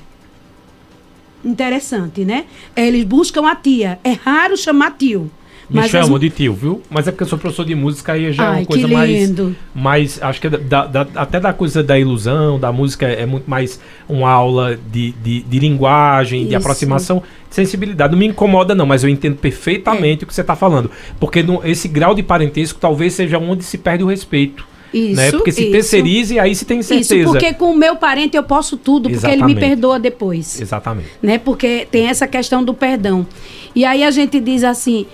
Interessante, 1.46 2.26
né? 2.26 2.46
Eles 2.76 3.04
buscam 3.04 3.48
a 3.48 3.56
tia. 3.56 4.00
É 4.04 4.12
raro 4.14 4.58
chamar 4.58 4.98
tio. 4.98 5.30
Me 5.74 5.80
Mas 5.80 5.90
chamam 5.90 6.14
as- 6.16 6.22
de 6.22 6.30
tio, 6.30 6.54
viu? 6.54 6.82
Mas 6.90 7.08
é 7.08 7.12
porque 7.12 7.24
eu 7.24 7.28
sou 7.28 7.40
professor 7.40 7.66
de 7.66 7.74
música 7.74 8.16
e 8.16 8.32
já 8.32 8.44
é 8.44 8.48
Ai, 8.48 8.60
uma 8.60 8.66
coisa 8.68 8.88
mais. 8.88 9.34
mais 9.74 10.22
acho 10.22 10.40
que 10.40 10.46
é 10.48 10.50
da- 10.52 10.86
da- 10.86 11.08
até 11.16 11.40
da 11.40 11.52
coisa 11.52 11.82
da 11.82 11.98
ilusão, 11.98 12.60
da 12.60 12.72
música 12.72 13.08
é 13.08 13.26
muito 13.26 13.50
mais 13.50 13.80
uma 14.08 14.30
aula 14.30 14.78
de, 14.92 15.12
de, 15.24 15.42
de 15.42 15.60
linguagem, 15.60 16.44
de 16.44 16.50
Isso. 16.50 16.58
aproximação, 16.58 17.24
de 17.50 17.56
sensibilidade. 17.56 18.12
Não 18.12 18.20
me 18.20 18.28
incomoda, 18.28 18.76
não, 18.76 18.86
mas 18.86 19.04
eu 19.04 19.10
entendo 19.10 19.36
perfeitamente 19.38 20.24
o 20.24 20.28
que 20.28 20.34
você 20.34 20.42
está 20.42 20.56
falando. 20.56 20.92
Porque 21.20 21.42
no- 21.42 21.62
esse 21.66 21.88
grau 21.88 22.14
de 22.14 22.22
parentesco 22.22 22.80
talvez 22.80 23.14
seja 23.14 23.40
onde 23.40 23.64
se 23.64 23.78
perde 23.80 24.04
o 24.04 24.08
respeito. 24.08 24.66
Isso, 24.94 25.16
né? 25.16 25.32
Porque 25.32 25.52
se 25.52 25.64
isso. 25.64 25.72
terceirize, 25.72 26.38
aí 26.40 26.54
se 26.54 26.66
tem 26.66 26.84
certeza. 26.84 27.16
Isso, 27.16 27.32
porque 27.32 27.52
com 27.54 27.72
o 27.72 27.76
meu 27.76 27.96
parente 27.96 28.38
eu 28.38 28.44
posso 28.44 28.78
tudo, 28.78 29.10
porque 29.10 29.26
ele 29.26 29.34
Exatamente. 29.38 29.56
me 29.56 29.60
perdoa 29.60 30.00
depois. 30.00 30.62
Exatamente. 30.62 31.08
né? 31.20 31.40
Porque 31.40 31.88
tem 31.90 32.06
essa 32.10 32.28
questão 32.28 32.64
do 32.64 32.76
perdão. 32.76 33.26
E 33.74 33.84
aí 33.86 34.04
a 34.04 34.12
gente 34.12 34.40
diz 34.40 34.64
assim, 34.64 35.08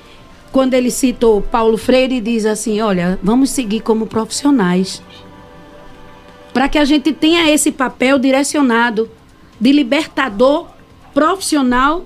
quando 0.52 0.74
ele 0.74 0.90
citou 0.90 1.42
Paulo 1.42 1.78
Freire, 1.78 2.20
diz 2.20 2.46
assim, 2.46 2.82
olha, 2.82 3.20
vamos 3.22 3.52
seguir 3.52 3.82
como 3.82 4.08
profissionais. 4.08 5.02
Para 6.54 6.68
que 6.68 6.78
a 6.78 6.86
gente 6.86 7.14
tenha 7.14 7.50
esse 7.52 7.72
papel 7.72 8.18
direcionado 8.18 9.10
de 9.60 9.72
libertador 9.72 10.68
profissional, 11.14 12.06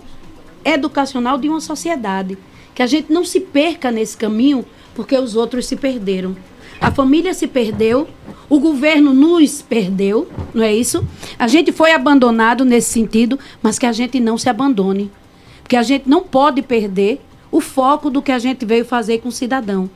educacional 0.65 1.37
de 1.37 1.47
uma 1.47 1.61
sociedade. 1.61 2.37
Que 2.75 2.81
a 2.81 2.87
gente 2.87 3.11
não 3.11 3.23
se 3.23 3.39
perca 3.39 3.91
nesse 3.91 4.17
caminho, 4.17 4.65
porque 4.95 5.17
os 5.17 5.35
outros 5.35 5.65
se 5.65 5.75
perderam. 5.75 6.35
A 6.81 6.91
família 6.91 7.33
se 7.33 7.47
perdeu, 7.47 8.07
o 8.49 8.59
governo 8.59 9.13
nos 9.13 9.61
perdeu, 9.61 10.27
não 10.53 10.63
é 10.63 10.73
isso? 10.73 11.07
A 11.39 11.47
gente 11.47 11.71
foi 11.71 11.93
abandonado 11.93 12.65
nesse 12.65 12.91
sentido, 12.91 13.39
mas 13.61 13.79
que 13.79 13.85
a 13.85 13.93
gente 13.93 14.19
não 14.19 14.37
se 14.37 14.49
abandone. 14.49 15.09
Porque 15.61 15.77
a 15.77 15.83
gente 15.83 16.09
não 16.09 16.23
pode 16.23 16.61
perder 16.61 17.21
o 17.54 17.62
foco 17.62 18.10
do 18.10 18.20
que 18.20 18.32
a 18.32 18.39
gente 18.39 18.66
veio 18.66 18.84
fazer 18.84 19.20
com 19.20 19.30
o 19.30 19.32
cidadão. 19.32 19.88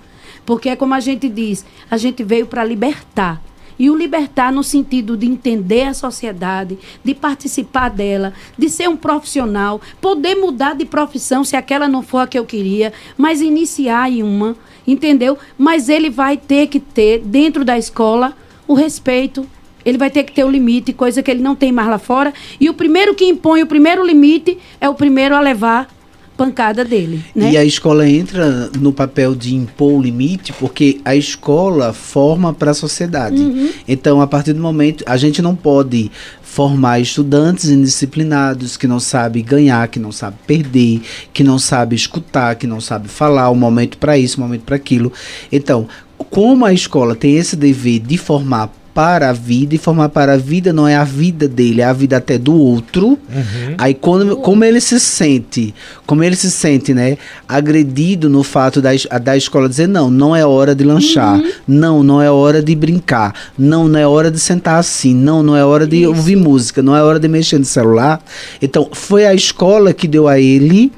Porque 0.46 0.70
é 0.70 0.76
como 0.76 0.94
a 0.94 1.00
gente 1.00 1.28
diz, 1.28 1.66
a 1.90 1.98
gente 1.98 2.24
veio 2.24 2.46
para 2.46 2.64
libertar. 2.64 3.42
E 3.80 3.90
o 3.90 3.96
libertar 3.96 4.52
no 4.52 4.64
sentido 4.64 5.18
de 5.18 5.26
entender 5.26 5.84
a 5.84 5.94
sociedade, 5.94 6.78
de 7.04 7.16
participar 7.16 7.90
dela, 7.90 8.32
de 8.58 8.70
ser 8.70 8.88
um 8.88 8.96
profissional, 8.96 9.82
poder 10.00 10.36
mudar 10.36 10.76
de 10.76 10.86
profissão 10.86 11.44
se 11.44 11.56
aquela 11.56 11.88
não 11.88 12.04
for 12.04 12.20
a 12.20 12.28
que 12.28 12.38
eu 12.38 12.46
queria, 12.46 12.94
mas 13.18 13.42
iniciar 13.42 14.12
em 14.12 14.22
uma, 14.22 14.56
entendeu? 14.86 15.38
Mas 15.58 15.90
ele 15.90 16.12
vai 16.12 16.38
ter 16.38 16.68
que 16.68 16.80
ter, 16.80 17.20
dentro 17.20 17.66
da 17.66 17.78
escola, 17.78 18.36
o 18.68 18.76
respeito. 18.76 19.48
Ele 19.84 19.98
vai 19.98 20.12
ter 20.12 20.24
que 20.24 20.32
ter 20.32 20.44
o 20.44 20.50
limite, 20.50 20.94
coisa 20.94 21.24
que 21.24 21.32
ele 21.32 21.42
não 21.42 21.56
tem 21.56 21.72
mais 21.72 21.90
lá 21.90 21.98
fora. 21.98 22.34
E 22.60 22.70
o 22.70 22.74
primeiro 22.74 23.16
que 23.16 23.26
impõe 23.26 23.64
o 23.64 23.68
primeiro 23.68 24.06
limite 24.06 24.60
é 24.80 24.88
o 24.88 24.94
primeiro 24.94 25.36
a 25.36 25.40
levar 25.40 25.97
pancada 26.38 26.86
dele. 26.86 27.26
Né? 27.36 27.52
E 27.52 27.58
a 27.58 27.66
escola 27.66 28.08
entra 28.08 28.70
no 28.80 28.94
papel 28.94 29.36
de 29.36 29.56
impor 29.56 29.94
o 29.94 30.02
limite, 30.02 30.54
porque 30.54 31.02
a 31.04 31.16
escola 31.16 31.92
forma 31.92 32.54
para 32.54 32.72
a 32.72 32.74
sociedade. 32.74 33.42
Uhum. 33.42 33.72
Então, 33.88 34.22
a 34.22 34.28
partir 34.28 34.54
do 34.54 34.62
momento, 34.62 35.04
a 35.08 35.18
gente 35.18 35.42
não 35.42 35.56
pode 35.56 36.12
formar 36.42 37.00
estudantes 37.00 37.70
indisciplinados 37.70 38.78
que 38.78 38.88
não 38.88 39.00
sabem 39.00 39.44
ganhar, 39.44 39.88
que 39.88 40.00
não 40.00 40.12
sabem 40.12 40.40
perder, 40.46 41.02
que 41.34 41.44
não 41.44 41.60
sabem 41.60 41.96
escutar, 41.96 42.56
que 42.56 42.68
não 42.68 42.80
sabem 42.80 43.08
falar, 43.08 43.52
um 43.52 43.56
momento 43.56 43.98
para 43.98 44.18
isso, 44.18 44.40
um 44.40 44.44
momento 44.44 44.62
para 44.62 44.76
aquilo. 44.76 45.12
Então, 45.52 45.88
como 46.30 46.66
a 46.66 46.74
escola 46.74 47.16
tem 47.16 47.36
esse 47.36 47.56
dever 47.56 48.00
de 48.00 48.18
formar 48.18 48.72
para 48.98 49.30
a 49.30 49.32
vida, 49.32 49.76
e 49.76 49.78
formar 49.78 50.10
para 50.10 50.34
a 50.34 50.38
vida 50.38 50.74
não 50.74 50.88
é 50.88 50.96
a 50.96 51.04
vida 51.04 51.48
dele, 51.48 51.82
é 51.82 51.84
a 51.84 51.94
vida 51.94 52.18
até 52.18 52.36
do 52.36 52.56
outro. 52.56 53.10
Uhum. 53.10 53.76
Aí 53.78 53.94
quando, 53.94 54.38
como 54.38 54.64
ele 54.64 54.82
se 54.82 55.00
sente, 55.00 55.72
como 56.04 56.24
ele 56.24 56.36
se 56.36 56.50
sente, 56.50 56.96
né, 56.96 57.16
agredido 57.48 58.28
no 58.28 58.42
fato 58.42 58.82
da, 58.82 58.90
da 59.22 59.38
escola 59.38 59.70
dizer 59.70 59.88
não, 59.88 60.10
não 60.10 60.36
é 60.36 60.44
hora 60.44 60.74
de 60.74 60.84
lanchar, 60.84 61.40
não, 61.68 62.02
não 62.02 62.20
é 62.20 62.32
hora 62.32 62.60
de 62.64 62.74
brincar, 62.74 63.36
não, 63.56 63.88
não 63.88 64.00
é 64.00 64.08
hora 64.08 64.32
de 64.32 64.40
sentar 64.40 64.80
assim, 64.80 65.14
não, 65.14 65.44
não 65.44 65.56
é 65.56 65.64
hora 65.64 65.86
de 65.86 65.98
Isso. 65.98 66.08
ouvir 66.08 66.36
música, 66.36 66.82
não 66.82 66.96
é 66.96 67.04
hora 67.04 67.20
de 67.20 67.28
mexer 67.28 67.60
no 67.60 67.66
celular. 67.66 68.20
Então, 68.60 68.90
foi 68.94 69.28
a 69.28 69.34
escola 69.36 69.94
que 69.94 70.08
deu 70.08 70.28
a 70.28 70.40
ele 70.40 70.92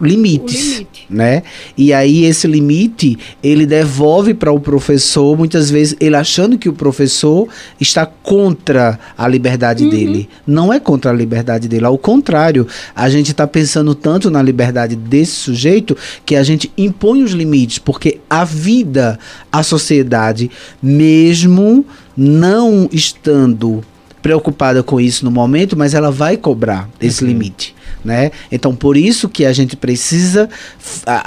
limites, 0.00 0.78
limite. 0.78 0.91
Né? 1.12 1.42
E 1.76 1.92
aí 1.92 2.24
esse 2.24 2.46
limite 2.46 3.18
ele 3.42 3.66
devolve 3.66 4.34
para 4.34 4.50
o 4.50 4.58
professor, 4.58 5.36
muitas 5.36 5.70
vezes 5.70 5.96
ele 6.00 6.16
achando 6.16 6.58
que 6.58 6.68
o 6.68 6.72
professor 6.72 7.48
está 7.80 8.06
contra 8.06 8.98
a 9.16 9.28
liberdade 9.28 9.88
dele. 9.88 10.28
Não 10.46 10.72
é 10.72 10.80
contra 10.80 11.10
a 11.10 11.14
liberdade 11.14 11.68
dele, 11.68 11.84
ao 11.84 11.98
contrário, 11.98 12.66
a 12.94 13.08
gente 13.08 13.30
está 13.30 13.46
pensando 13.46 13.94
tanto 13.94 14.30
na 14.30 14.42
liberdade 14.42 14.96
desse 14.96 15.32
sujeito 15.32 15.96
que 16.24 16.34
a 16.34 16.42
gente 16.42 16.72
impõe 16.76 17.22
os 17.22 17.32
limites, 17.32 17.78
porque 17.78 18.20
a 18.28 18.44
vida, 18.44 19.18
a 19.50 19.62
sociedade, 19.62 20.50
mesmo 20.82 21.84
não 22.16 22.88
estando 22.92 23.82
preocupada 24.22 24.82
com 24.82 25.00
isso 25.00 25.24
no 25.24 25.30
momento, 25.30 25.76
mas 25.76 25.94
ela 25.94 26.10
vai 26.10 26.36
cobrar 26.36 26.88
esse 27.00 27.24
limite. 27.24 27.74
Né? 28.04 28.30
Então, 28.50 28.74
por 28.74 28.96
isso 28.96 29.28
que 29.28 29.44
a 29.44 29.52
gente 29.52 29.76
precisa 29.76 30.48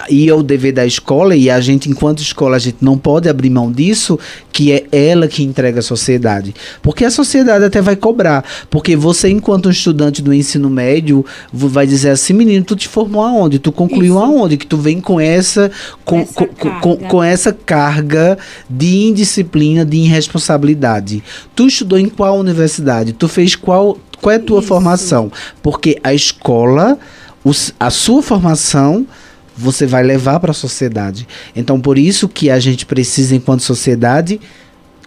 ir 0.09 0.29
ao 0.29 0.43
dever 0.43 0.73
da 0.73 0.85
escola 0.85 1.35
e 1.35 1.49
a 1.49 1.59
gente, 1.59 1.89
enquanto 1.89 2.19
escola, 2.19 2.55
a 2.55 2.59
gente 2.59 2.77
não 2.81 2.97
pode 2.97 3.29
abrir 3.29 3.49
mão 3.49 3.71
disso, 3.71 4.19
que 4.51 4.71
é 4.71 4.85
ela 4.91 5.27
que 5.27 5.43
entrega 5.43 5.79
a 5.79 5.83
sociedade. 5.83 6.53
Porque 6.81 7.05
a 7.05 7.11
sociedade 7.11 7.65
até 7.65 7.81
vai 7.81 7.95
cobrar. 7.95 8.43
Porque 8.69 8.95
você, 8.95 9.29
enquanto 9.29 9.69
estudante 9.69 10.21
do 10.21 10.33
ensino 10.33 10.69
médio, 10.69 11.25
vai 11.51 11.85
dizer 11.85 12.09
assim, 12.09 12.33
menino, 12.33 12.63
tu 12.63 12.75
te 12.75 12.87
formou 12.87 13.21
aonde? 13.21 13.59
Tu 13.59 13.71
concluiu 13.71 14.15
isso. 14.15 14.23
aonde? 14.23 14.57
Que 14.57 14.67
tu 14.67 14.77
vem 14.77 14.99
com 14.99 15.19
essa, 15.19 15.71
com 16.03 16.19
essa, 16.19 16.33
com, 16.33 16.69
com, 16.79 16.95
com 16.97 17.23
essa 17.23 17.53
carga 17.53 18.37
de 18.69 19.07
indisciplina, 19.07 19.85
de 19.85 19.97
irresponsabilidade. 19.97 21.23
Tu 21.55 21.67
estudou 21.67 21.99
em 21.99 22.09
qual 22.09 22.37
universidade? 22.37 23.13
Tu 23.13 23.27
fez 23.27 23.55
qual 23.55 23.97
qual 24.21 24.33
é 24.33 24.35
a 24.35 24.39
tua 24.39 24.59
Isso. 24.59 24.67
formação? 24.67 25.31
Porque 25.61 25.99
a 26.03 26.13
escola, 26.13 26.97
os, 27.43 27.73
a 27.79 27.89
sua 27.89 28.21
formação 28.21 29.05
você 29.57 29.85
vai 29.85 30.03
levar 30.03 30.39
para 30.39 30.51
a 30.51 30.53
sociedade. 30.53 31.27
Então, 31.55 31.79
por 31.79 31.97
isso 31.97 32.27
que 32.27 32.49
a 32.49 32.59
gente 32.59 32.85
precisa, 32.85 33.35
enquanto 33.35 33.61
sociedade, 33.61 34.39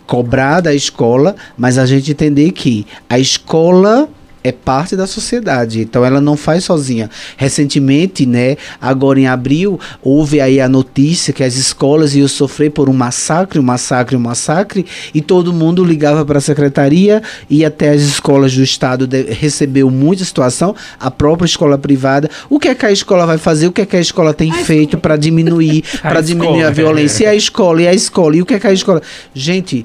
cobrar 0.07 0.61
da 0.61 0.75
escola, 0.75 1.37
mas 1.57 1.77
a 1.77 1.85
gente 1.85 2.11
entender 2.11 2.53
que 2.53 2.87
a 3.11 3.19
escola 3.19 4.09
é 4.43 4.53
parte 4.53 4.97
da 4.97 5.07
sociedade, 5.07 5.81
então 5.81 6.05
ela 6.05 6.21
não 6.21 6.37
faz 6.37 6.65
sozinha. 6.65 7.11
Recentemente, 7.37 8.25
né, 8.25 8.57
agora 8.81 9.19
em 9.19 9.27
abril, 9.27 9.79
houve 10.03 10.41
aí 10.41 10.61
a 10.61 10.69
notícia 10.69 11.33
que 11.33 11.43
as 11.43 11.57
escolas 11.57 12.15
iam 12.15 12.29
sofrer 12.29 12.71
por 12.71 12.89
um 12.89 12.93
massacre, 12.93 13.59
um 13.59 13.63
massacre, 13.63 14.17
um 14.17 14.21
massacre, 14.21 14.87
e 15.15 15.21
todo 15.21 15.53
mundo 15.53 15.85
ligava 15.85 16.25
para 16.25 16.39
a 16.39 16.41
secretaria 16.41 17.23
e 17.51 17.65
até 17.65 17.91
as 17.91 18.03
escolas 18.03 18.55
do 18.55 18.63
estado 18.63 19.07
de, 19.07 19.23
recebeu 19.23 19.91
muita 19.91 20.25
situação, 20.25 20.75
a 20.99 21.11
própria 21.11 21.47
escola 21.47 21.77
privada. 21.77 22.31
O 22.49 22.59
que 22.59 22.69
é 22.69 22.75
que 22.75 22.87
a 22.87 22.93
escola 22.93 23.27
vai 23.27 23.39
fazer? 23.39 23.67
O 23.67 23.73
que 23.73 23.83
é 23.83 23.87
que 23.87 23.97
a 23.97 24.01
escola 24.01 24.33
tem 24.33 24.51
a 24.51 24.55
feito 24.65 24.99
para 24.99 25.17
diminuir, 25.17 25.85
para 26.01 26.21
diminuir 26.21 26.65
a 26.65 26.71
violência? 26.71 27.25
E 27.25 27.27
a 27.27 27.35
escola, 27.35 27.83
e 27.83 27.89
a 27.89 27.95
escola, 27.95 28.37
e 28.37 28.43
o 28.43 28.47
que 28.47 28.55
é 28.55 28.61
que 28.61 28.67
a 28.67 28.73
escola? 28.73 29.03
Gente, 29.35 29.85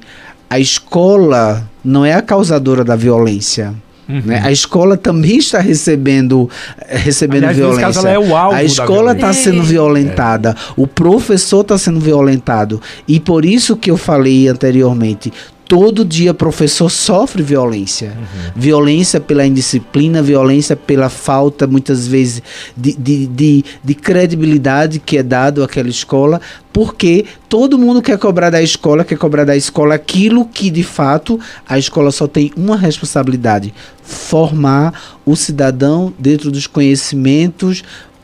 a 0.49 0.59
escola 0.59 1.67
não 1.83 2.05
é 2.05 2.13
a 2.13 2.21
causadora 2.21 2.83
da 2.83 2.95
violência. 2.95 3.73
Uhum. 4.07 4.21
Né? 4.25 4.41
A 4.43 4.51
escola 4.51 4.97
também 4.97 5.37
está 5.37 5.59
recebendo, 5.59 6.49
eh, 6.81 6.97
recebendo 6.97 7.45
Aliás, 7.45 7.57
violência. 7.57 7.81
Caso, 7.81 8.07
é 8.07 8.55
a 8.55 8.63
escola 8.63 9.13
está 9.13 9.31
sendo 9.31 9.61
é. 9.61 9.65
violentada, 9.65 10.49
é. 10.49 10.73
o 10.75 10.85
professor 10.85 11.61
está 11.61 11.77
sendo 11.77 11.99
violentado. 11.99 12.81
E 13.07 13.19
por 13.19 13.45
isso 13.45 13.75
que 13.77 13.89
eu 13.89 13.97
falei 13.97 14.47
anteriormente, 14.47 15.31
todo 15.73 16.05
dia 16.05 16.35
professor 16.35 16.87
sofre 16.87 17.41
violência. 17.41 18.15
Uhum. 18.15 18.51
Violência 18.55 19.19
pela 19.19 19.43
indisciplina, 19.43 20.21
violência 20.21 20.75
pela 20.75 21.09
falta, 21.09 21.65
muitas 21.65 22.07
vezes, 22.07 22.43
de, 22.77 22.93
de, 22.93 23.25
de, 23.25 23.65
de, 23.83 23.95
credibilidade 23.95 24.99
que 24.99 25.17
é 25.17 25.23
dado 25.23 25.63
àquela 25.63 25.89
escola, 25.89 26.39
porque 26.71 27.25
todo 27.49 27.79
mundo 27.79 28.03
quer 28.03 28.19
cobrar 28.19 28.51
da 28.51 28.61
escola, 28.61 29.03
quer 29.03 29.17
cobrar 29.17 29.45
da 29.45 29.57
escola 29.57 29.95
aquilo 29.95 30.45
que, 30.45 30.69
de 30.69 30.83
fato, 30.83 31.39
a 31.67 31.79
escola 31.79 32.11
só 32.11 32.27
tem 32.27 32.51
uma 32.55 32.77
responsabilidade: 32.77 33.73
formar 34.03 35.17
o 35.25 35.35
cidadão 35.35 36.13
dentro 36.19 36.51
dos 36.51 36.67
conhecimentos 36.67 37.83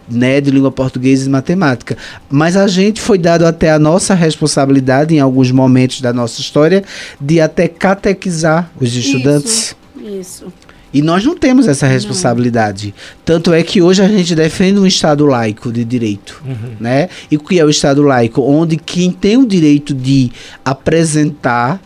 né, 0.09 0.41
de 0.41 0.51
língua 0.51 0.71
portuguesa 0.71 1.25
e 1.25 1.29
matemática. 1.29 1.97
Mas 2.29 2.55
a 2.55 2.67
gente 2.67 3.01
foi 3.01 3.17
dado 3.17 3.45
até 3.45 3.71
a 3.71 3.79
nossa 3.79 4.13
responsabilidade, 4.13 5.15
em 5.15 5.19
alguns 5.19 5.51
momentos 5.51 6.01
da 6.01 6.11
nossa 6.11 6.41
história, 6.41 6.83
de 7.19 7.39
até 7.39 7.67
catequizar 7.67 8.71
os 8.79 8.95
estudantes. 8.95 9.75
Isso. 9.95 10.19
isso. 10.19 10.53
E 10.91 11.01
nós 11.01 11.23
não 11.23 11.35
temos 11.35 11.67
essa 11.67 11.85
responsabilidade. 11.85 12.87
Não. 12.87 12.93
Tanto 13.23 13.53
é 13.53 13.61
que 13.61 13.81
hoje 13.81 14.01
a 14.01 14.07
gente 14.07 14.33
defende 14.33 14.79
um 14.79 14.87
Estado 14.87 15.25
laico 15.25 15.71
de 15.71 15.85
direito. 15.85 16.41
Uhum. 16.43 16.75
Né? 16.79 17.09
E 17.29 17.37
o 17.37 17.39
que 17.39 17.59
é 17.59 17.63
o 17.63 17.69
Estado 17.69 18.01
laico? 18.01 18.41
Onde 18.41 18.75
quem 18.75 19.11
tem 19.11 19.37
o 19.37 19.45
direito 19.45 19.93
de 19.93 20.31
apresentar 20.65 21.79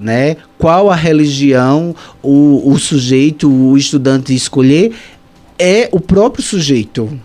né, 0.00 0.36
qual 0.58 0.90
a 0.90 0.96
religião 0.96 1.94
o, 2.22 2.72
o 2.72 2.78
sujeito, 2.78 3.48
o 3.50 3.76
estudante 3.76 4.34
escolher, 4.34 4.94
é 5.58 5.88
o 5.92 6.00
próprio 6.00 6.42
sujeito. 6.42 7.20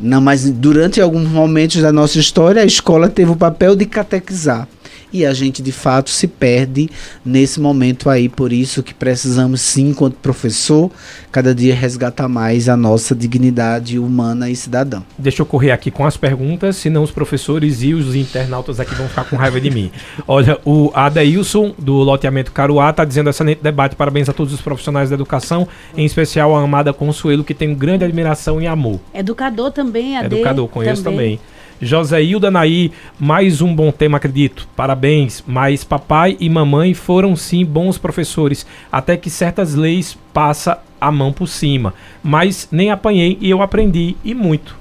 Não, 0.00 0.20
mas 0.20 0.50
durante 0.50 1.00
alguns 1.00 1.28
momentos 1.28 1.82
da 1.82 1.92
nossa 1.92 2.18
história, 2.18 2.62
a 2.62 2.66
escola 2.66 3.08
teve 3.08 3.30
o 3.30 3.36
papel 3.36 3.76
de 3.76 3.84
catequizar 3.84 4.66
e 5.12 5.26
a 5.26 5.32
gente 5.32 5.62
de 5.62 5.72
fato 5.72 6.10
se 6.10 6.26
perde 6.26 6.88
nesse 7.24 7.60
momento 7.60 8.08
aí. 8.08 8.28
Por 8.28 8.52
isso 8.52 8.82
que 8.82 8.94
precisamos 8.94 9.60
sim, 9.60 9.90
enquanto 9.90 10.14
professor, 10.14 10.90
cada 11.30 11.54
dia 11.54 11.74
resgatar 11.74 12.28
mais 12.28 12.68
a 12.68 12.76
nossa 12.76 13.14
dignidade 13.14 13.98
humana 13.98 14.50
e 14.50 14.56
cidadã. 14.56 15.02
Deixa 15.18 15.42
eu 15.42 15.46
correr 15.46 15.70
aqui 15.70 15.90
com 15.90 16.04
as 16.04 16.16
perguntas, 16.16 16.76
senão 16.76 17.02
os 17.02 17.10
professores 17.10 17.82
e 17.82 17.94
os 17.94 18.14
internautas 18.14 18.80
aqui 18.80 18.94
vão 18.94 19.08
ficar 19.08 19.24
com 19.24 19.36
raiva 19.36 19.60
de 19.60 19.70
mim. 19.70 19.90
Olha, 20.26 20.58
o 20.64 20.90
Adailson, 20.94 21.74
do 21.78 21.94
loteamento 21.94 22.52
Caruá, 22.52 22.90
está 22.90 23.04
dizendo 23.04 23.30
excelente 23.30 23.62
debate. 23.62 23.96
Parabéns 23.96 24.28
a 24.28 24.32
todos 24.32 24.52
os 24.52 24.60
profissionais 24.60 25.10
da 25.10 25.14
educação, 25.14 25.66
em 25.96 26.04
especial 26.04 26.56
a 26.56 26.62
amada 26.62 26.92
Consuelo, 26.92 27.44
que 27.44 27.54
tem 27.54 27.74
grande 27.74 28.04
admiração 28.04 28.60
e 28.60 28.66
amor. 28.66 29.00
Educador 29.14 29.70
também, 29.70 30.16
AD. 30.16 30.34
Educador, 30.34 30.68
conheço 30.68 31.02
também. 31.02 31.36
também. 31.36 31.59
José 31.82 32.22
Hilda 32.22 32.50
Naí, 32.50 32.92
mais 33.18 33.62
um 33.62 33.74
bom 33.74 33.90
tema, 33.90 34.18
acredito. 34.18 34.68
Parabéns. 34.76 35.42
Mas 35.46 35.82
papai 35.82 36.36
e 36.38 36.48
mamãe 36.48 36.92
foram 36.92 37.34
sim 37.34 37.64
bons 37.64 37.96
professores, 37.96 38.66
até 38.92 39.16
que 39.16 39.30
certas 39.30 39.74
leis 39.74 40.16
passa 40.32 40.78
a 41.00 41.10
mão 41.10 41.32
por 41.32 41.46
cima. 41.46 41.94
Mas 42.22 42.68
nem 42.70 42.90
apanhei 42.90 43.38
e 43.40 43.48
eu 43.48 43.62
aprendi 43.62 44.14
e 44.22 44.34
muito. 44.34 44.76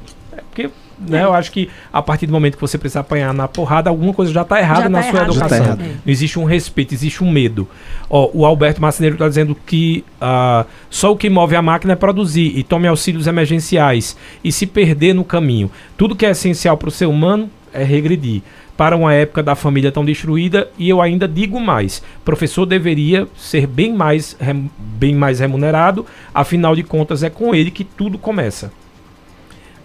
Né? 0.99 1.19
É. 1.19 1.23
Eu 1.23 1.33
acho 1.33 1.51
que 1.51 1.69
a 1.91 2.01
partir 2.01 2.25
do 2.25 2.33
momento 2.33 2.55
que 2.55 2.61
você 2.61 2.77
precisa 2.77 2.99
apanhar 2.99 3.33
na 3.33 3.47
porrada, 3.47 3.89
alguma 3.89 4.13
coisa 4.13 4.31
já 4.31 4.41
está 4.41 4.59
errada 4.59 4.83
já 4.83 4.89
na 4.89 5.01
tá 5.01 5.09
sua 5.09 5.19
errado. 5.19 5.31
educação. 5.31 5.77
Tá 5.77 5.83
Não 5.83 6.11
existe 6.11 6.39
um 6.39 6.43
respeito, 6.43 6.93
existe 6.93 7.23
um 7.23 7.31
medo. 7.31 7.67
Ó, 8.09 8.29
o 8.33 8.45
Alberto 8.45 8.81
Marceneiro 8.81 9.15
está 9.15 9.27
dizendo 9.27 9.55
que 9.65 10.03
uh, 10.21 10.65
só 10.89 11.11
o 11.11 11.17
que 11.17 11.29
move 11.29 11.55
a 11.55 11.61
máquina 11.61 11.93
é 11.93 11.95
produzir 11.95 12.57
e 12.57 12.63
tome 12.63 12.87
auxílios 12.87 13.27
emergenciais 13.27 14.17
e 14.43 14.51
se 14.51 14.65
perder 14.65 15.13
no 15.13 15.23
caminho. 15.23 15.71
Tudo 15.97 16.15
que 16.15 16.25
é 16.25 16.31
essencial 16.31 16.77
para 16.77 16.89
o 16.89 16.91
ser 16.91 17.05
humano 17.05 17.49
é 17.73 17.83
regredir 17.83 18.41
para 18.79 18.95
uma 18.95 19.13
época 19.13 19.43
da 19.43 19.55
família 19.55 19.91
tão 19.91 20.05
destruída 20.05 20.69
e 20.77 20.87
eu 20.87 21.01
ainda 21.01 21.27
digo 21.27 21.59
mais, 21.59 22.01
professor 22.23 22.65
deveria 22.65 23.27
ser 23.37 23.67
bem 23.67 23.93
mais, 23.93 24.37
bem 24.77 25.13
mais 25.13 25.41
remunerado, 25.41 26.05
afinal 26.33 26.73
de 26.73 26.81
contas 26.81 27.21
é 27.21 27.29
com 27.29 27.53
ele 27.53 27.71
que 27.71 27.83
tudo 27.83 28.17
começa. 28.17 28.71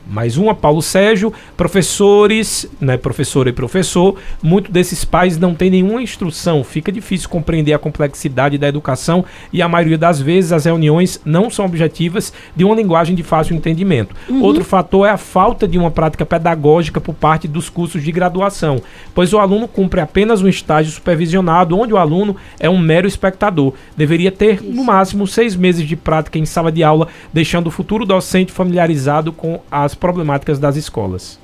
Mais 0.07 0.37
uma, 0.37 0.55
Paulo 0.55 0.83
Sérgio, 0.83 1.33
professores, 1.57 2.69
né, 2.81 2.97
professora 2.97 3.49
e 3.49 3.53
professor, 3.53 4.17
muitos 4.43 4.71
desses 4.71 5.05
pais 5.05 5.39
não 5.39 5.55
têm 5.55 5.71
nenhuma 5.71 6.03
instrução, 6.03 6.63
fica 6.63 6.93
difícil 6.93 7.29
compreender 7.29 7.73
a 7.73 7.79
complexidade 7.79 8.59
da 8.59 8.69
educação 8.69 9.25
e 9.53 9.63
a 9.63 9.69
maioria 9.69 9.97
das 9.97 10.21
vezes 10.21 10.53
as 10.53 10.67
reuniões 10.67 11.21
não 11.25 11.49
são 11.49 11.65
objetivas 11.65 12.33
de 12.55 12.65
uma 12.65 12.75
linguagem 12.75 13.15
de 13.15 13.23
fácil 13.23 13.57
entendimento. 13.57 14.15
Uhum. 14.29 14.43
Outro 14.43 14.63
fator 14.63 15.07
é 15.07 15.11
a 15.11 15.17
falta 15.17 15.67
de 15.67 15.79
uma 15.79 15.91
prática 15.91 16.27
pedagógica 16.27 17.01
por 17.01 17.15
parte 17.15 17.49
dos 17.49 17.71
cursos 17.71 18.03
de 18.03 18.13
graduação, 18.13 18.83
pois 19.15 19.33
o 19.33 19.39
aluno 19.39 19.67
cumpre 19.67 20.01
apenas 20.01 20.43
um 20.43 20.49
estágio 20.49 20.93
supervisionado, 20.93 21.79
onde 21.79 21.95
o 21.95 21.99
aluno 21.99 22.37
é 22.61 22.69
um 22.69 22.79
mero 22.79 23.09
espectador. 23.09 23.73
Deveria 23.97 24.31
ter, 24.31 24.57
Isso. 24.57 24.71
no 24.71 24.85
máximo, 24.85 25.27
seis 25.27 25.57
meses 25.57 25.87
de 25.87 25.97
prática 25.97 26.39
em 26.39 26.45
sala 26.45 26.71
de 26.71 26.83
aula, 26.83 27.09
deixando 27.33 27.69
o 27.69 27.71
futuro 27.71 28.05
docente 28.05 28.53
familiarizado 28.53 29.33
com 29.33 29.61
as 29.71 29.94
problemáticas 29.95 30.59
das 30.59 30.77
escolas. 30.77 31.39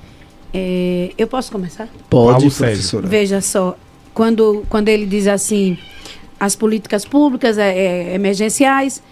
É, 0.52 1.12
eu 1.16 1.26
posso 1.26 1.50
começar? 1.52 1.88
Pode, 2.08 2.50
professora. 2.50 3.06
Veja 3.06 3.40
só, 3.40 3.76
quando, 4.12 4.64
quando 4.68 4.88
ele 4.88 5.06
diz 5.06 5.26
assim, 5.26 5.78
as 6.38 6.56
políticas 6.56 7.04
públicas 7.04 7.58
é, 7.58 7.76
é, 7.76 8.14
emergenciais, 8.14 9.02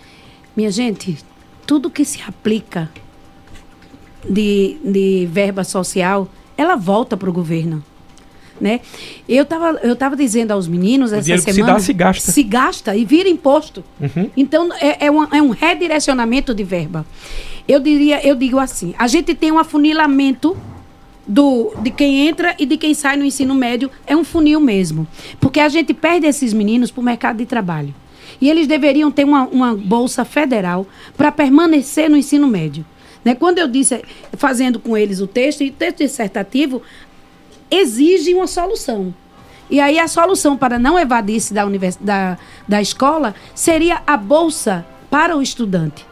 minha 0.57 0.71
gente, 0.71 1.19
tudo 1.67 1.91
que 1.91 2.05
se 2.05 2.21
aplica 2.23 2.91
de, 4.29 4.77
de 4.85 5.29
verba 5.31 5.63
social, 5.63 6.29
ela 6.57 6.75
volta 6.75 7.17
para 7.17 7.31
o 7.31 7.33
governo. 7.33 7.85
Né? 8.61 8.81
Eu 9.29 9.45
estava 9.45 9.79
eu 9.85 9.95
tava 9.95 10.17
dizendo 10.17 10.51
aos 10.51 10.67
meninos 10.67 11.13
o 11.13 11.15
essa 11.15 11.39
semana. 11.39 11.53
Se, 11.53 11.63
dá, 11.63 11.81
se 11.81 11.93
gasta. 11.93 12.33
Se 12.33 12.43
gasta 12.43 12.97
e 12.97 13.05
vira 13.05 13.29
imposto. 13.29 13.85
Uhum. 14.01 14.29
Então 14.37 14.73
é, 14.81 15.07
é, 15.07 15.11
um, 15.11 15.23
é 15.23 15.41
um 15.41 15.51
redirecionamento 15.51 16.53
de 16.53 16.65
verba. 16.65 17.07
Eu 17.69 17.81
diria, 17.81 18.27
eu 18.27 18.35
digo 18.35 18.59
assim, 18.59 18.95
a 18.99 19.07
gente 19.07 19.35
tem 19.35 19.53
um 19.53 19.59
afunilamento 19.59 20.57
do, 21.29 21.75
de 21.83 21.91
quem 21.91 22.27
entra 22.27 22.55
e 22.59 22.65
de 22.65 22.79
quem 22.79 22.95
sai 22.95 23.19
no 23.19 23.25
ensino 23.25 23.55
médio, 23.55 23.91
é 24.07 24.17
um 24.17 24.25
funil 24.25 24.59
mesmo. 24.59 25.07
Porque 25.39 25.61
a 25.61 25.69
gente 25.69 25.93
perde 25.93 26.27
esses 26.27 26.55
meninos 26.55 26.91
para 26.91 27.01
o 27.03 27.05
mercado 27.05 27.37
de 27.37 27.47
trabalho. 27.47 27.95
E 28.41 28.49
eles 28.49 28.67
deveriam 28.67 29.11
ter 29.11 29.25
uma, 29.25 29.47
uma 29.47 29.75
bolsa 29.77 30.25
federal 30.25 30.87
para 31.17 31.31
permanecer 31.31 32.09
no 32.09 32.17
ensino 32.17 32.47
médio. 32.47 32.85
Né? 33.23 33.35
Quando 33.35 33.59
eu 33.59 33.69
disse, 33.69 34.03
fazendo 34.33 34.79
com 34.79 34.97
eles 34.97 35.21
o 35.21 35.27
texto, 35.27 35.63
e 35.63 35.69
o 35.69 35.73
texto 35.73 35.99
dissertativo 35.99 36.81
exige 37.71 38.33
uma 38.33 38.47
solução. 38.47 39.15
E 39.71 39.81
aí 39.81 39.99
a 39.99 40.09
solução 40.09 40.57
para 40.57 40.79
não 40.79 40.99
evadir-se 40.99 41.53
da, 41.53 41.65
da, 42.01 42.39
da 42.67 42.81
escola 42.81 43.35
seria 43.55 44.01
a 44.07 44.17
bolsa 44.17 44.87
para 45.11 45.37
o 45.37 45.43
estudante. 45.43 46.07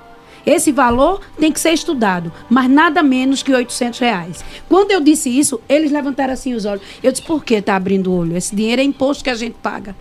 Esse 0.47 0.71
valor 0.71 1.21
tem 1.41 1.51
que 1.51 1.59
ser 1.59 1.73
estudado, 1.73 2.33
mas 2.49 2.71
nada 2.71 3.03
menos 3.03 3.43
que 3.43 3.53
800 3.53 3.99
reais. 3.99 4.45
Quando 4.69 4.93
eu 4.93 5.01
disse 5.01 5.29
isso, 5.29 5.61
eles 5.69 5.91
levantaram 5.91 6.33
assim 6.33 6.55
os 6.55 6.65
olhos. 6.65 6.83
Eu 7.03 7.11
disse, 7.11 7.25
por 7.25 7.45
que 7.45 7.55
está 7.55 7.75
abrindo 7.75 8.13
o 8.13 8.17
olho? 8.17 8.37
Esse 8.37 8.55
dinheiro 8.55 8.81
é 8.81 8.85
imposto 8.85 9.25
que 9.25 9.31
a 9.31 9.35
gente 9.35 9.57
paga. 9.61 9.97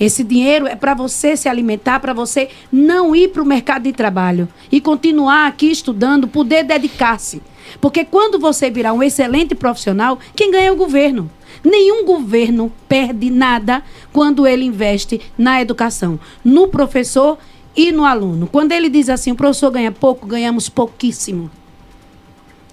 Esse 0.00 0.24
dinheiro 0.24 0.66
é 0.66 0.74
para 0.74 0.94
você 0.94 1.36
se 1.36 1.48
alimentar, 1.48 2.00
para 2.00 2.12
você 2.12 2.48
não 2.72 3.14
ir 3.14 3.28
para 3.28 3.42
o 3.42 3.46
mercado 3.46 3.84
de 3.84 3.92
trabalho 3.92 4.48
e 4.72 4.80
continuar 4.80 5.46
aqui 5.46 5.70
estudando, 5.70 6.28
poder 6.28 6.64
dedicar-se. 6.64 7.42
Porque 7.80 8.04
quando 8.04 8.38
você 8.38 8.70
virar 8.70 8.92
um 8.92 9.02
excelente 9.02 9.54
profissional, 9.54 10.18
quem 10.34 10.50
ganha 10.50 10.68
é 10.68 10.72
o 10.72 10.76
governo. 10.76 11.30
Nenhum 11.64 12.04
governo 12.04 12.70
perde 12.88 13.30
nada 13.30 13.82
quando 14.12 14.46
ele 14.46 14.64
investe 14.64 15.20
na 15.36 15.60
educação, 15.60 16.20
no 16.44 16.68
professor 16.68 17.38
e 17.76 17.92
no 17.92 18.04
aluno. 18.04 18.46
Quando 18.46 18.72
ele 18.72 18.88
diz 18.88 19.08
assim, 19.08 19.32
o 19.32 19.36
professor 19.36 19.70
ganha 19.70 19.92
pouco, 19.92 20.26
ganhamos 20.26 20.68
pouquíssimo. 20.68 21.50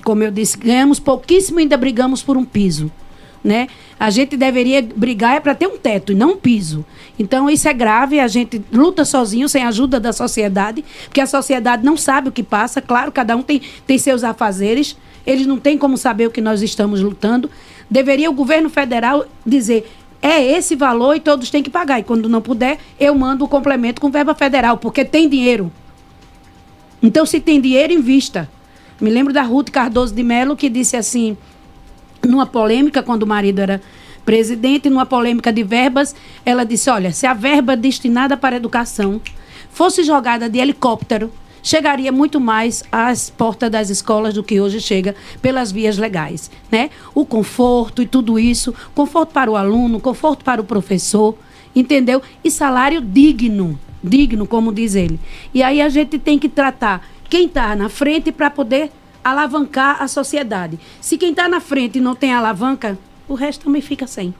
Como 0.04 0.24
eu 0.24 0.32
disse, 0.32 0.58
ganhamos 0.58 1.00
pouquíssimo 1.00 1.60
e 1.60 1.64
ainda 1.64 1.78
brigamos 1.78 2.24
por 2.24 2.38
um 2.38 2.46
piso 2.46 2.92
né? 3.44 3.68
A 4.00 4.10
gente 4.10 4.38
deveria 4.38 4.82
brigar 4.82 5.36
é 5.36 5.40
para 5.40 5.54
ter 5.54 5.68
um 5.68 5.78
teto 5.78 6.12
e 6.12 6.16
não 6.16 6.32
um 6.32 6.38
piso. 6.38 6.86
Então 7.20 7.50
isso 7.50 7.68
é 7.68 7.74
grave, 7.74 8.20
a 8.20 8.28
gente 8.28 8.62
luta 8.72 9.04
sozinho, 9.04 9.50
sem 9.50 9.64
a 9.64 9.68
ajuda 9.68 10.00
da 10.00 10.14
sociedade, 10.14 10.84
porque 11.06 11.20
a 11.20 11.28
sociedade 11.28 11.84
não 11.84 11.98
sabe 11.98 12.30
o 12.30 12.32
que 12.32 12.44
passa. 12.44 12.82
Claro, 12.82 13.12
cada 13.12 13.36
um 13.36 13.42
tem, 13.42 13.62
tem 13.86 13.98
seus 13.98 14.24
afazeres, 14.24 14.96
eles 15.26 15.46
não 15.46 15.60
têm 15.60 15.78
como 15.78 15.98
saber 15.98 16.28
o 16.28 16.32
que 16.32 16.42
nós 16.42 16.62
estamos 16.62 17.02
lutando. 17.02 17.50
Deveria 17.90 18.30
o 18.30 18.34
governo 18.34 18.70
federal 18.70 19.26
dizer 19.46 19.92
é 20.24 20.42
esse 20.42 20.74
valor 20.74 21.18
e 21.18 21.20
todos 21.20 21.50
têm 21.50 21.62
que 21.62 21.70
pagar. 21.70 22.00
E 22.00 22.04
quando 22.04 22.30
não 22.30 22.42
puder, 22.42 22.80
eu 22.98 23.14
mando 23.14 23.44
o 23.44 23.48
complemento 23.48 24.00
com 24.00 24.10
verba 24.10 24.34
federal, 24.34 24.78
porque 24.78 25.04
tem 25.04 25.28
dinheiro. 25.28 25.70
Então, 27.02 27.26
se 27.26 27.42
tem 27.42 27.60
dinheiro, 27.60 27.92
invista. 27.92 28.50
Me 29.02 29.10
lembro 29.10 29.34
da 29.34 29.42
Ruth 29.42 29.70
Cardoso 29.70 30.16
de 30.16 30.24
Mello 30.24 30.56
que 30.56 30.70
disse 30.70 30.96
assim: 30.96 31.36
numa 32.26 32.46
polêmica, 32.46 33.04
quando 33.04 33.24
o 33.24 33.28
marido 33.28 33.60
era 33.60 33.82
presidente, 34.24 34.90
numa 34.90 35.06
polêmica 35.06 35.52
de 35.52 35.62
verbas, 35.62 36.16
ela 36.46 36.64
disse: 36.64 36.90
Olha, 36.90 37.12
se 37.12 37.28
a 37.28 37.34
verba 37.34 37.76
destinada 37.76 38.38
para 38.38 38.56
a 38.56 38.58
educação 38.58 39.20
fosse 39.70 40.04
jogada 40.04 40.50
de 40.50 40.58
helicóptero, 40.58 41.30
chegaria 41.64 42.12
muito 42.12 42.40
mais 42.40 42.84
às 42.92 43.30
portas 43.30 43.72
das 43.72 43.90
escolas 43.90 44.34
do 44.34 44.44
que 44.44 44.60
hoje 44.60 44.82
chega 44.82 45.16
pelas 45.42 45.72
vias 45.72 45.98
legais, 45.98 46.52
né? 46.70 46.90
O 47.16 47.26
conforto 47.26 48.02
e 48.02 48.06
tudo 48.06 48.38
isso, 48.38 48.76
conforto 48.94 49.32
para 49.32 49.50
o 49.50 49.56
aluno, 49.56 50.00
conforto 50.00 50.44
para 50.44 50.62
o 50.62 50.66
professor, 50.66 51.36
entendeu? 51.74 52.22
E 52.44 52.52
salário 52.52 53.02
digno, 53.02 53.80
digno, 54.04 54.46
como 54.46 54.74
diz 54.74 54.94
ele. 54.94 55.20
E 55.54 55.64
aí 55.64 55.82
a 55.82 55.88
gente 55.88 56.20
tem 56.20 56.38
que 56.38 56.50
tratar 56.50 57.08
quem 57.30 57.46
está 57.46 57.76
na 57.76 57.88
frente 57.88 58.32
para 58.32 58.50
poder 58.50 58.92
alavancar 59.24 60.04
a 60.04 60.08
sociedade. 60.08 60.78
Se 61.00 61.18
quem 61.18 61.32
está 61.32 61.48
na 61.48 61.62
frente 61.62 62.00
não 62.00 62.14
tem 62.14 62.34
alavanca, 62.34 63.00
o 63.28 63.34
resto 63.36 63.66
também 63.66 63.82
fica 63.82 64.06
sem. 64.06 64.34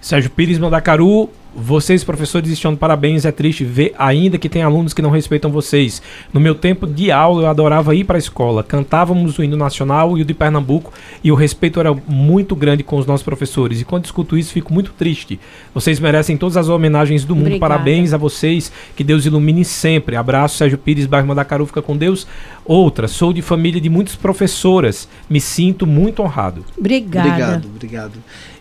Sérgio 0.00 0.30
Pires 0.30 0.58
Mandacaru, 0.58 1.28
vocês, 1.54 2.04
professores, 2.04 2.50
estão 2.50 2.72
de 2.72 2.78
parabéns. 2.78 3.24
É 3.24 3.32
triste 3.32 3.64
ver 3.64 3.94
ainda 3.98 4.38
que 4.38 4.48
tem 4.48 4.62
alunos 4.62 4.94
que 4.94 5.02
não 5.02 5.10
respeitam 5.10 5.50
vocês. 5.50 6.00
No 6.32 6.38
meu 6.38 6.54
tempo 6.54 6.86
de 6.86 7.10
aula, 7.10 7.42
eu 7.42 7.46
adorava 7.48 7.94
ir 7.94 8.04
para 8.04 8.16
a 8.16 8.18
escola. 8.18 8.62
Cantávamos 8.62 9.38
o 9.38 9.42
hino 9.42 9.56
nacional 9.56 10.16
e 10.16 10.22
o 10.22 10.24
de 10.24 10.34
Pernambuco 10.34 10.92
e 11.22 11.32
o 11.32 11.34
respeito 11.34 11.80
era 11.80 11.92
muito 12.06 12.54
grande 12.54 12.84
com 12.84 12.96
os 12.96 13.06
nossos 13.06 13.24
professores. 13.24 13.80
E 13.80 13.84
quando 13.84 14.04
escuto 14.04 14.36
isso, 14.36 14.52
fico 14.52 14.72
muito 14.72 14.92
triste. 14.92 15.40
Vocês 15.74 15.98
merecem 15.98 16.36
todas 16.36 16.56
as 16.56 16.68
homenagens 16.68 17.24
do 17.24 17.34
mundo. 17.34 17.46
Obrigada. 17.46 17.74
Parabéns 17.74 18.12
a 18.12 18.16
vocês. 18.16 18.70
Que 18.94 19.02
Deus 19.02 19.26
ilumine 19.26 19.64
sempre. 19.64 20.16
Abraço, 20.16 20.58
Sérgio 20.58 20.78
Pires, 20.78 21.06
bairro 21.06 21.26
Mandacaru. 21.26 21.66
Fica 21.66 21.82
com 21.82 21.96
Deus. 21.96 22.26
Outra, 22.64 23.08
sou 23.08 23.32
de 23.32 23.42
família 23.42 23.80
de 23.80 23.88
muitas 23.88 24.14
professoras. 24.14 25.08
Me 25.28 25.40
sinto 25.40 25.86
muito 25.86 26.22
honrado. 26.22 26.64
Obrigada. 26.76 27.28
Obrigado, 27.28 27.68
obrigado. 27.74 28.12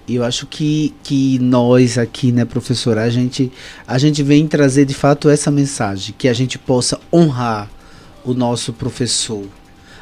E 0.08 0.16
eu 0.16 0.24
acho 0.24 0.48
que, 0.48 0.94
que 1.04 1.38
nós 1.40 1.98
aqui, 1.98 2.32
né, 2.32 2.46
professora, 2.46 3.04
a 3.04 3.10
gente, 3.10 3.52
a 3.86 3.98
gente 3.98 4.24
vem 4.24 4.48
trazer 4.48 4.86
de 4.86 4.94
fato 4.94 5.28
essa 5.28 5.52
mensagem, 5.52 6.16
que 6.18 6.30
a 6.30 6.34
gente 6.34 6.58
possa 6.58 6.98
honrar 7.12 7.70
o 8.24 8.34
nosso 8.34 8.72
professor, 8.72 9.46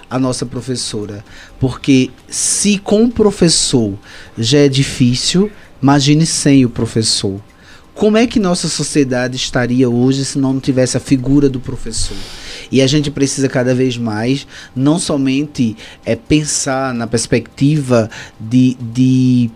a 0.07 0.19
nossa 0.19 0.45
professora. 0.45 1.25
Porque 1.59 2.11
se 2.29 2.77
com 2.77 3.05
o 3.05 3.11
professor 3.11 3.97
já 4.37 4.59
é 4.59 4.69
difícil, 4.69 5.51
imagine 5.81 6.23
sem 6.27 6.63
o 6.63 6.69
professor. 6.69 7.41
Como 7.95 8.17
é 8.17 8.27
que 8.27 8.39
nossa 8.39 8.67
sociedade 8.67 9.37
estaria 9.37 9.89
hoje 9.89 10.23
se 10.23 10.37
não 10.37 10.59
tivesse 10.59 10.97
a 10.97 10.99
figura 10.99 11.49
do 11.49 11.59
professor? 11.59 12.17
E 12.71 12.79
a 12.79 12.87
gente 12.87 13.09
precisa 13.09 13.49
cada 13.49 13.73
vez 13.73 13.97
mais 13.97 14.45
não 14.75 14.99
somente 14.99 15.75
é, 16.05 16.15
pensar 16.15 16.93
na 16.93 17.07
perspectiva 17.07 18.09
de, 18.39 18.75
de 18.79 19.49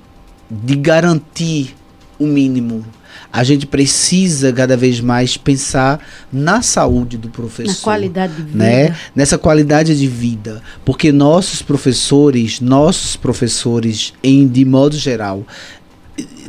de 0.50 0.76
garantir 0.76 1.76
o 2.18 2.26
mínimo. 2.26 2.86
A 3.32 3.44
gente 3.44 3.68
precisa 3.68 4.52
cada 4.52 4.76
vez 4.76 5.00
mais 5.00 5.38
pensar 5.38 6.04
na 6.34 6.64
saúde 6.64 7.16
do 7.16 7.30
professor. 7.30 7.72
Na 7.72 7.82
qualidade 7.82 8.34
de 8.34 8.42
vida. 8.42 8.58
Né? 8.58 8.96
Nessa 9.16 9.38
qualidade 9.38 9.98
de 9.98 10.08
vida. 10.08 10.64
Porque 10.84 11.12
nossos 11.12 11.62
professores, 11.62 12.60
nossos 12.60 13.16
professores, 13.16 14.14
em, 14.24 14.48
de 14.48 14.66
modo 14.66 14.98
geral, 14.98 15.46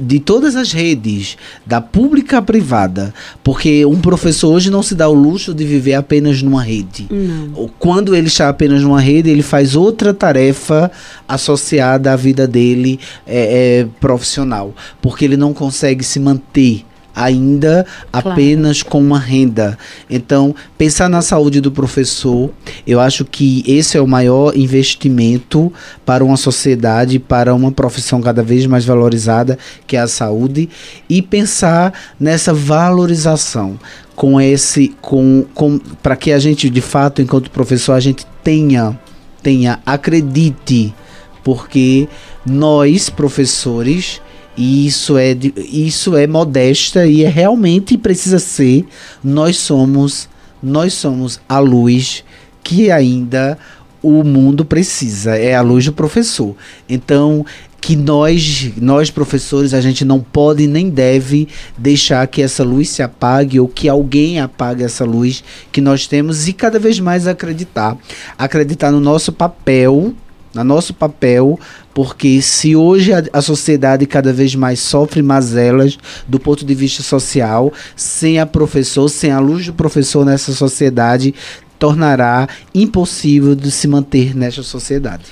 de 0.01 0.19
todas 0.19 0.57
as 0.57 0.73
redes, 0.73 1.37
da 1.67 1.81
pública 1.81 2.39
à 2.39 2.43
privada, 2.43 3.13
porque 3.43 3.85
um 3.85 4.01
professor 4.01 4.53
hoje 4.53 4.71
não 4.71 4.83
se 4.83 4.95
dá 4.95 5.09
o 5.09 5.15
luxo 5.15 5.53
de 5.53 5.65
viver 5.65 5.95
apenas 5.95 6.43
numa 6.43 6.63
rede. 6.63 7.07
Não. 7.11 7.71
Quando 7.79 8.15
ele 8.15 8.29
está 8.29 8.49
apenas 8.49 8.83
numa 8.83 9.01
rede, 9.01 9.31
ele 9.31 9.43
faz 9.43 9.77
outra 9.77 10.15
tarefa 10.15 10.91
associada 11.29 12.13
à 12.13 12.17
vida 12.17 12.47
dele 12.47 12.99
é, 13.27 13.81
é, 13.81 13.87
profissional, 14.01 14.75
porque 15.01 15.25
ele 15.25 15.37
não 15.37 15.53
consegue 15.53 16.05
se 16.05 16.19
manter 16.19 16.85
ainda 17.15 17.87
claro. 18.11 18.31
apenas 18.31 18.83
com 18.83 19.01
uma 19.01 19.19
renda. 19.19 19.79
Então, 20.09 20.55
pensar 20.79 21.09
na 21.09 21.23
saúde 21.23 21.61
do 21.61 21.71
professor, 21.71 22.51
eu 22.87 23.01
acho 23.01 23.25
que 23.25 23.63
esse 23.67 23.97
é 23.97 24.01
o 24.01 24.07
maior 24.07 24.57
investimento 24.57 25.73
para 26.05 26.25
uma 26.25 26.37
sociedade, 26.37 27.19
para 27.19 27.55
uma 27.55 27.73
profissão 27.73 28.21
cada 28.21 28.43
vez 28.43 28.67
mais 28.67 28.85
valorizada, 28.85 29.59
que 29.87 29.97
é 29.97 30.01
a 30.01 30.09
saúde, 30.09 30.69
e 31.09 31.23
pensar 31.23 31.93
nessa 32.19 32.53
valorização 32.53 33.79
com 34.15 34.39
esse 34.39 34.95
com, 35.01 35.47
com 35.55 35.79
para 36.03 36.15
que 36.15 36.31
a 36.31 36.39
gente 36.39 36.69
de 36.69 36.83
fato 36.83 37.23
enquanto 37.23 37.51
professor 37.51 37.95
a 37.95 38.01
gente 38.01 38.27
tenha 38.45 38.99
tenha 39.43 39.81
acredite 39.87 40.95
porque 41.43 42.07
nós 42.45 43.09
professores 43.09 44.21
e 44.61 44.87
isso 44.87 45.17
é, 45.17 45.35
isso 45.57 46.15
é 46.15 46.27
modesta 46.27 47.07
e 47.07 47.25
é 47.25 47.29
realmente 47.31 47.97
precisa 47.97 48.39
ser. 48.39 48.87
Nós 49.25 49.57
somos, 49.57 50.29
nós 50.63 50.93
somos 50.93 51.41
a 51.49 51.59
luz 51.59 52.23
que 52.63 52.91
ainda 52.91 53.57
o 54.03 54.23
mundo 54.23 54.63
precisa. 54.63 55.35
É 55.35 55.55
a 55.55 55.63
luz 55.63 55.87
do 55.87 55.95
professor. 55.95 56.55
Então, 56.87 57.47
que 57.81 57.97
nós, 57.97 58.71
nós 58.77 59.11
professores, 59.11 59.73
a 59.73 59.81
gente 59.81 60.05
não 60.05 60.21
pode 60.21 60.67
nem 60.67 60.91
deve 60.91 61.49
deixar 61.79 62.27
que 62.27 62.43
essa 62.43 62.63
luz 62.63 62.91
se 62.91 63.03
apague 63.03 63.59
ou 63.59 63.67
que 63.67 63.89
alguém 63.89 64.41
apague 64.41 64.85
essa 64.85 65.07
luz 65.07 65.43
que 65.73 65.81
nós 65.81 66.07
temos 66.07 66.49
e 66.49 66.53
cada 66.53 66.79
vez 66.79 67.01
mais 67.01 67.27
acreditar. 67.27 67.97
Acreditar 68.37 68.91
no 68.91 69.01
nosso 69.01 69.33
papel 69.33 70.15
no 70.55 70.65
nosso 70.65 70.93
papel, 70.93 71.59
porque 71.95 72.43
se 72.43 72.75
hoje 72.75 73.13
a, 73.13 73.23
a, 73.33 73.43
sociedade 73.43 74.07
cada 74.07 74.33
vez 74.33 74.55
mais 74.55 74.81
sofre 74.81 75.23
mazelas 75.23 75.99
do 76.27 76.39
ponto 76.39 76.65
de 76.65 76.75
vista 76.75 77.03
social, 77.03 77.73
sem 77.95 78.39
a 78.39 78.47
professor, 78.47 79.09
sem 79.09 79.31
a 79.31 79.39
luz 79.39 79.67
do 79.67 79.73
professor 79.73 80.25
nessa 80.25 80.53
sociedade, 80.53 81.35
tornará 81.79 82.49
impossível 82.75 83.55
de 83.55 83.71
se 83.71 83.89
manter 83.89 84.37
nessa 84.37 84.63
sociedade. 84.63 85.25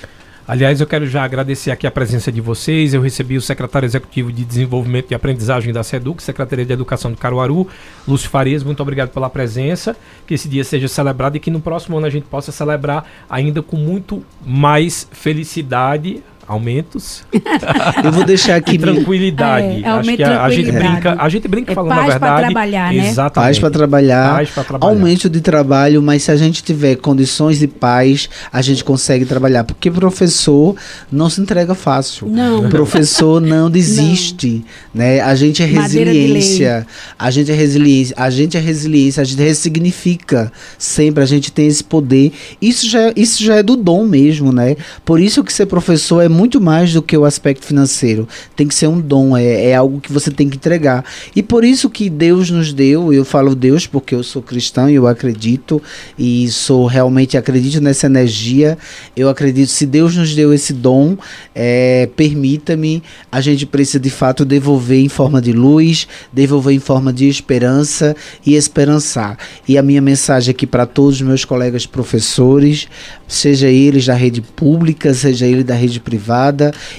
Aliás, 0.49 0.81
eu 0.81 0.87
quero 0.87 1.05
já 1.05 1.23
agradecer 1.23 1.69
aqui 1.69 1.85
a 1.85 1.91
presença 1.91 2.31
de 2.31 2.41
vocês. 2.41 2.95
Eu 2.95 3.03
recebi 3.03 3.37
o 3.37 3.41
secretário 3.41 3.85
executivo 3.85 4.31
de 4.31 4.43
Desenvolvimento 4.43 5.11
e 5.11 5.13
Aprendizagem 5.13 5.71
da 5.71 5.83
SEDUC, 5.83 6.23
Secretaria 6.23 6.65
de 6.65 6.73
Educação 6.73 7.11
do 7.11 7.17
Caruaru, 7.17 7.67
Lúcio 8.07 8.27
Farias. 8.31 8.63
Muito 8.63 8.81
obrigado 8.81 9.09
pela 9.09 9.29
presença. 9.29 9.95
Que 10.25 10.33
esse 10.33 10.49
dia 10.49 10.63
seja 10.63 10.87
celebrado 10.87 11.37
e 11.37 11.39
que 11.39 11.51
no 11.51 11.61
próximo 11.61 11.97
ano 11.97 12.07
a 12.07 12.09
gente 12.09 12.25
possa 12.25 12.51
celebrar 12.51 13.05
ainda 13.29 13.61
com 13.61 13.77
muito 13.77 14.25
mais 14.43 15.07
felicidade 15.11 16.23
aumentos. 16.49 17.21
Eu 18.03 18.11
vou 18.11 18.25
deixar 18.25 18.55
aqui. 18.55 18.77
tranquilidade. 18.77 19.83
É, 19.83 19.87
Acho 19.87 20.15
que 20.15 20.23
a, 20.23 20.43
a 20.43 20.49
gente 20.49 20.71
brinca, 20.71 21.15
a 21.19 21.29
gente 21.29 21.47
brinca 21.47 21.71
é 21.71 21.75
falando 21.75 21.89
paz 21.95 22.01
a 22.01 22.09
verdade. 22.11 22.19
Pra 22.33 22.45
trabalhar, 22.45 22.93
né? 22.93 23.07
Exatamente. 23.07 23.47
Paz 23.47 23.59
para 23.59 23.69
trabalhar, 23.69 24.35
Paz 24.35 24.49
trabalhar. 24.51 24.85
aumento 24.85 25.29
de 25.29 25.41
trabalho, 25.41 26.01
mas 26.01 26.23
se 26.23 26.31
a 26.31 26.35
gente 26.35 26.63
tiver 26.63 26.95
condições 26.95 27.59
de 27.59 27.67
paz, 27.67 28.27
a 28.51 28.61
gente 28.61 28.83
consegue 28.83 29.25
trabalhar. 29.25 29.63
Porque 29.63 29.91
professor 29.91 30.75
não 31.11 31.29
se 31.29 31.39
entrega 31.39 31.75
fácil. 31.75 32.27
Não. 32.27 32.67
Professor 32.79 33.39
não 33.39 33.69
desiste, 33.69 34.63
né? 34.93 35.19
A 35.21 35.35
gente 35.35 35.61
é 35.61 35.65
resiliência. 35.65 36.87
A 37.17 37.29
gente 37.29 37.51
é 37.51 37.55
resiliência, 37.55 38.15
a 38.17 38.29
gente 38.29 38.57
é 38.57 38.59
resiliência, 38.59 39.21
a 39.21 39.23
gente 39.23 39.41
ressignifica 39.41 40.51
sempre, 40.77 41.21
a 41.23 41.25
gente 41.27 41.51
tem 41.51 41.67
esse 41.67 41.83
poder. 41.83 42.31
Isso 42.61 42.89
já, 42.89 43.01
é- 43.09 43.13
isso 43.15 43.43
já 43.43 43.55
é 43.55 43.63
do 43.63 43.75
dom 43.75 44.05
mesmo, 44.05 44.51
né? 44.51 44.75
Por 45.05 45.19
isso 45.19 45.43
que 45.43 45.51
ser 45.53 45.65
professor 45.65 46.21
é 46.21 46.29
muito 46.29 46.38
mais 46.61 46.93
do 46.93 47.01
que 47.01 47.17
o 47.17 47.25
aspecto 47.25 47.65
financeiro. 47.65 48.25
Tem 48.55 48.65
que 48.65 48.73
ser 48.73 48.87
um 48.87 49.01
dom, 49.01 49.35
é, 49.35 49.65
é 49.65 49.75
algo 49.75 49.99
que 49.99 50.11
você 50.11 50.31
tem 50.31 50.47
que 50.47 50.55
entregar. 50.55 51.03
E 51.35 51.43
por 51.43 51.65
isso 51.65 51.89
que 51.89 52.09
Deus 52.09 52.49
nos 52.49 52.71
deu, 52.71 53.11
eu 53.13 53.25
falo 53.25 53.53
Deus 53.53 53.85
porque 53.85 54.15
eu 54.15 54.23
sou 54.23 54.41
cristão 54.41 54.89
e 54.89 54.95
eu 54.95 55.05
acredito 55.05 55.81
e 56.17 56.49
sou 56.49 56.85
realmente 56.85 57.37
acredito 57.37 57.81
nessa 57.81 58.05
energia. 58.05 58.77
Eu 59.17 59.27
acredito 59.27 59.67
se 59.67 59.85
Deus 59.85 60.15
nos 60.15 60.33
deu 60.33 60.53
esse 60.53 60.71
dom, 60.71 61.17
é, 61.53 62.07
permita-me, 62.15 63.03
a 63.29 63.41
gente 63.41 63.65
precisa 63.65 63.99
de 63.99 64.09
fato 64.09 64.45
devolver 64.45 65.03
em 65.03 65.09
forma 65.09 65.41
de 65.41 65.51
luz, 65.51 66.07
devolver 66.31 66.73
em 66.73 66.79
forma 66.79 67.11
de 67.11 67.27
esperança 67.27 68.15
e 68.45 68.55
esperançar. 68.55 69.37
E 69.67 69.77
a 69.77 69.83
minha 69.83 70.01
mensagem 70.01 70.51
aqui 70.51 70.65
para 70.65 70.85
todos 70.85 71.15
os 71.15 71.21
meus 71.21 71.43
colegas 71.43 71.85
professores, 71.85 72.87
seja 73.27 73.67
eles 73.67 74.05
da 74.05 74.13
rede 74.13 74.41
pública, 74.41 75.13
seja 75.13 75.45
ele 75.45 75.65
da 75.65 75.75
rede 75.75 75.99
privada 75.99 76.28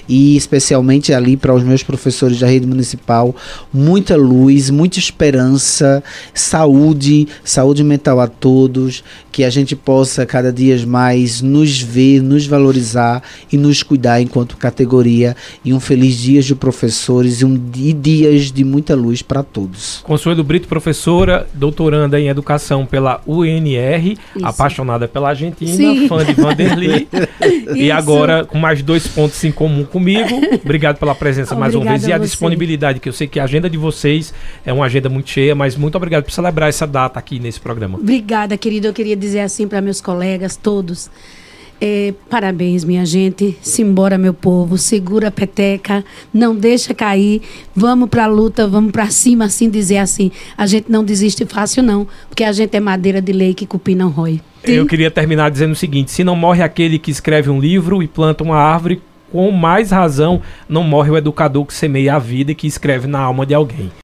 e 0.09 0.37
especialmente 0.37 1.13
ali 1.13 1.37
para 1.37 1.55
os 1.55 1.63
meus 1.63 1.83
professores 1.83 2.41
da 2.41 2.47
rede 2.47 2.67
municipal, 2.67 3.35
muita 3.73 4.17
luz, 4.17 4.71
muita 4.71 4.99
esperança, 4.99 6.03
saúde, 6.35 7.29
saúde 7.45 7.85
mental 7.85 8.21
a 8.21 8.27
todos, 8.27 9.05
que 9.31 9.45
a 9.45 9.51
gente 9.51 9.77
possa 9.77 10.27
cada 10.27 10.53
dia 10.53 10.71
mais 10.87 11.41
nos 11.41 11.81
ver, 11.81 12.23
nos 12.23 12.47
valorizar 12.47 13.23
e 13.53 13.57
nos 13.57 13.83
cuidar 13.83 14.21
enquanto 14.21 14.57
categoria 14.57 15.37
e 15.65 15.73
um 15.73 15.81
feliz 15.81 16.17
dia 16.17 16.41
de 16.41 16.55
professores 16.55 17.41
e 17.41 17.45
um 17.45 17.61
e 17.77 17.93
dias 17.93 18.51
de 18.53 18.65
muita 18.65 18.95
luz 18.95 19.23
para 19.23 19.43
todos. 19.43 20.01
Consuelo 20.03 20.43
Brito, 20.43 20.69
professora, 20.69 21.47
doutoranda 21.55 22.21
em 22.21 22.29
educação 22.29 22.87
pela 22.87 23.21
UNR, 23.27 24.17
Isso. 24.37 24.47
apaixonada 24.47 25.09
pela 25.09 25.31
Argentina, 25.31 25.77
Sim. 25.77 26.09
fã 26.09 26.25
de 26.25 26.33
Vanderly. 26.33 27.09
e 27.75 27.91
agora 27.91 28.45
com 28.45 28.59
mais 28.59 28.83
dois 28.83 29.07
pontos 29.07 29.20
em 29.45 29.53
comum 29.53 29.85
comigo. 29.85 30.29
Obrigado 30.65 30.99
pela 30.99 31.15
presença 31.15 31.55
mais 31.55 31.75
uma 31.75 31.85
vez 31.85 32.07
e 32.07 32.13
a 32.13 32.17
a 32.17 32.19
disponibilidade, 32.19 33.01
que 33.01 33.09
eu 33.09 33.13
sei 33.13 33.27
que 33.27 33.41
a 33.41 33.45
agenda 33.45 33.69
de 33.69 33.77
vocês 33.77 34.33
é 34.65 34.73
uma 34.73 34.85
agenda 34.85 35.09
muito 35.09 35.31
cheia, 35.31 35.55
mas 35.55 35.77
muito 35.77 35.97
obrigado 35.97 36.25
por 36.25 36.31
celebrar 36.31 36.69
essa 36.69 36.87
data 36.87 37.19
aqui 37.19 37.39
nesse 37.39 37.61
programa. 37.61 37.99
Obrigada, 37.99 38.57
querido. 38.57 38.87
Eu 38.87 38.93
queria 38.93 39.17
dizer 39.17 39.41
assim 39.41 39.67
para 39.67 39.81
meus 39.81 40.01
colegas 40.01 40.57
todos. 40.57 41.11
é, 41.81 42.13
parabéns, 42.29 42.85
minha 42.85 43.07
gente. 43.07 43.57
Simbora, 43.63 44.19
meu 44.19 44.35
povo. 44.35 44.77
Segura 44.77 45.29
a 45.29 45.31
peteca. 45.31 46.05
Não 46.33 46.55
deixa 46.55 46.93
cair. 46.93 47.41
Vamos 47.75 48.09
pra 48.11 48.27
luta, 48.27 48.69
vamos 48.69 48.93
pra 48.93 49.09
cima, 49.09 49.47
assim 49.47 49.71
dizer 49.71 49.97
assim. 49.97 50.31
A 50.59 50.67
gente 50.67 50.91
não 50.91 51.03
desiste 51.03 51.47
fácil, 51.47 51.83
não. 51.83 52.07
Porque 52.29 52.45
a 52.45 52.53
gente 52.53 52.77
é 52.77 52.81
madeira 52.81 53.23
de 53.23 53.33
lei 53.33 53.55
que 53.55 53.67
cupim 53.67 53.95
não 53.95 54.11
rói. 54.11 54.41
Eu 54.63 54.85
queria 54.85 55.11
terminar 55.11 55.51
dizendo 55.51 55.73
o 55.73 55.77
seguinte: 55.77 56.11
se 56.11 56.23
não 56.23 56.37
morre 56.37 56.63
aquele 56.63 56.99
que 56.99 57.11
escreve 57.11 57.49
um 57.49 57.59
livro 57.59 58.03
e 58.03 58.07
planta 58.07 58.45
uma 58.45 58.57
árvore, 58.57 59.01
com 59.31 59.51
mais 59.51 59.91
razão 59.91 60.41
não 60.69 60.83
morre 60.83 61.11
o 61.11 61.17
educador 61.17 61.65
que 61.65 61.75
semeia 61.75 62.17
a 62.17 62.19
vida 62.19 62.53
e 62.53 62.55
que 62.55 62.67
escreve 62.67 63.07
na 63.07 63.21
alma 63.21 63.47
de 63.47 63.55
alguém. 63.55 63.91